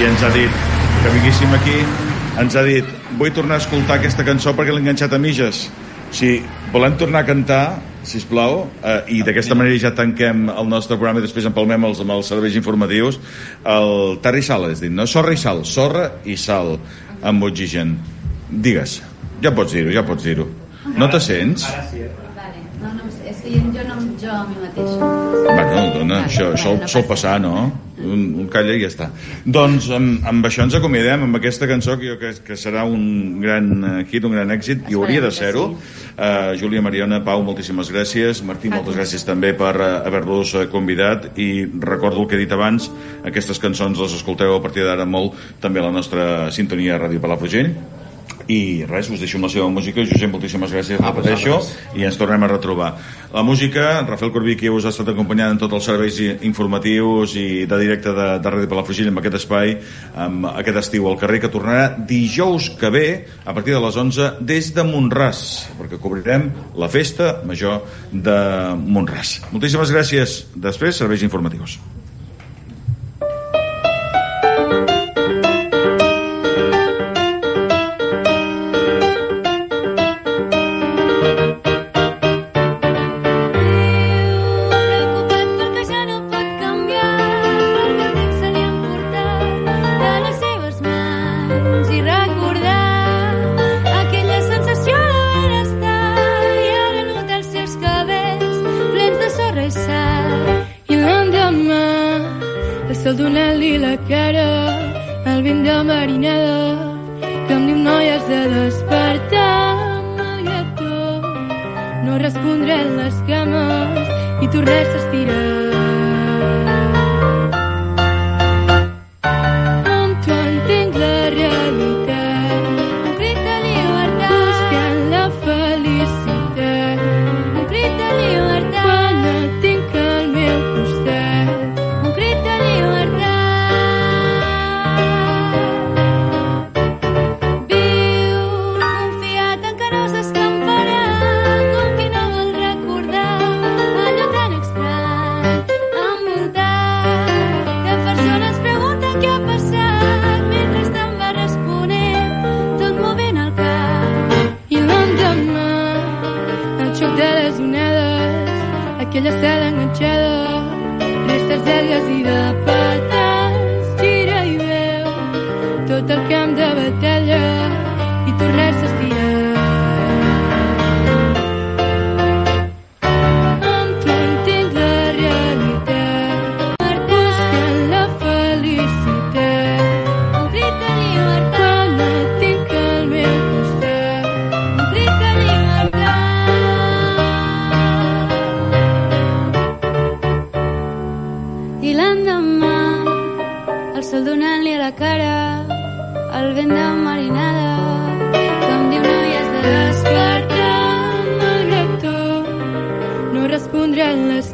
i 0.00 0.08
ens 0.08 0.22
ha 0.26 0.30
dit 0.34 0.50
que 1.04 1.12
vinguéssim 1.14 1.52
aquí, 1.54 1.76
ens 2.42 2.56
ha 2.58 2.64
dit, 2.66 2.88
vull 3.14 3.32
tornar 3.34 3.60
a 3.60 3.62
escoltar 3.62 4.00
aquesta 4.00 4.24
cançó 4.26 4.54
perquè 4.56 4.74
l'he 4.74 4.82
enganxat 4.82 5.14
a 5.14 5.20
mitges. 5.22 5.66
Sigui, 6.14 6.40
volem 6.72 6.96
tornar 6.98 7.24
a 7.24 7.26
cantar, 7.26 7.62
si 8.06 8.20
plau, 8.30 8.68
eh, 8.82 9.00
i 9.18 9.22
d'aquesta 9.26 9.56
manera 9.58 9.78
ja 9.82 9.94
tanquem 9.94 10.46
el 10.52 10.68
nostre 10.70 10.96
programa 10.96 11.20
i 11.20 11.26
després 11.26 11.48
empalmem 11.48 11.88
els, 11.88 12.00
amb 12.02 12.14
els 12.14 12.30
serveis 12.30 12.56
informatius. 12.58 13.18
El 13.64 14.18
Terra 14.22 14.38
i 14.38 14.46
Sal, 14.46 14.68
és 14.70 14.82
dit, 14.82 14.92
no? 14.92 15.06
Sorra 15.10 15.34
i 15.34 15.40
sal, 15.40 15.64
sorra 15.66 16.10
i 16.24 16.36
sal 16.36 16.76
amb 17.22 17.42
oxigen. 17.48 17.96
Digues, 18.50 19.00
ja 19.42 19.50
pots 19.54 19.74
dir-ho, 19.74 19.90
ja 19.94 20.06
pots 20.06 20.22
dir-ho. 20.26 20.46
No 20.96 21.10
te 21.10 21.20
sents? 21.20 21.66
Vale. 21.66 22.62
No, 22.80 22.92
no, 22.92 23.08
és 23.26 23.40
que 23.42 23.50
jo, 23.50 23.62
jo 24.26 24.34
a 24.34 24.44
mi 24.46 24.56
mateixa. 24.60 25.10
Bueno, 25.46 25.82
dona, 25.94 26.22
això 26.26 26.52
sol, 26.58 26.80
sol 26.90 27.04
passar, 27.06 27.38
no? 27.40 27.68
Un, 27.96 28.22
un 28.42 28.48
calla 28.52 28.74
i 28.76 28.82
ja 28.82 28.90
està. 28.90 29.06
Doncs 29.46 29.88
amb, 29.94 30.26
amb 30.28 30.46
això 30.46 30.66
ens 30.66 30.76
acomiadem, 30.76 31.24
amb 31.26 31.38
aquesta 31.38 31.68
cançó 31.70 31.96
que 32.00 32.10
jo 32.10 32.18
crec 32.20 32.42
que 32.46 32.58
serà 32.60 32.84
un 32.90 33.38
gran 33.42 33.70
eh, 33.72 33.94
hit, 34.10 34.26
un 34.28 34.36
gran 34.36 34.52
èxit, 34.54 34.84
i 34.90 34.98
hauria 34.98 35.22
de 35.24 35.32
ser-ho. 35.34 35.66
Uh, 36.16 36.54
Júlia, 36.60 36.82
Mariona, 36.84 37.22
Pau, 37.24 37.42
moltíssimes 37.46 37.90
gràcies. 37.92 38.42
Martí, 38.46 38.70
moltes 38.72 38.96
gràcies 38.98 39.26
també 39.26 39.52
per 39.56 39.74
uh, 39.78 39.90
haver-los 40.08 40.54
eh, 40.56 40.66
convidat 40.72 41.30
i 41.40 41.50
recordo 41.66 42.24
el 42.24 42.30
que 42.30 42.38
he 42.38 42.44
dit 42.44 42.56
abans, 42.56 42.90
aquestes 43.26 43.60
cançons 43.62 44.00
les 44.00 44.16
escolteu 44.16 44.56
a 44.56 44.62
partir 44.64 44.86
d'ara 44.86 45.06
molt 45.08 45.36
també 45.62 45.82
a 45.82 45.88
la 45.88 45.94
nostra 45.94 46.50
sintonia 46.54 46.96
a 46.96 47.04
Ràdio 47.06 47.22
Palafrugell 47.22 47.72
i 48.48 48.84
res, 48.86 49.08
us 49.10 49.18
deixo 49.18 49.38
amb 49.40 49.48
la 49.48 49.50
seva 49.50 49.68
música. 49.68 50.04
Josep, 50.06 50.30
moltíssimes 50.30 50.70
gràcies, 50.70 51.00
Ah, 51.00 51.10
repeteixo 51.10 51.56
vosaltres. 51.56 51.96
i 51.98 52.04
ens 52.04 52.16
tornem 52.16 52.42
a 52.44 52.48
retrobar. 52.48 52.92
La 53.34 53.42
música, 53.42 54.02
Rafael 54.06 54.30
Corbí 54.32 54.54
que 54.56 54.70
us 54.70 54.84
ha 54.84 54.90
estat 54.90 55.08
acompanyant 55.08 55.50
en 55.50 55.58
tots 55.58 55.74
els 55.74 55.84
serveis 55.84 56.20
informatius 56.46 57.34
i 57.36 57.66
de 57.66 57.78
directe 57.78 58.12
de, 58.14 58.28
de 58.38 58.50
Ràdio 58.50 58.68
Palafrugell 58.70 59.08
amb 59.08 59.18
aquest 59.18 59.34
espai, 59.40 59.76
amb 60.14 60.46
aquest 60.54 60.78
estiu 60.84 61.08
al 61.08 61.18
carrer 61.18 61.40
que 61.40 61.50
tornarà 61.52 61.88
dijous 62.06 62.70
que 62.78 62.90
ve 62.90 63.26
a 63.44 63.52
partir 63.52 63.74
de 63.74 63.80
les 63.80 63.96
11 63.96 64.30
des 64.40 64.72
de 64.74 64.84
Montràs 64.86 65.42
perquè 65.80 65.98
cobrirem 65.98 66.50
la 66.78 66.88
festa 66.88 67.40
major 67.44 67.82
de 68.12 68.38
Montràs 68.78 69.40
moltíssimes 69.52 69.90
gràcies, 69.90 70.44
després 70.54 70.96
serveis 70.96 71.22
informatius 71.26 71.78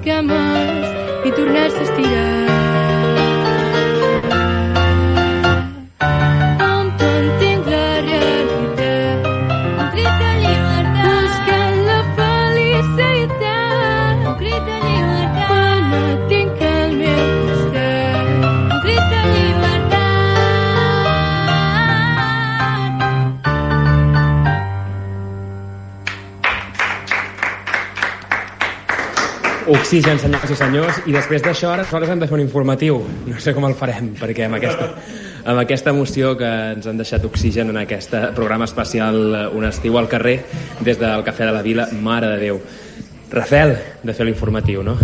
cames 0.03 0.87
i 1.25 1.31
tornar-se 1.31 1.79
a 1.79 1.83
estirar 1.83 2.62
Oxigen, 29.93 30.16
senyors 30.16 30.49
i 30.49 30.55
senyors, 30.57 30.99
i 31.05 31.12
després 31.12 31.43
d'això 31.45 31.68
ara 31.68 31.82
nosaltres 31.84 32.14
hem 32.14 32.20
de 32.22 32.26
fer 32.30 32.32
un 32.38 32.40
informatiu. 32.40 32.95
No 33.28 33.40
sé 33.45 33.53
com 33.53 33.66
el 33.68 33.74
farem, 33.76 34.07
perquè 34.16 34.47
amb 34.47 34.57
aquesta, 34.57 34.86
amb 35.53 35.61
aquesta 35.61 35.93
emoció 35.93 36.30
que 36.40 36.49
ens 36.78 36.88
han 36.88 36.97
deixat 36.97 37.26
Oxigen 37.28 37.74
en 37.74 37.76
aquest 37.82 38.14
programa 38.32 38.64
especial 38.64 39.18
eh, 39.20 39.43
Un 39.53 39.66
estiu 39.68 39.99
al 40.01 40.09
carrer, 40.09 40.38
des 40.80 40.97
del 40.97 41.26
Cafè 41.26 41.45
de 41.45 41.53
la 41.53 41.61
Vila, 41.61 41.90
Mare 41.93 42.32
de 42.32 42.40
Déu. 42.40 42.62
Rafael, 43.36 43.74
de 44.01 44.16
fer 44.16 44.24
l'informatiu, 44.30 44.80
no? 44.80 44.97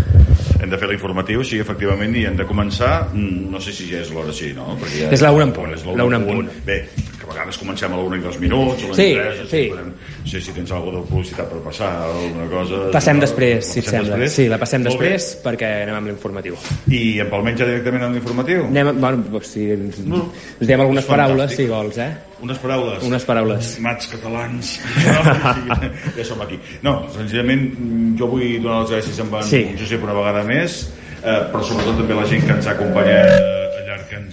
Hem 0.57 0.73
de 0.73 0.81
fer 0.81 0.89
l'informatiu, 0.89 1.45
sí, 1.45 1.61
efectivament, 1.61 2.17
i 2.17 2.25
hem 2.31 2.41
de 2.41 2.49
començar, 2.49 3.11
mm, 3.13 3.45
no 3.53 3.61
sé 3.61 3.77
si 3.77 3.91
ja 3.93 4.01
és 4.01 4.09
l'hora, 4.09 4.33
sí, 4.33 4.55
no? 4.57 4.73
Perquè 4.81 5.05
ja, 5.05 5.13
És 5.13 5.21
la 5.21 5.37
una 5.37 5.51
en 5.51 5.53
punt, 5.53 5.77
És 5.77 5.85
la 5.85 6.09
una 6.09 6.17
en 6.17 6.25
punt. 6.33 6.49
Bé, 6.65 6.81
a 7.29 7.33
vegades 7.35 7.59
comencem 7.61 7.93
a 7.93 7.97
la 7.97 8.03
una 8.09 8.17
i 8.17 8.21
dos 8.25 8.39
minuts, 8.41 8.85
a 8.85 8.89
la 8.89 8.95
Sí, 8.97 9.09
tres, 9.15 9.43
sí. 9.51 9.63
podem- 9.71 9.93
no 10.25 10.27
sé 10.33 10.41
si 10.41 10.53
tens 10.53 10.71
alguna 10.73 10.99
de 11.01 11.05
publicitat 11.11 11.49
per 11.51 11.59
passar, 11.65 11.91
alguna 12.09 12.47
cosa... 12.51 12.91
Passem 12.93 13.17
no? 13.17 13.21
després, 13.27 13.65
si 13.67 13.79
et 13.81 13.85
sembla. 13.87 14.17
després? 14.17 14.33
Sí, 14.33 14.49
la 14.49 14.59
passem 14.59 14.83
Molt 14.83 14.99
bé. 14.99 15.11
després 15.11 15.43
perquè 15.45 15.71
anem 15.85 15.95
amb 16.01 16.07
l'informatiu. 16.11 16.57
I 16.91 17.21
empalmem 17.21 17.57
ja 17.57 17.67
directament 17.69 18.05
amb 18.09 18.15
l'informatiu? 18.19 18.65
Anem, 18.67 18.93
bueno, 19.01 19.41
si 19.43 19.71
ens, 19.73 19.99
ens 20.01 20.67
diem 20.67 20.81
algunes 20.81 21.05
és 21.05 21.11
paraules, 21.11 21.51
fantàstic. 21.53 21.65
si 21.65 21.67
vols, 21.71 21.99
eh? 21.99 22.11
Unes 22.43 22.59
paraules. 22.63 23.03
Unes 23.03 23.25
paraules. 23.27 23.73
Mats 23.81 24.07
catalans. 24.13 24.79
No, 25.07 25.23
ja 26.17 26.25
som 26.25 26.41
aquí. 26.45 26.59
No, 26.83 27.01
senzillament 27.15 27.73
mm, 27.79 28.17
jo 28.21 28.29
vull 28.31 28.59
donar 28.63 28.83
les 28.85 28.91
gràcies 28.97 29.19
amb 29.25 29.35
en 29.41 29.43
Sí. 29.49 29.63
Josep 29.79 30.03
una 30.07 30.15
vegada 30.15 30.45
més, 30.47 30.89
eh, 31.23 31.41
però 31.53 31.63
sobretot 31.65 31.97
també 31.99 32.15
la 32.15 32.27
gent 32.31 32.45
que 32.47 32.53
ens 32.55 32.67
ha 32.69 32.77
acompanyat 32.77 33.33
eh, 33.35 33.68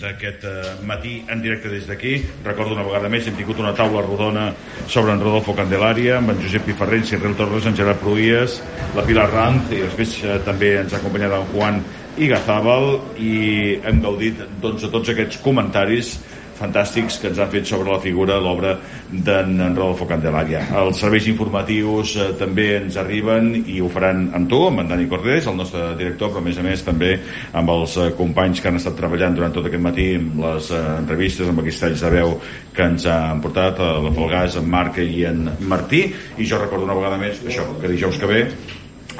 d'aquest 0.01 0.45
eh, 0.47 0.73
matí 0.87 1.17
en 1.31 1.41
directe 1.43 1.71
des 1.71 1.87
d'aquí. 1.87 2.15
Recordo 2.45 2.75
una 2.75 2.85
vegada 2.87 3.09
més, 3.11 3.27
hem 3.27 3.37
tingut 3.39 3.59
una 3.63 3.73
taula 3.77 4.03
rodona 4.05 4.47
sobre 4.87 5.15
en 5.15 5.23
Rodolfo 5.23 5.55
Candelària, 5.57 6.19
amb 6.19 6.35
en 6.35 6.41
Josep 6.43 6.65
Piferrer, 6.69 7.01
en 7.01 7.09
Cyril 7.09 7.35
Torres, 7.39 7.67
en 7.69 7.77
Gerard 7.77 8.01
Pruies, 8.03 8.61
la 8.95 9.05
Pilar 9.07 9.27
Ranz, 9.33 9.71
i 9.71 9.83
després 9.83 10.17
eh, 10.23 10.39
també 10.45 10.75
ens 10.81 10.95
ha 10.95 11.01
acompanyat 11.01 11.37
en 11.39 11.47
Juan 11.53 11.81
i 12.15 12.29
Gazábal, 12.31 12.89
i 13.19 13.35
hem 13.83 13.99
gaudit 14.03 14.39
doncs, 14.63 14.85
de 14.85 14.91
tots 14.93 15.11
aquests 15.11 15.41
comentaris 15.43 16.15
fantàstics 16.59 17.19
que 17.21 17.29
ens 17.31 17.39
han 17.41 17.51
fet 17.51 17.67
sobre 17.69 17.91
la 17.91 17.99
figura, 18.03 18.37
l'obra 18.41 18.75
d'en 19.11 19.55
en 19.59 19.75
Rodolfo 19.75 20.07
Candelària. 20.09 20.63
Els 20.81 21.01
serveis 21.03 21.27
informatius 21.31 22.15
eh, 22.17 22.29
també 22.39 22.67
ens 22.79 22.99
arriben 23.01 23.51
i 23.61 23.79
ho 23.81 23.89
faran 23.91 24.29
amb 24.37 24.49
tu, 24.51 24.61
amb 24.69 24.83
en 24.83 24.93
Dani 24.93 25.07
Cordés, 25.11 25.49
el 25.51 25.59
nostre 25.59 25.91
director, 25.99 26.31
però 26.33 26.43
a 26.43 26.47
més 26.47 26.61
a 26.61 26.65
més 26.65 26.85
també 26.85 27.11
amb 27.53 27.73
els 27.75 27.97
eh, 27.99 28.11
companys 28.17 28.61
que 28.61 28.71
han 28.71 28.79
estat 28.79 28.97
treballant 28.99 29.35
durant 29.37 29.55
tot 29.55 29.67
aquest 29.69 29.83
matí 29.83 30.07
amb 30.19 30.39
les 30.45 30.71
eh, 30.71 30.85
entrevistes, 30.99 31.51
amb 31.51 31.63
aquests 31.63 31.83
talls 31.85 32.05
de 32.07 32.13
veu 32.15 32.37
que 32.75 32.89
ens 32.91 33.09
han 33.11 33.43
portat, 33.43 33.81
eh, 33.81 33.91
la 34.07 34.15
Falgàs, 34.15 34.59
en 34.61 34.71
Marc 34.71 35.01
i 35.03 35.27
en 35.27 35.45
Martí, 35.67 36.07
i 36.37 36.47
jo 36.47 36.61
recordo 36.61 36.87
una 36.87 36.97
vegada 36.97 37.19
més 37.21 37.43
això, 37.45 37.67
que 37.81 37.91
dijous 37.91 38.19
que 38.21 38.31
ve 38.31 38.41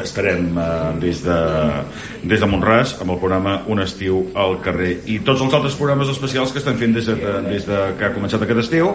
estarem 0.04 0.50
eh, 0.58 0.68
des, 1.02 1.22
de, 1.26 1.38
des 2.24 2.42
de 2.42 2.50
Montràs 2.50 2.96
amb 3.02 3.16
el 3.16 3.20
programa 3.22 3.58
Un 3.72 3.82
estiu 3.84 4.26
al 4.36 4.60
carrer. 4.66 4.98
I 5.12 5.20
tots 5.28 5.44
els 5.46 5.56
altres 5.56 5.78
programes 5.80 6.12
especials 6.12 6.52
que 6.52 6.62
estem 6.64 6.80
fent 6.82 6.96
des 6.96 7.08
de, 7.12 7.16
des 7.50 7.68
de 7.70 7.82
que 8.00 8.08
ha 8.08 8.14
començat 8.16 8.44
aquest 8.44 8.66
estiu 8.66 8.94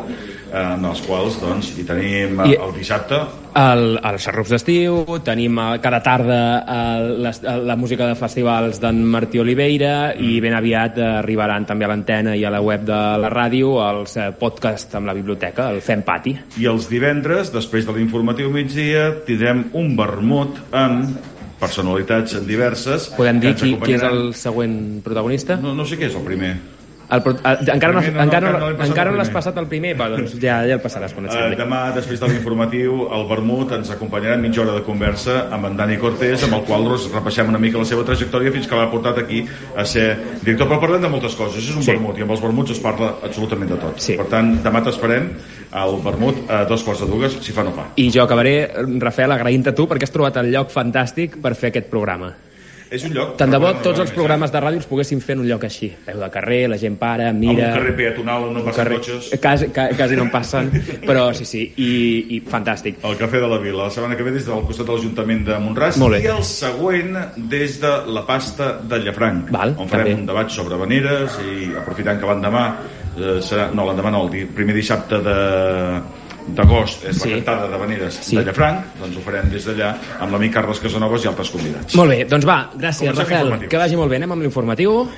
en 0.53 0.85
els 0.85 1.01
quals 1.07 1.37
doncs, 1.41 1.71
hi 1.79 1.85
tenim 1.89 2.41
eh, 2.45 2.51
I- 2.53 2.59
el 2.61 2.73
dissabte 2.77 3.21
El, 3.59 3.97
els 4.07 4.23
xarrups 4.23 4.53
d'estiu, 4.55 5.01
tenim 5.27 5.57
eh, 5.59 5.79
cada 5.83 5.99
tarda 6.07 6.41
el, 6.75 7.09
les, 7.25 7.41
el, 7.43 7.65
la 7.67 7.75
música 7.77 8.07
de 8.07 8.15
festivals 8.19 8.79
d'en 8.83 9.01
Martí 9.11 9.41
Oliveira 9.43 10.13
i 10.15 10.37
ben 10.43 10.55
aviat 10.55 10.99
eh, 10.99 11.09
arribaran 11.23 11.67
també 11.67 11.87
a 11.87 11.91
l'antena 11.91 12.37
i 12.39 12.45
a 12.47 12.53
la 12.55 12.61
web 12.63 12.85
de 12.87 13.01
la 13.23 13.31
ràdio 13.33 13.75
els 13.89 14.17
eh, 14.17 14.31
podcasts 14.39 14.95
amb 14.99 15.11
la 15.11 15.15
biblioteca, 15.19 15.71
el 15.75 15.81
Fem 15.83 16.03
Pati. 16.07 16.37
i 16.63 16.67
els 16.71 16.89
divendres, 16.91 17.51
després 17.55 17.87
de 17.87 17.97
l'informatiu 17.99 18.51
migdia 18.55 19.11
tindrem 19.27 19.67
un 19.75 19.95
vermut 19.99 20.59
amb 20.71 21.19
personalitats 21.61 22.39
diverses 22.47 23.11
Podem 23.17 23.41
dir 23.43 23.55
qui, 23.59 23.75
qui 23.83 23.93
és 23.99 24.05
el 24.07 24.31
següent 24.39 25.01
protagonista? 25.05 25.59
No, 25.61 25.75
no 25.77 25.85
sé 25.85 25.99
què 26.01 26.07
és 26.09 26.15
el 26.17 26.25
primer. 26.25 26.55
El, 27.11 27.23
pro- 27.25 27.33
el, 27.35 27.69
encara 27.75 27.93
no, 27.93 28.01
no, 28.01 28.07
no, 28.13 28.23
encara, 28.23 28.23
encara 28.23 28.51
no 28.53 28.59
no, 28.61 28.85
encara 28.87 29.11
el 29.11 29.17
no 29.17 29.19
l'has 29.19 29.29
primer. 29.29 29.41
passat 29.43 29.57
el 29.59 29.67
primer, 29.67 29.97
però 29.99 30.17
doncs 30.17 30.35
ja, 30.39 30.61
ja 30.69 30.77
el 30.77 30.83
passaràs 30.85 31.13
quan 31.17 31.27
et 31.27 31.33
Uh, 31.35 31.57
demà, 31.59 31.81
després 31.97 32.21
de 32.21 32.29
l'informatiu, 32.31 33.09
el 33.17 33.25
Vermut 33.29 33.73
ens 33.75 33.91
acompanyarà 33.91 34.35
en 34.39 34.43
mitja 34.45 34.63
hora 34.63 34.75
de 34.77 34.83
conversa 34.87 35.49
amb 35.51 35.67
en 35.67 35.77
Dani 35.77 35.97
Cortés, 35.99 36.45
amb 36.47 36.55
el 36.61 36.63
qual 36.69 36.85
nos 36.85 37.09
repassem 37.13 37.49
una 37.49 37.59
mica 37.59 37.79
la 37.79 37.85
seva 37.89 38.05
trajectòria 38.07 38.53
fins 38.55 38.69
que 38.71 38.77
l'ha 38.79 38.91
portat 38.93 39.19
aquí 39.25 39.45
a 39.77 39.85
ser 39.85 40.17
director. 40.43 40.69
Però 40.69 40.79
parlem 40.81 41.03
de 41.03 41.09
moltes 41.11 41.35
coses, 41.35 41.65
és 41.65 41.75
un 41.75 41.83
Sí. 41.83 41.91
Vermut, 41.91 42.19
i 42.19 42.23
amb 42.23 42.31
els 42.37 42.41
Vermuts 42.43 42.71
es 42.77 42.79
parla 42.85 43.17
absolutament 43.25 43.71
de 43.71 43.77
tot. 43.81 43.99
Sí. 44.01 44.15
Per 44.17 44.27
tant, 44.31 44.53
demà 44.63 44.83
t'esperem 44.85 45.31
al 45.73 45.97
Vermut 46.05 46.47
a 46.51 46.65
dos 46.65 46.83
quarts 46.85 47.01
de 47.03 47.07
dues, 47.11 47.39
si 47.43 47.53
fa 47.53 47.65
no 47.65 47.73
fa. 47.73 47.89
I 47.97 48.11
jo 48.11 48.23
acabaré, 48.23 48.71
Rafael, 49.01 49.33
agraint-te 49.33 49.71
a 49.71 49.75
tu 49.75 49.87
perquè 49.91 50.05
has 50.07 50.13
trobat 50.15 50.37
el 50.37 50.53
lloc 50.53 50.71
fantàstic 50.71 51.41
per 51.43 51.55
fer 51.59 51.71
aquest 51.75 51.91
programa. 51.91 52.33
És 52.91 53.05
un 53.07 53.13
lloc... 53.15 53.37
Tant 53.39 53.53
de 53.55 53.59
bo 53.63 53.69
tots 53.85 54.01
els 54.03 54.11
programes 54.11 54.51
de 54.51 54.61
ràdio 54.63 54.81
els 54.81 54.87
poguéssim 54.91 55.21
fer 55.23 55.37
en 55.37 55.45
un 55.45 55.47
lloc 55.47 55.63
així. 55.69 55.93
Peu 56.07 56.19
de 56.19 56.29
carrer, 56.35 56.65
la 56.73 56.79
gent 56.81 56.97
para, 56.99 57.29
mira... 57.33 57.69
Amb 57.69 57.77
un 57.77 57.77
carrer 57.79 57.93
peatonal 58.01 58.49
on 58.49 58.57
no 58.59 58.65
passen 58.67 58.81
carrer- 58.81 58.99
cotxes. 58.99 59.29
Quasi, 59.45 59.69
quasi 59.71 60.19
no 60.19 60.25
en 60.27 60.33
passen, 60.35 60.71
però 61.09 61.29
sí, 61.39 61.47
sí, 61.47 61.63
i, 61.79 61.91
i 62.35 62.41
fantàstic. 62.51 62.99
El 63.07 63.15
Cafè 63.21 63.39
de 63.45 63.51
la 63.53 63.61
Vila, 63.63 63.85
la 63.85 63.95
setmana 63.95 64.19
que 64.19 64.27
ve 64.27 64.35
des 64.35 64.49
del 64.49 64.65
costat 64.67 64.91
de 64.91 64.97
l'Ajuntament 64.97 65.45
de 65.47 65.61
Montràs 65.63 66.01
i 66.19 66.31
el 66.35 66.43
següent 66.51 67.15
des 67.53 67.79
de 67.83 67.93
la 68.11 68.25
pasta 68.27 68.73
de 68.83 68.99
Llafranc 69.07 69.53
Val, 69.55 69.77
on 69.79 69.87
farem 69.91 70.11
també. 70.11 70.19
un 70.25 70.27
debat 70.33 70.51
sobre 70.51 70.79
veneres 70.83 71.39
i 71.47 71.71
aprofitant 71.79 72.19
que 72.19 72.27
l'endemà 72.27 72.65
eh, 73.15 73.39
serà, 73.45 73.71
no 73.71 73.87
l'endemà 73.87 74.11
no, 74.17 74.27
el 74.27 74.49
primer 74.57 74.75
dissabte 74.75 75.23
de 75.23 75.39
d'agost 76.55 77.05
és 77.09 77.17
Sí. 77.17 77.29
la 77.31 77.37
cantada 77.37 77.69
de 77.69 77.77
veneres 77.79 78.15
Sí. 78.23 78.37
de 78.37 78.45
Llafranc 78.45 78.85
doncs 79.01 79.17
ho 79.17 79.21
farem 79.21 79.51
des 79.51 79.67
d'allà 79.67 79.95
amb 80.21 80.33
l'amic 80.33 80.53
Carles 80.55 80.81
Casanovas 80.81 81.25
i 81.25 81.29
altres 81.29 81.51
convidats 81.51 81.95
Molt 81.95 82.11
bé, 82.11 82.25
doncs 82.25 82.45
va, 82.47 82.71
gràcies, 82.77 83.11
Comencem 83.13 83.47
Rafael. 83.49 83.69
Que 83.69 83.77
vagi 83.77 83.97
molt 83.97 84.11
bé, 84.11 84.17
anem 84.17 84.33
amb 84.33 84.43
l'informatiu. 84.43 85.09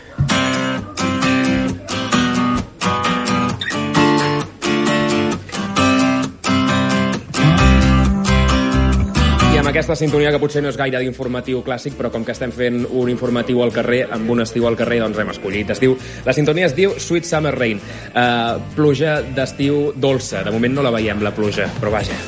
Aquesta 9.72 9.94
sintonia 9.96 10.28
que 10.28 10.36
potser 10.36 10.60
no 10.60 10.68
és 10.68 10.76
gaire 10.76 11.00
d'informatiu 11.00 11.62
clàssic, 11.64 11.94
però 11.96 12.10
com 12.12 12.26
que 12.26 12.34
estem 12.34 12.52
fent 12.52 12.82
un 12.84 13.08
informatiu 13.08 13.62
al 13.64 13.72
carrer, 13.72 14.02
amb 14.12 14.28
un 14.34 14.44
estiu 14.44 14.66
al 14.68 14.76
carrer, 14.76 14.98
doncs 15.00 15.22
hem 15.22 15.32
escollit. 15.32 15.72
Es 15.72 15.80
diu, 15.80 15.96
la 16.26 16.34
sintonia 16.36 16.68
es 16.68 16.76
diu 16.76 16.92
Sweet 17.00 17.24
Summer 17.24 17.54
Rain, 17.56 17.80
uh, 18.12 18.60
pluja 18.76 19.22
d'estiu 19.24 19.94
dolça. 19.96 20.44
De 20.44 20.52
moment 20.52 20.76
no 20.76 20.84
la 20.84 20.92
veiem, 20.92 21.24
la 21.24 21.32
pluja, 21.32 21.70
però 21.80 21.94
vaja. 21.96 22.20